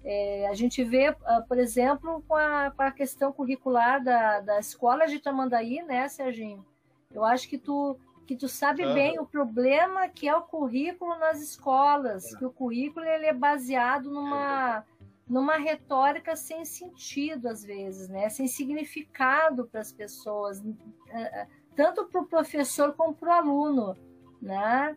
É, 0.03 0.47
a 0.47 0.55
gente 0.55 0.83
vê, 0.83 1.15
ah, 1.25 1.43
por 1.47 1.59
exemplo, 1.59 2.23
com 2.27 2.35
a, 2.35 2.71
com 2.71 2.81
a 2.81 2.91
questão 2.91 3.31
curricular 3.31 4.03
da, 4.03 4.39
da 4.39 4.59
escola 4.59 5.05
de 5.05 5.19
Tamandaí, 5.19 5.83
né, 5.83 6.07
Serginho? 6.07 6.65
Eu 7.13 7.23
acho 7.23 7.47
que 7.47 7.57
tu, 7.57 7.95
que 8.31 8.37
tu 8.37 8.47
sabe 8.47 8.85
bem 8.93 9.19
o 9.19 9.25
problema 9.25 10.07
que 10.07 10.25
é 10.25 10.33
o 10.33 10.41
currículo 10.41 11.19
nas 11.19 11.41
escolas, 11.41 12.33
que 12.33 12.45
o 12.45 12.49
currículo 12.49 13.05
ele 13.05 13.25
é 13.25 13.33
baseado 13.33 14.09
numa, 14.09 14.85
numa 15.27 15.57
retórica 15.57 16.33
sem 16.37 16.63
sentido, 16.63 17.49
às 17.49 17.61
vezes, 17.61 18.07
né? 18.07 18.29
sem 18.29 18.47
significado 18.47 19.65
para 19.65 19.81
as 19.81 19.91
pessoas, 19.91 20.63
eh, 21.09 21.45
tanto 21.75 22.05
para 22.05 22.21
o 22.21 22.25
professor 22.25 22.93
como 22.93 23.13
para 23.13 23.27
o 23.27 23.33
aluno. 23.33 23.97
Né? 24.41 24.95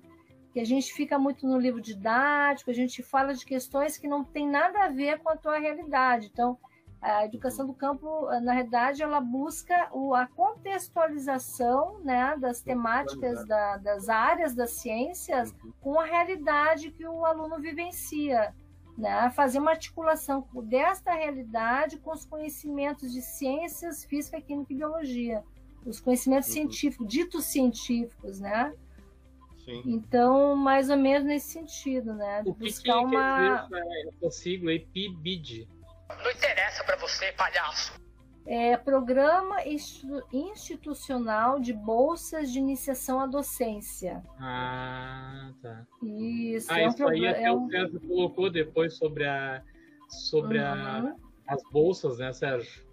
Que 0.52 0.60
a 0.60 0.64
gente 0.64 0.94
fica 0.94 1.18
muito 1.18 1.44
no 1.44 1.58
livro 1.58 1.80
didático, 1.80 2.70
a 2.70 2.74
gente 2.74 3.02
fala 3.02 3.34
de 3.34 3.44
questões 3.44 3.98
que 3.98 4.06
não 4.06 4.22
tem 4.22 4.48
nada 4.48 4.84
a 4.84 4.88
ver 4.90 5.18
com 5.18 5.30
a 5.30 5.36
tua 5.36 5.58
realidade. 5.58 6.30
Então, 6.32 6.56
a 7.04 7.24
educação 7.26 7.66
do 7.66 7.74
campo, 7.74 8.26
na 8.40 8.54
verdade, 8.54 9.02
ela 9.02 9.20
busca 9.20 9.88
o- 9.92 10.14
a 10.14 10.26
contextualização 10.26 12.00
né, 12.00 12.36
das 12.38 12.60
temáticas 12.62 13.46
da- 13.46 13.76
das 13.76 14.08
áreas 14.08 14.54
das 14.54 14.70
ciências 14.72 15.54
com 15.80 16.00
a 16.00 16.04
realidade 16.04 16.90
que 16.90 17.06
o 17.06 17.24
aluno 17.26 17.58
vivencia. 17.60 18.54
Né? 18.96 19.28
Fazer 19.30 19.58
uma 19.58 19.72
articulação 19.72 20.46
desta 20.62 21.12
realidade 21.12 21.98
com 21.98 22.12
os 22.12 22.24
conhecimentos 22.24 23.12
de 23.12 23.20
ciências, 23.20 24.04
física, 24.04 24.40
química 24.40 24.72
e 24.72 24.76
biologia. 24.76 25.42
Os 25.84 26.00
conhecimentos 26.00 26.48
Uhum. 26.48 26.54
científicos, 26.54 27.06
ditos 27.08 27.44
científicos, 27.44 28.40
né? 28.40 28.72
Sim. 29.64 29.82
Então, 29.86 30.54
mais 30.54 30.90
ou 30.90 30.96
menos 30.96 31.26
nesse 31.26 31.48
sentido, 31.48 32.14
né? 32.14 32.40
O 32.42 32.44
que, 32.44 32.52
que 32.54 32.64
buscar 32.64 32.98
uma. 33.00 33.64
essa, 33.64 33.80
essa 34.08 34.30
sigla 34.30 34.70
aí, 34.70 34.78
PIBID? 34.78 35.66
Não 36.22 36.30
interessa 36.30 36.84
pra 36.84 36.96
você, 36.96 37.32
palhaço. 37.32 37.92
É, 38.46 38.76
Programa 38.76 39.64
Institu- 39.66 40.22
Institucional 40.30 41.58
de 41.58 41.72
Bolsas 41.72 42.52
de 42.52 42.58
Iniciação 42.58 43.18
à 43.20 43.26
Docência. 43.26 44.22
Ah, 44.38 45.50
tá. 45.62 45.86
Isso, 46.02 46.70
Ah, 46.70 46.78
é 46.80 46.86
um 46.86 46.88
isso 46.90 47.02
aí 47.08 47.20
programa. 47.20 47.30
até 47.30 47.42
É 47.44 47.52
o. 47.52 47.68
César 47.70 48.00
colocou 48.06 48.50
depois 48.50 48.94
sobre, 48.98 49.24
a, 49.26 49.62
sobre 50.08 50.58
a, 50.58 50.74
Uhum. 51.04 51.16
as 51.48 51.62
bolsas, 51.70 52.18
né, 52.18 52.32
Sérgio? 52.34 52.84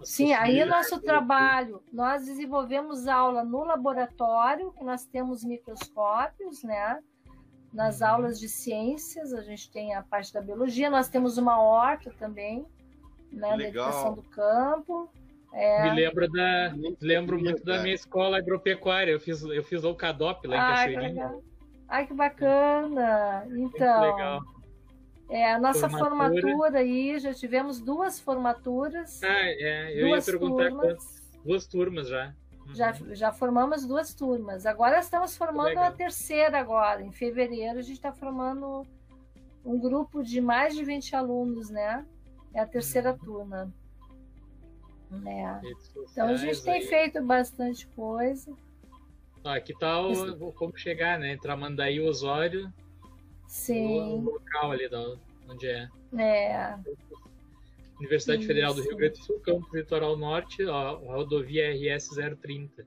As 0.00 0.08
Sim, 0.08 0.32
aí 0.32 0.64
nosso 0.64 0.98
trabalho, 1.00 1.82
nós 1.92 2.24
desenvolvemos 2.24 3.06
aula 3.06 3.44
no 3.44 3.62
laboratório, 3.62 4.72
que 4.72 4.82
nós 4.84 5.04
temos 5.06 5.44
microscópios, 5.44 6.62
né? 6.62 6.98
Nas 7.74 8.00
Uhum. 8.00 8.06
aulas 8.06 8.38
de 8.38 8.48
ciências, 8.48 9.34
a 9.34 9.42
gente 9.42 9.68
tem 9.70 9.94
a 9.96 10.02
parte 10.02 10.32
da 10.32 10.40
biologia, 10.40 10.88
nós 10.88 11.08
temos 11.08 11.36
uma 11.36 11.60
horta 11.60 12.12
também, 12.18 12.64
né? 13.32 13.48
Da 13.50 13.54
Legal. 13.56 13.88
educação 13.88 14.14
do 14.14 14.22
campo. 14.22 15.10
É, 15.52 15.82
Me 15.82 15.90
lembra 16.02 16.28
da, 16.28 16.72
lembro 17.00 17.38
muito 17.38 17.64
da 17.64 17.82
minha 17.82 17.94
escola 17.94 18.38
agropecuária. 18.38 19.10
Eu 19.12 19.20
fiz, 19.20 19.42
eu 19.42 19.62
fiz 19.64 19.82
o 19.84 19.94
CADOP 19.94 20.46
lá 20.46 20.56
em 20.56 20.58
Ai, 20.60 20.66
que 20.88 20.94
Cachoeirinha. 20.94 21.24
legal. 21.26 21.42
Ai, 21.88 22.06
que 22.06 22.14
bacana! 22.14 23.44
Muito 23.48 23.76
Então, 23.76 24.00
legal. 24.00 24.40
é, 25.30 25.52
a 25.52 25.58
nossa 25.58 25.88
Formatura. 25.88 26.40
formatura 26.42 26.78
aí, 26.78 27.18
já 27.18 27.32
tivemos 27.34 27.80
duas 27.80 28.18
formaturas, 28.20 29.22
Ah, 29.22 29.26
é, 29.46 29.92
eu 30.00 30.08
duas 30.08 30.26
ia 30.26 30.32
perguntar 30.32 30.68
turmas. 30.70 30.86
quantas. 30.86 31.24
Duas 31.44 31.66
turmas 31.66 32.08
já. 32.08 32.32
Uhum. 32.66 32.74
Já, 32.74 32.92
já 32.92 33.32
formamos 33.32 33.86
duas 33.86 34.14
turmas. 34.14 34.64
Agora 34.66 34.98
estamos 34.98 35.36
formando 35.36 35.68
Legal. 35.68 35.84
a 35.84 35.90
terceira 35.92 36.58
agora. 36.58 37.02
Em 37.02 37.12
fevereiro 37.12 37.78
a 37.78 37.82
gente 37.82 37.96
está 37.96 38.12
formando 38.12 38.86
um 39.64 39.78
grupo 39.78 40.22
de 40.22 40.40
mais 40.40 40.74
de 40.74 40.84
20 40.84 41.14
alunos, 41.16 41.70
né? 41.70 42.04
É 42.52 42.60
a 42.60 42.66
terceira 42.66 43.12
Uhum. 43.12 43.18
turma. 43.18 43.72
É. 45.26 45.58
Redes 45.62 45.92
Então 46.10 46.28
a 46.28 46.36
gente 46.36 46.62
tem 46.62 46.74
aí. 46.74 46.86
feito 46.86 47.22
bastante 47.22 47.86
coisa. 47.88 48.52
Ah, 49.44 49.60
que 49.60 49.76
tal 49.78 50.10
Isso. 50.10 50.52
como 50.56 50.76
chegar, 50.76 51.18
né? 51.18 51.36
Tramandaí, 51.36 52.00
Osório, 52.00 52.66
o 52.66 52.72
Sim, 53.46 54.22
local 54.22 54.72
ali 54.72 54.88
da, 54.88 55.00
onde 55.48 55.66
é. 55.66 55.88
é. 56.18 56.78
Universidade 58.04 58.46
Federal 58.46 58.74
do 58.74 58.80
Isso. 58.80 58.88
Rio 58.88 58.98
Grande 58.98 59.18
do 59.18 59.24
Sul, 59.24 59.40
Campus 59.40 59.72
Litoral 59.74 60.16
Norte, 60.16 60.64
ó, 60.64 60.96
rodovia 60.96 61.70
RS 61.72 62.10
030. 62.40 62.86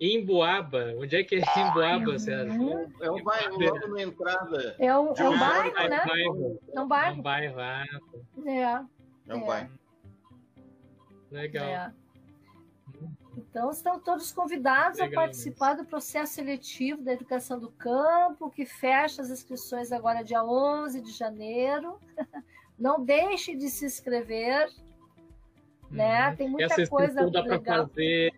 Emboaba, 0.00 0.94
onde 0.96 1.16
é 1.16 1.24
que 1.24 1.36
é 1.36 1.38
Emboaba, 1.40 2.12
Uhum. 2.12 2.18
Sérgio? 2.18 2.92
É 3.00 3.10
um 3.10 3.22
bairro 3.24 3.58
logo 3.58 3.88
na 3.88 4.02
entrada. 4.02 4.76
É 4.78 4.96
um, 4.96 5.12
é 5.12 5.28
um 5.28 5.32
Ah, 5.34 5.38
bairro, 5.38 5.76
é 5.76 5.88
né? 5.88 6.02
bairro. 6.06 6.60
É 6.72 6.76
um 6.76 6.80
É 6.80 6.82
um 6.82 6.88
bairro. 6.88 7.22
bairro, 7.22 7.58
ah, 7.58 7.84
É. 8.46 8.62
É 9.26 9.34
um 9.34 9.42
É. 9.42 9.46
bairro. 9.46 9.70
legal. 11.32 11.66
É. 11.68 11.92
Então, 13.36 13.70
estão 13.70 14.00
todos 14.00 14.32
convidados 14.32 14.98
Legal 14.98 15.22
a 15.22 15.26
participar 15.26 15.74
do 15.74 15.84
processo 15.84 16.34
seletivo 16.34 17.02
da 17.02 17.12
educação 17.12 17.58
do 17.58 17.70
campo, 17.70 18.50
que 18.50 18.64
fecha 18.66 19.20
as 19.22 19.30
inscrições 19.30 19.92
agora 19.92 20.22
dia 20.24 20.42
11 20.44 21.00
de 21.00 21.10
janeiro. 21.12 21.98
Não 22.78 23.04
deixe 23.04 23.56
de 23.56 23.68
se 23.68 23.84
inscrever, 23.86 24.68
né? 25.90 26.30
Uhum. 26.30 26.36
Tem 26.36 26.48
muita 26.48 26.64
Essa 26.64 26.86
coisa 26.86 27.28
dá 27.30 27.42
para 27.42 27.60
fazer, 27.60 28.32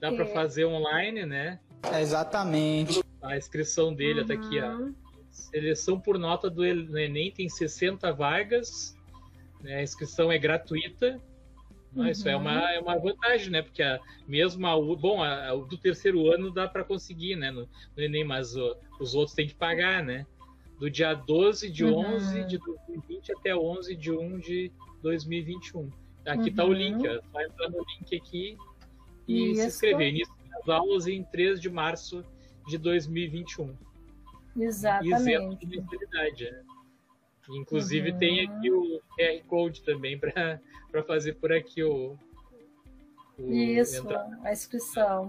dá 0.00 0.12
para 0.12 0.26
Sim. 0.26 0.32
fazer 0.32 0.64
online, 0.64 1.26
né? 1.26 1.60
Exatamente. 2.00 3.02
A 3.20 3.36
inscrição 3.36 3.92
dele 3.94 4.24
tá 4.24 4.34
aqui, 4.34 4.60
ó. 4.60 4.70
Uhum. 4.70 4.94
Seleção 5.30 6.00
por 6.00 6.18
nota 6.18 6.48
do 6.50 6.64
Enem 6.64 7.30
tem 7.32 7.48
60 7.48 8.12
vagas, 8.12 8.96
né? 9.60 9.76
A 9.76 9.82
inscrição 9.82 10.30
é 10.32 10.38
gratuita. 10.38 11.20
Ah, 11.98 12.10
Isso 12.10 12.26
é 12.26 12.34
Uhum. 12.34 12.40
uma, 12.40 12.72
é 12.72 12.80
uma 12.80 12.98
vantagem, 12.98 13.50
né? 13.50 13.60
Porque 13.60 13.82
a, 13.82 14.00
mesmo 14.26 14.66
a, 14.66 14.74
U- 14.76 14.96
bom, 14.96 15.22
a, 15.22 15.50
a 15.50 15.54
do 15.54 15.76
terceiro 15.76 16.30
ano 16.32 16.50
dá 16.50 16.66
para 16.66 16.82
conseguir, 16.84 17.36
né? 17.36 17.50
No, 17.50 17.68
no 17.96 18.02
Enem, 18.02 18.24
mas 18.24 18.56
ó, 18.56 18.74
os 18.98 19.14
outros 19.14 19.34
têm 19.34 19.46
que 19.46 19.54
pagar, 19.54 20.02
né? 20.02 20.26
Do 20.82 20.90
dia 20.90 21.14
12 21.14 21.70
de 21.70 21.84
Uhum. 21.84 22.16
11 22.16 22.44
de 22.44 22.58
2020 22.58 23.30
até 23.38 23.54
11 23.54 23.94
de 23.94 24.10
1 24.10 24.40
de 24.40 24.72
2021. 25.00 25.88
Aqui 26.26 26.50
tá 26.50 26.64
o 26.64 26.70
Uhum. 26.70 26.72
link, 26.72 27.06
ó. 27.06 27.20
Só 27.30 27.40
entrar 27.40 27.70
no 27.70 27.78
link 28.00 28.16
aqui 28.16 28.56
e 29.28 29.54
se 29.54 29.60
Isso. 29.60 29.68
inscrever. 29.68 30.08
Início 30.08 30.34
das 30.50 30.68
aulas 30.68 31.06
em 31.06 31.22
3 31.22 31.60
de 31.60 31.70
março 31.70 32.24
de 32.66 32.76
2021 32.78 33.76
isento 34.56 35.04
Exatamente. 35.06 35.64
de 35.66 35.66
mensalidade. 35.78 36.50
né? 36.50 36.62
Inclusive 37.50 38.10
Uhum. 38.10 38.18
tem 38.18 38.40
aqui 38.48 38.70
o 38.72 39.00
QR 39.16 39.40
Code 39.46 39.82
também 39.82 40.18
para 40.18 40.60
fazer 41.06 41.34
por 41.34 41.52
aqui 41.52 41.84
o, 41.84 42.18
o 43.38 43.52
Isso, 43.52 43.98
entrar 43.98 44.28
a 44.42 44.52
inscrição. 44.52 45.28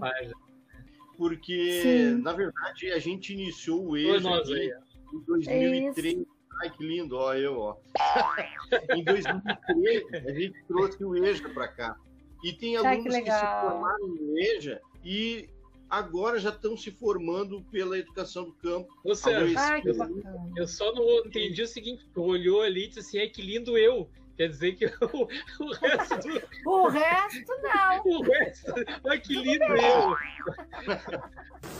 Porque, 1.16 1.80
Sim. 1.80 2.22
na 2.22 2.32
verdade, 2.32 2.90
a 2.90 2.98
gente 2.98 3.32
iniciou 3.32 3.84
o 3.86 3.90
Olha 3.92 4.16
EJA 4.16 4.20
nós 4.28 4.50
aqui 4.50 4.60
aí. 4.60 4.74
Em 5.14 5.24
2003. 5.24 6.24
Ai, 6.62 6.70
que 6.70 6.84
lindo, 6.84 7.16
ó, 7.16 7.34
eu, 7.34 7.58
ó. 7.58 7.76
em 8.94 9.02
2003, 9.04 10.26
a 10.26 10.32
gente 10.32 10.64
trouxe 10.66 11.04
o 11.04 11.16
EJA 11.16 11.48
para 11.50 11.68
cá. 11.68 11.96
E 12.44 12.52
tem 12.52 12.76
Ai, 12.76 12.82
que 12.82 12.88
alunos 12.88 13.04
que, 13.04 13.10
se 13.10 13.18
legal. 13.18 13.70
formaram 13.70 14.08
no 14.08 14.38
EJA 14.38 14.80
e 15.04 15.48
agora 15.88 16.38
já 16.38 16.50
estão 16.50 16.76
se 16.76 16.90
formando 16.90 17.62
pela 17.70 17.98
educação 17.98 18.44
do 18.44 18.52
campo. 18.52 18.92
Ô, 19.04 19.14
Sérgio, 19.14 19.58
Ai, 19.58 19.82
que 19.82 19.90
eu, 19.90 19.96
bacana. 19.96 20.52
eu 20.56 20.68
só 20.68 20.92
não 20.92 21.26
entendi 21.26 21.62
o 21.62 21.66
seguinte: 21.66 22.06
tu 22.12 22.22
olhou 22.22 22.62
ali 22.62 22.84
e 22.84 22.88
disse 22.88 23.00
assim, 23.00 23.18
é 23.18 23.28
que 23.28 23.42
lindo 23.42 23.76
eu. 23.76 24.08
Quer 24.36 24.48
dizer 24.48 24.74
que 24.74 24.86
o, 25.04 25.28
o 25.64 25.72
resto 25.72 26.18
do, 26.18 26.70
O 26.70 26.88
resto, 26.88 27.52
não. 27.62 28.02
o 28.18 28.22
resto, 28.22 28.72
olha 29.04 29.20
que 29.20 29.34
lindo 29.34 29.64
eu. 29.64 30.16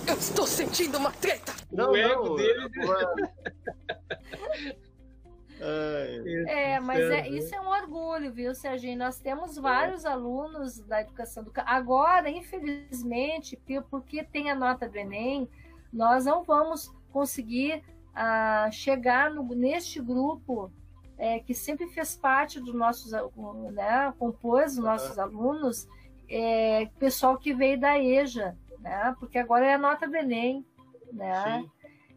Eu 0.07 0.14
estou 0.14 0.47
sentindo 0.47 0.99
uma 0.99 1.11
treta. 1.11 1.53
O 1.83 1.97
ego 1.97 2.37
dele. 2.37 2.68
Ai, 5.61 6.22
É, 6.49 6.81
mas 6.81 6.99
é, 6.99 7.09
Sérgio. 7.09 7.37
isso 7.37 7.55
é 7.55 7.61
um 7.61 7.68
orgulho, 7.68 8.33
viu, 8.33 8.55
Serginho? 8.55 8.99
Nós 8.99 9.18
temos 9.18 9.57
vários 9.57 10.05
alunos 10.05 10.81
da 10.81 11.01
educação 11.01 11.45
do. 11.45 11.53
Agora, 11.57 12.29
infelizmente, 12.29 13.61
porque 13.89 14.25
tem 14.25 14.51
a 14.51 14.55
nota 14.55 14.89
do 14.89 14.97
Enem, 14.97 15.49
nós 15.93 16.27
não 16.27 16.43
vamos 16.43 16.93
conseguir 17.12 17.83
ah, 18.14 18.68
chegar 18.72 19.31
no, 19.31 19.45
neste 19.55 20.01
grupo 20.01 20.72
é, 21.16 21.39
que 21.39 21.55
sempre 21.55 21.87
fez 21.89 22.16
parte 22.16 22.61
dos 22.61 22.75
nossos, 22.75 23.12
né, 23.12 24.12
compôs 24.18 24.72
os 24.72 24.85
nossos 24.85 25.18
alunos, 25.18 25.89
é, 26.29 26.87
pessoal 26.99 27.39
que 27.39 27.55
veio 27.55 27.79
da 27.79 27.99
EJA, 27.99 28.57
né, 28.81 29.14
porque 29.18 29.39
agora 29.39 29.66
é 29.66 29.75
a 29.75 29.79
nota 29.79 30.09
do 30.09 30.16
Enem, 30.16 30.64
né? 31.15 31.62
Sim. 31.62 31.71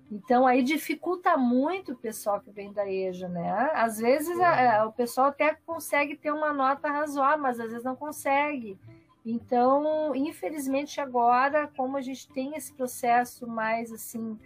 Então 0.09 0.47
aí 0.47 0.63
dificulta 0.63 1.35
muito 1.35 1.91
o 1.91 1.97
pessoal 1.97 2.39
que 2.39 2.49
vem 2.49 2.71
da 2.71 2.89
EJA, 2.89 3.27
né? 3.27 3.71
Às 3.73 3.97
vezes 3.97 4.39
é. 4.39 4.83
o 4.83 4.91
pessoal 4.91 5.27
até 5.27 5.53
consegue 5.65 6.15
ter 6.15 6.31
uma 6.31 6.53
nota 6.53 6.89
razoável, 6.89 7.39
mas 7.39 7.59
às 7.59 7.69
vezes 7.69 7.83
não 7.83 7.95
consegue. 7.95 8.79
Então, 9.25 10.15
infelizmente 10.15 11.01
agora, 11.01 11.69
como 11.75 11.97
a 11.97 12.01
gente 12.01 12.29
tem 12.29 12.55
esse 12.55 12.73
processo 12.73 13.45
mais 13.45 13.91
assim, 13.91 14.39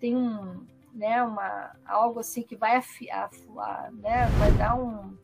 tem 0.00 0.16
um, 0.16 0.66
né, 0.94 1.22
uma 1.22 1.76
algo 1.84 2.20
assim 2.20 2.42
que 2.42 2.56
vai 2.56 2.76
afiar, 2.76 3.28
né, 3.92 4.26
vai 4.38 4.52
dar 4.52 4.76
um, 4.76 5.14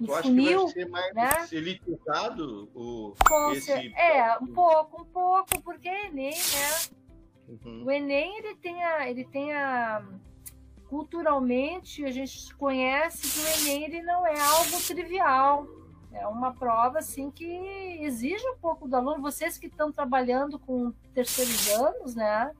um 0.00 0.06
Eu 0.06 0.22
funil, 0.22 0.64
acho 0.66 0.74
que 0.74 0.84
vai 0.84 1.02
ser 1.02 1.14
mais 1.14 1.50
né? 1.50 1.58
elitizado 1.58 2.70
o 2.72 3.14
esse 3.52 3.72
é, 3.72 4.38
um 4.40 4.46
pouco, 4.46 5.02
um 5.02 5.06
pouco, 5.06 5.60
porque 5.62 5.88
é 5.88 6.06
Enem, 6.06 6.30
né? 6.30 7.03
Uhum. 7.48 7.84
O 7.84 7.90
Enem 7.90 8.38
ele 8.38 8.54
tem 8.56 8.82
a, 8.84 9.08
ele 9.08 9.24
tem 9.24 9.52
a 9.52 10.04
culturalmente 10.88 12.04
a 12.04 12.10
gente 12.10 12.54
conhece 12.54 13.22
que 13.22 13.40
o 13.40 13.68
Enem 13.68 13.84
ele 13.84 14.02
não 14.02 14.26
é 14.26 14.38
algo 14.38 14.80
trivial. 14.86 15.66
É 16.12 16.26
uma 16.28 16.54
prova 16.54 17.00
assim 17.00 17.30
que 17.30 17.44
exige 18.00 18.46
um 18.48 18.56
pouco 18.58 18.86
do 18.86 18.94
aluno. 18.94 19.20
Vocês 19.20 19.58
que 19.58 19.66
estão 19.66 19.90
trabalhando 19.90 20.58
com 20.60 20.92
terceiros 21.12 21.68
anos, 21.70 22.14
né? 22.14 22.52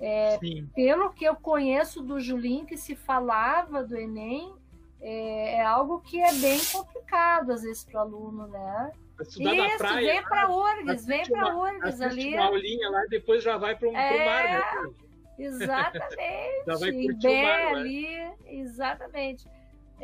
É, 0.00 0.38
pelo 0.74 1.10
que 1.10 1.24
eu 1.24 1.36
conheço 1.36 2.02
do 2.02 2.18
Julinho, 2.18 2.66
que 2.66 2.76
se 2.76 2.94
falava 2.94 3.84
do 3.84 3.96
Enem, 3.96 4.54
é, 5.00 5.56
é 5.56 5.64
algo 5.64 6.00
que 6.00 6.20
é 6.20 6.32
bem 6.34 6.58
complicado 6.72 7.50
às 7.50 7.62
vezes 7.62 7.84
para 7.84 7.98
o 7.98 8.02
aluno, 8.02 8.46
né? 8.46 8.92
Estudar 9.22 9.54
na 9.54 9.66
Isso, 9.68 9.78
praia. 9.78 10.12
vem 10.12 10.22
para 10.22 10.50
URGS, 10.50 11.06
vem 11.06 11.22
para 11.28 11.56
URGS 11.56 12.00
ali. 12.02 12.34
uma 12.34 12.44
aulinha 12.46 12.90
lá, 12.90 13.04
depois 13.08 13.42
já 13.42 13.56
vai 13.56 13.76
para 13.76 13.88
o 13.88 13.96
É, 13.96 14.24
mar, 14.24 14.44
né? 14.44 14.92
Exatamente. 15.38 16.64
Já 16.66 16.76
vai 16.76 16.92
curtir 16.92 17.26
o 17.26 17.30
Bé 17.30 17.42
mar, 17.42 17.58
né? 17.58 17.80
ali, 17.80 18.32
exatamente. 18.46 19.48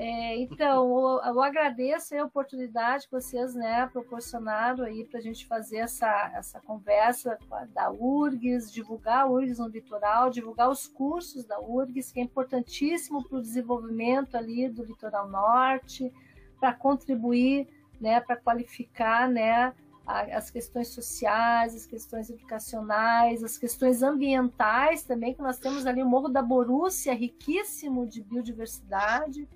É, 0.00 0.36
então, 0.36 0.84
eu, 0.96 1.20
eu 1.32 1.42
agradeço 1.42 2.14
a 2.16 2.24
oportunidade 2.24 3.06
que 3.06 3.10
vocês 3.10 3.52
né, 3.56 3.88
proporcionaram 3.92 4.84
aí 4.84 5.04
para 5.04 5.18
a 5.18 5.22
gente 5.22 5.44
fazer 5.44 5.78
essa, 5.78 6.30
essa 6.36 6.60
conversa 6.60 7.36
da 7.74 7.90
URGS, 7.90 8.72
divulgar 8.72 9.22
a 9.24 9.26
URGS 9.26 9.58
no 9.58 9.66
litoral, 9.66 10.30
divulgar 10.30 10.70
os 10.70 10.86
cursos 10.86 11.44
da 11.44 11.58
URGS, 11.58 12.12
que 12.12 12.20
é 12.20 12.22
importantíssimo 12.22 13.28
para 13.28 13.38
o 13.38 13.42
desenvolvimento 13.42 14.36
ali 14.36 14.68
do 14.68 14.84
litoral 14.84 15.28
norte, 15.28 16.12
para 16.60 16.72
contribuir, 16.72 17.66
né, 18.00 18.20
para 18.20 18.36
qualificar 18.36 19.28
né, 19.28 19.72
as 20.08 20.50
questões 20.50 20.88
sociais, 20.88 21.74
as 21.74 21.84
questões 21.84 22.30
educacionais, 22.30 23.44
as 23.44 23.58
questões 23.58 24.02
ambientais 24.02 25.02
também, 25.02 25.34
que 25.34 25.42
nós 25.42 25.58
temos 25.58 25.86
ali 25.86 26.02
o 26.02 26.06
Morro 26.06 26.28
da 26.28 26.40
Borússia, 26.40 27.12
riquíssimo 27.12 28.06
de 28.06 28.22
biodiversidade. 28.22 29.46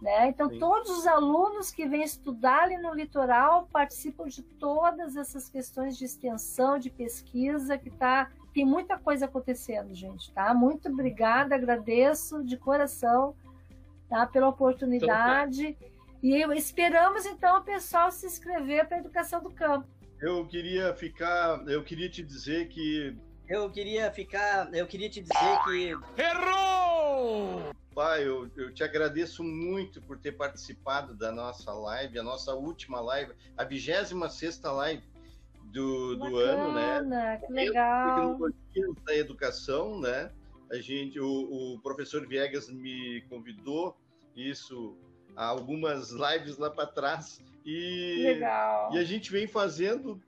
Né? 0.00 0.28
Então, 0.28 0.48
Sim. 0.48 0.58
todos 0.58 0.90
os 0.90 1.06
alunos 1.06 1.70
que 1.70 1.88
vêm 1.88 2.04
estudar 2.04 2.64
ali 2.64 2.76
no 2.76 2.94
litoral 2.94 3.66
participam 3.72 4.26
de 4.26 4.42
todas 4.42 5.16
essas 5.16 5.48
questões 5.48 5.96
de 5.96 6.04
extensão, 6.04 6.78
de 6.78 6.90
pesquisa, 6.90 7.78
que 7.78 7.90
tá, 7.90 8.30
tem 8.54 8.64
muita 8.64 8.98
coisa 8.98 9.24
acontecendo, 9.24 9.92
gente. 9.94 10.30
Tá? 10.32 10.54
Muito 10.54 10.88
obrigada, 10.88 11.54
agradeço 11.54 12.44
de 12.44 12.56
coração 12.56 13.34
tá? 14.08 14.26
pela 14.26 14.48
oportunidade. 14.48 15.76
E 16.22 16.40
eu- 16.40 16.52
esperamos, 16.52 17.26
então, 17.26 17.58
o 17.58 17.64
pessoal 17.64 18.10
se 18.10 18.26
inscrever 18.26 18.86
para 18.86 18.96
a 18.96 19.00
educação 19.00 19.42
do 19.42 19.50
campo. 19.50 19.86
Eu 20.20 20.46
queria 20.46 20.94
ficar, 20.94 21.62
eu 21.68 21.82
queria 21.84 22.08
te 22.08 22.22
dizer 22.22 22.68
que 22.68 23.16
Eu 23.48 23.70
queria 23.70 24.10
ficar, 24.10 24.74
eu 24.74 24.86
queria 24.86 25.08
te 25.08 25.20
dizer 25.20 25.58
que 25.64 25.94
Pai, 27.94 28.26
eu, 28.26 28.50
eu 28.56 28.74
te 28.74 28.82
agradeço 28.82 29.42
muito 29.44 30.02
por 30.02 30.18
ter 30.18 30.32
participado 30.32 31.14
da 31.14 31.30
nossa 31.32 31.72
live, 31.72 32.18
a 32.18 32.22
nossa 32.22 32.54
última 32.54 33.00
live, 33.00 33.32
a 33.56 33.64
26 33.64 34.12
live 34.64 35.02
do, 35.64 36.16
do 36.16 36.36
ano, 36.36 36.72
né? 36.74 36.94
Bacana, 36.94 37.40
que 37.46 37.52
legal. 37.52 38.06
Tecnologias 38.14 39.04
da 39.04 39.16
educação, 39.16 40.00
né? 40.00 40.30
A 40.70 40.76
gente, 40.76 41.20
o, 41.20 41.26
o 41.74 41.80
professor 41.80 42.26
Viegas 42.26 42.68
me 42.68 43.22
convidou 43.28 43.96
isso 44.34 44.98
algumas 45.44 46.10
lives 46.10 46.56
lá 46.58 46.70
para 46.70 46.86
trás 46.86 47.40
e, 47.64 48.22
Legal. 48.24 48.94
e 48.94 48.98
a 48.98 49.04
gente 49.04 49.30
vem 49.30 49.46
fazendo 49.46 50.20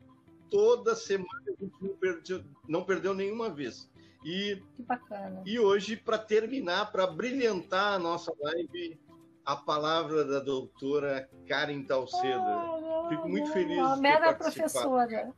toda 0.51 0.95
semana, 0.95 1.29
a 1.47 1.63
gente 1.65 1.75
não 1.81 1.97
perdeu, 1.97 2.45
não 2.69 2.85
perdeu 2.85 3.15
nenhuma 3.15 3.49
vez. 3.49 3.91
E 4.25 4.61
Que 4.77 4.83
bacana. 4.83 5.43
e 5.47 5.59
hoje, 5.59 5.97
para 5.97 6.19
terminar, 6.19 6.91
para 6.91 7.07
brilhantar 7.07 7.95
a 7.95 7.99
nossa 7.99 8.33
live, 8.41 8.99
a 9.45 9.57
palavra 9.57 10.25
da 10.25 10.41
doutora 10.41 11.29
Karen 11.47 11.83
Talceda. 11.85 13.09
Fico 13.09 13.29
muito 13.29 13.51
feliz 13.53 13.79
Uma 13.79 13.97
participado. 13.97 14.37
professora. 14.37 15.33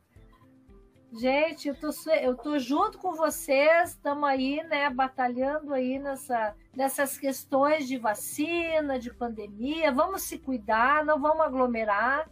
Gente, 1.13 1.67
eu 1.67 1.75
tô, 1.75 1.89
eu 2.11 2.35
tô 2.35 2.57
junto 2.57 2.97
com 2.97 3.13
vocês, 3.13 3.91
estamos 3.91 4.23
aí, 4.27 4.63
né, 4.63 4.89
batalhando 4.89 5.73
aí 5.73 5.99
nessa, 5.99 6.55
nessas 6.75 7.17
questões 7.17 7.87
de 7.87 7.97
vacina, 7.97 8.97
de 8.99 9.13
pandemia. 9.13 9.91
Vamos 9.91 10.23
se 10.23 10.37
cuidar, 10.37 11.05
não 11.05 11.19
vamos 11.19 11.41
aglomerar. 11.41 12.29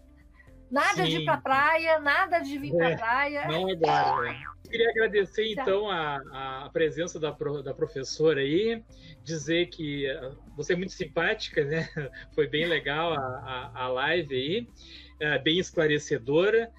Nada 0.71 1.03
de 1.03 1.15
ir 1.15 1.19
Sim. 1.19 1.25
pra 1.25 1.37
praia, 1.37 1.99
nada 1.99 2.39
de 2.39 2.57
vir 2.57 2.75
pra 2.75 2.91
É, 2.91 2.95
praia. 2.95 3.47
Não 3.47 3.69
agora, 3.69 4.21
né? 4.31 4.41
Eu 4.63 4.69
Queria 4.69 4.89
agradecer, 4.91 5.51
então, 5.51 5.89
a, 5.89 6.65
a 6.65 6.69
presença 6.71 7.19
da, 7.19 7.31
pro- 7.31 7.63
da 7.63 7.73
professora 7.73 8.39
aí, 8.39 8.83
dizer 9.23 9.65
que 9.69 10.05
eh, 10.05 10.31
você 10.55 10.73
é 10.73 10.75
muito 10.75 10.91
simpática, 10.93 11.65
né? 11.65 11.89
Foi 12.35 12.45
bem 12.47 12.67
legal 12.67 13.13
a, 13.13 13.17
a, 13.17 13.83
a 13.85 13.87
live 13.87 14.35
aí, 14.35 14.67
eh, 15.19 15.39
bem 15.39 15.57
esclarecedora. 15.57 16.71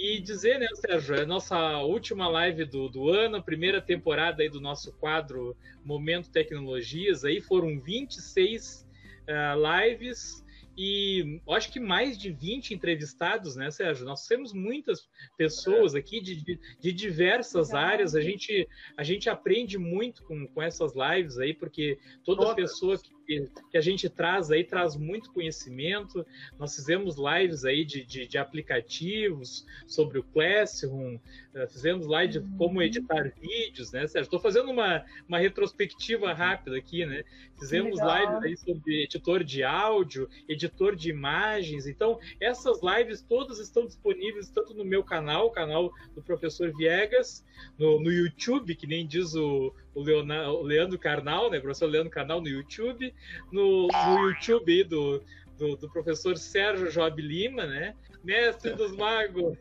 E 0.00 0.20
dizer, 0.20 0.60
né, 0.60 0.68
Sérgio, 0.74 1.16
é 1.16 1.22
a 1.22 1.26
nossa 1.26 1.78
última 1.78 2.28
live 2.28 2.64
do, 2.64 2.88
do 2.88 3.10
ano, 3.10 3.38
a 3.38 3.42
primeira 3.42 3.82
temporada 3.82 4.44
aí 4.44 4.48
do 4.48 4.60
nosso 4.60 4.92
quadro 4.92 5.56
Momento 5.84 6.30
Tecnologias, 6.30 7.24
aí 7.24 7.40
foram 7.40 7.80
26 7.80 8.86
eh, 9.26 9.54
lives 9.56 10.44
e 10.78 11.40
eu 11.44 11.52
acho 11.52 11.72
que 11.72 11.80
mais 11.80 12.16
de 12.16 12.30
20 12.30 12.72
entrevistados, 12.72 13.56
né, 13.56 13.68
Sérgio? 13.72 14.06
Nós 14.06 14.24
temos 14.28 14.52
muitas 14.52 15.08
pessoas 15.36 15.96
aqui 15.96 16.20
de, 16.20 16.36
de, 16.36 16.60
de 16.80 16.92
diversas 16.92 17.70
Legal. 17.70 17.84
áreas. 17.84 18.14
A 18.14 18.20
gente, 18.20 18.68
a 18.96 19.02
gente 19.02 19.28
aprende 19.28 19.76
muito 19.76 20.22
com, 20.22 20.46
com 20.46 20.62
essas 20.62 20.92
lives 20.94 21.36
aí, 21.36 21.52
porque 21.52 21.98
toda 22.24 22.42
Todas. 22.42 22.54
pessoa 22.54 22.96
que, 22.96 23.10
que 23.28 23.76
a 23.76 23.80
gente 23.80 24.08
traz 24.08 24.50
aí 24.50 24.64
traz 24.64 24.96
muito 24.96 25.30
conhecimento. 25.30 26.24
Nós 26.58 26.74
fizemos 26.74 27.16
lives 27.16 27.64
aí 27.64 27.84
de, 27.84 28.02
de, 28.02 28.26
de 28.26 28.38
aplicativos 28.38 29.66
sobre 29.86 30.18
o 30.18 30.22
Classroom, 30.22 31.18
eh, 31.54 31.66
fizemos 31.66 32.06
live 32.06 32.34
de 32.34 32.40
como 32.56 32.80
editar 32.80 33.32
vídeos, 33.38 33.92
né, 33.92 34.06
Sérgio? 34.06 34.26
Estou 34.26 34.40
fazendo 34.40 34.70
uma, 34.70 35.04
uma 35.28 35.38
retrospectiva 35.38 36.32
rápida 36.32 36.76
aqui, 36.76 37.04
né? 37.04 37.24
Fizemos 37.58 37.98
lives 38.00 38.42
aí 38.44 38.56
sobre 38.56 39.02
editor 39.02 39.44
de 39.44 39.62
áudio, 39.62 40.28
editor 40.48 40.96
de 40.96 41.10
imagens. 41.10 41.86
Então, 41.86 42.18
essas 42.40 42.80
lives 42.82 43.20
todas 43.20 43.58
estão 43.58 43.84
disponíveis 43.84 44.48
tanto 44.48 44.72
no 44.72 44.84
meu 44.84 45.02
canal, 45.02 45.48
o 45.48 45.50
canal 45.50 45.92
do 46.14 46.22
professor 46.22 46.72
Viegas, 46.76 47.44
no, 47.76 48.00
no 48.00 48.10
YouTube, 48.10 48.76
que 48.76 48.86
nem 48.86 49.06
diz 49.06 49.34
o, 49.34 49.74
o, 49.98 50.02
Leona- 50.02 50.48
o 50.50 50.62
Leandro 50.62 50.98
Carnal, 50.98 51.50
né? 51.50 51.58
Professor 51.60 51.86
Leandro 51.86 52.10
Carnal 52.10 52.40
no 52.40 52.48
YouTube, 52.48 53.12
no, 53.50 53.88
no 53.88 54.28
YouTube 54.28 54.72
aí 54.72 54.84
do, 54.84 55.22
do, 55.56 55.76
do 55.76 55.90
professor 55.90 56.36
Sérgio 56.36 56.90
Job 56.90 57.20
Lima, 57.20 57.66
né? 57.66 57.94
Mestre 58.22 58.74
dos 58.74 58.96
Magos. 58.96 59.56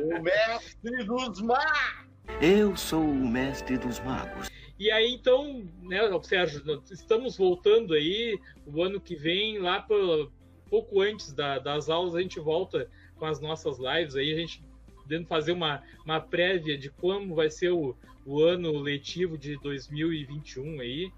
O 0.00 0.22
mestre 0.22 1.04
dos 1.04 1.40
mares! 1.40 2.12
Eu 2.40 2.76
sou 2.76 3.02
o 3.02 3.28
mestre 3.28 3.76
dos 3.78 3.98
magos. 4.00 4.48
E 4.78 4.90
aí, 4.90 5.12
então, 5.12 5.64
né, 5.82 6.00
Sérgio, 6.22 6.82
estamos 6.90 7.36
voltando 7.36 7.94
aí, 7.94 8.38
o 8.66 8.82
ano 8.82 9.00
que 9.00 9.14
vem, 9.14 9.58
lá 9.58 9.80
pra- 9.82 9.96
pouco 10.70 11.00
antes 11.00 11.32
da- 11.32 11.58
das 11.58 11.88
aulas, 11.90 12.14
a 12.14 12.20
gente 12.22 12.40
volta 12.40 12.88
com 13.16 13.26
as 13.26 13.40
nossas 13.40 13.78
lives 13.78 14.16
aí, 14.16 14.32
a 14.32 14.36
gente 14.36 14.62
podendo 15.12 15.26
fazer 15.26 15.52
uma, 15.52 15.82
uma 16.04 16.20
prévia 16.20 16.78
de 16.78 16.88
como 16.88 17.34
vai 17.34 17.50
ser 17.50 17.70
o, 17.70 17.94
o 18.24 18.42
ano 18.42 18.78
letivo 18.78 19.36
de 19.36 19.58
2021 19.58 20.80
aí. 20.80 21.12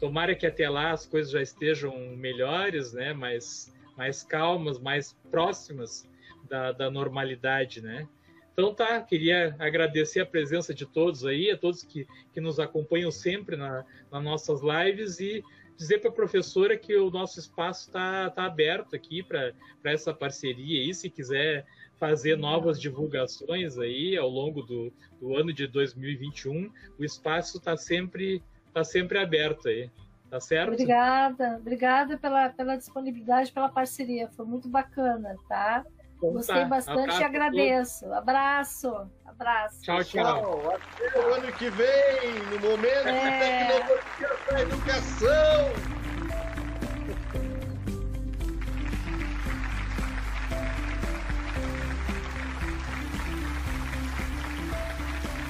Tomara 0.00 0.34
que 0.34 0.46
até 0.46 0.68
lá 0.68 0.90
as 0.90 1.06
coisas 1.06 1.30
já 1.30 1.40
estejam 1.40 1.96
melhores, 2.16 2.92
né, 2.92 3.12
mais, 3.12 3.72
mais 3.96 4.24
calmas, 4.24 4.80
mais 4.80 5.12
próximas 5.30 6.08
da, 6.48 6.72
da 6.72 6.90
normalidade, 6.90 7.80
né. 7.80 8.08
Então 8.52 8.74
tá, 8.74 9.00
queria 9.00 9.54
agradecer 9.60 10.20
a 10.20 10.26
presença 10.26 10.74
de 10.74 10.84
todos 10.84 11.24
aí, 11.24 11.48
a 11.48 11.56
todos 11.56 11.84
que, 11.84 12.08
que 12.32 12.40
nos 12.40 12.58
acompanham 12.58 13.10
sempre 13.12 13.54
na, 13.54 13.84
nas 14.10 14.24
nossas 14.24 14.60
lives 14.62 15.20
e 15.20 15.44
dizer 15.76 16.00
para 16.00 16.10
a 16.10 16.12
professora 16.12 16.76
que 16.76 16.96
o 16.96 17.08
nosso 17.08 17.38
espaço 17.38 17.86
está 17.86 18.30
tá 18.30 18.46
aberto 18.46 18.96
aqui 18.96 19.22
para 19.22 19.54
essa 19.84 20.12
parceria 20.12 20.80
aí, 20.80 20.92
se 20.92 21.08
quiser 21.08 21.64
fazer 21.98 22.36
novas 22.36 22.80
divulgações 22.80 23.78
aí 23.78 24.16
ao 24.16 24.28
longo 24.28 24.62
do, 24.62 24.92
do 25.20 25.36
ano 25.36 25.52
de 25.52 25.66
2021, 25.66 26.70
o 26.98 27.04
espaço 27.04 27.58
está 27.58 27.76
sempre, 27.76 28.42
tá 28.72 28.84
sempre 28.84 29.18
aberto 29.18 29.68
aí. 29.68 29.90
Tá 30.30 30.40
certo? 30.40 30.74
Obrigada, 30.74 31.56
obrigada 31.58 32.18
pela, 32.18 32.50
pela 32.50 32.76
disponibilidade, 32.76 33.50
pela 33.50 33.70
parceria, 33.70 34.28
foi 34.28 34.44
muito 34.44 34.68
bacana, 34.68 35.34
tá? 35.48 35.84
Então, 36.18 36.32
Gostei 36.32 36.56
tá. 36.56 36.64
bastante 36.64 37.00
Abraço 37.00 37.20
e 37.20 37.24
agradeço. 37.24 38.12
Abraço, 38.12 39.10
abraço. 39.24 39.82
Tchau, 39.82 40.04
tchau. 40.04 40.70
Até 40.70 41.18
o 41.18 41.34
ano 41.34 41.52
que 41.52 41.70
vem, 41.70 42.34
no 42.50 42.68
momento 42.68 43.08
é... 43.08 43.64
de 43.64 43.74
tecnologia 43.78 44.28
da 44.50 44.60
educação. 44.60 46.07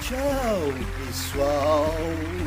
Tchau, 0.09 0.73
pessoal. 1.05 2.38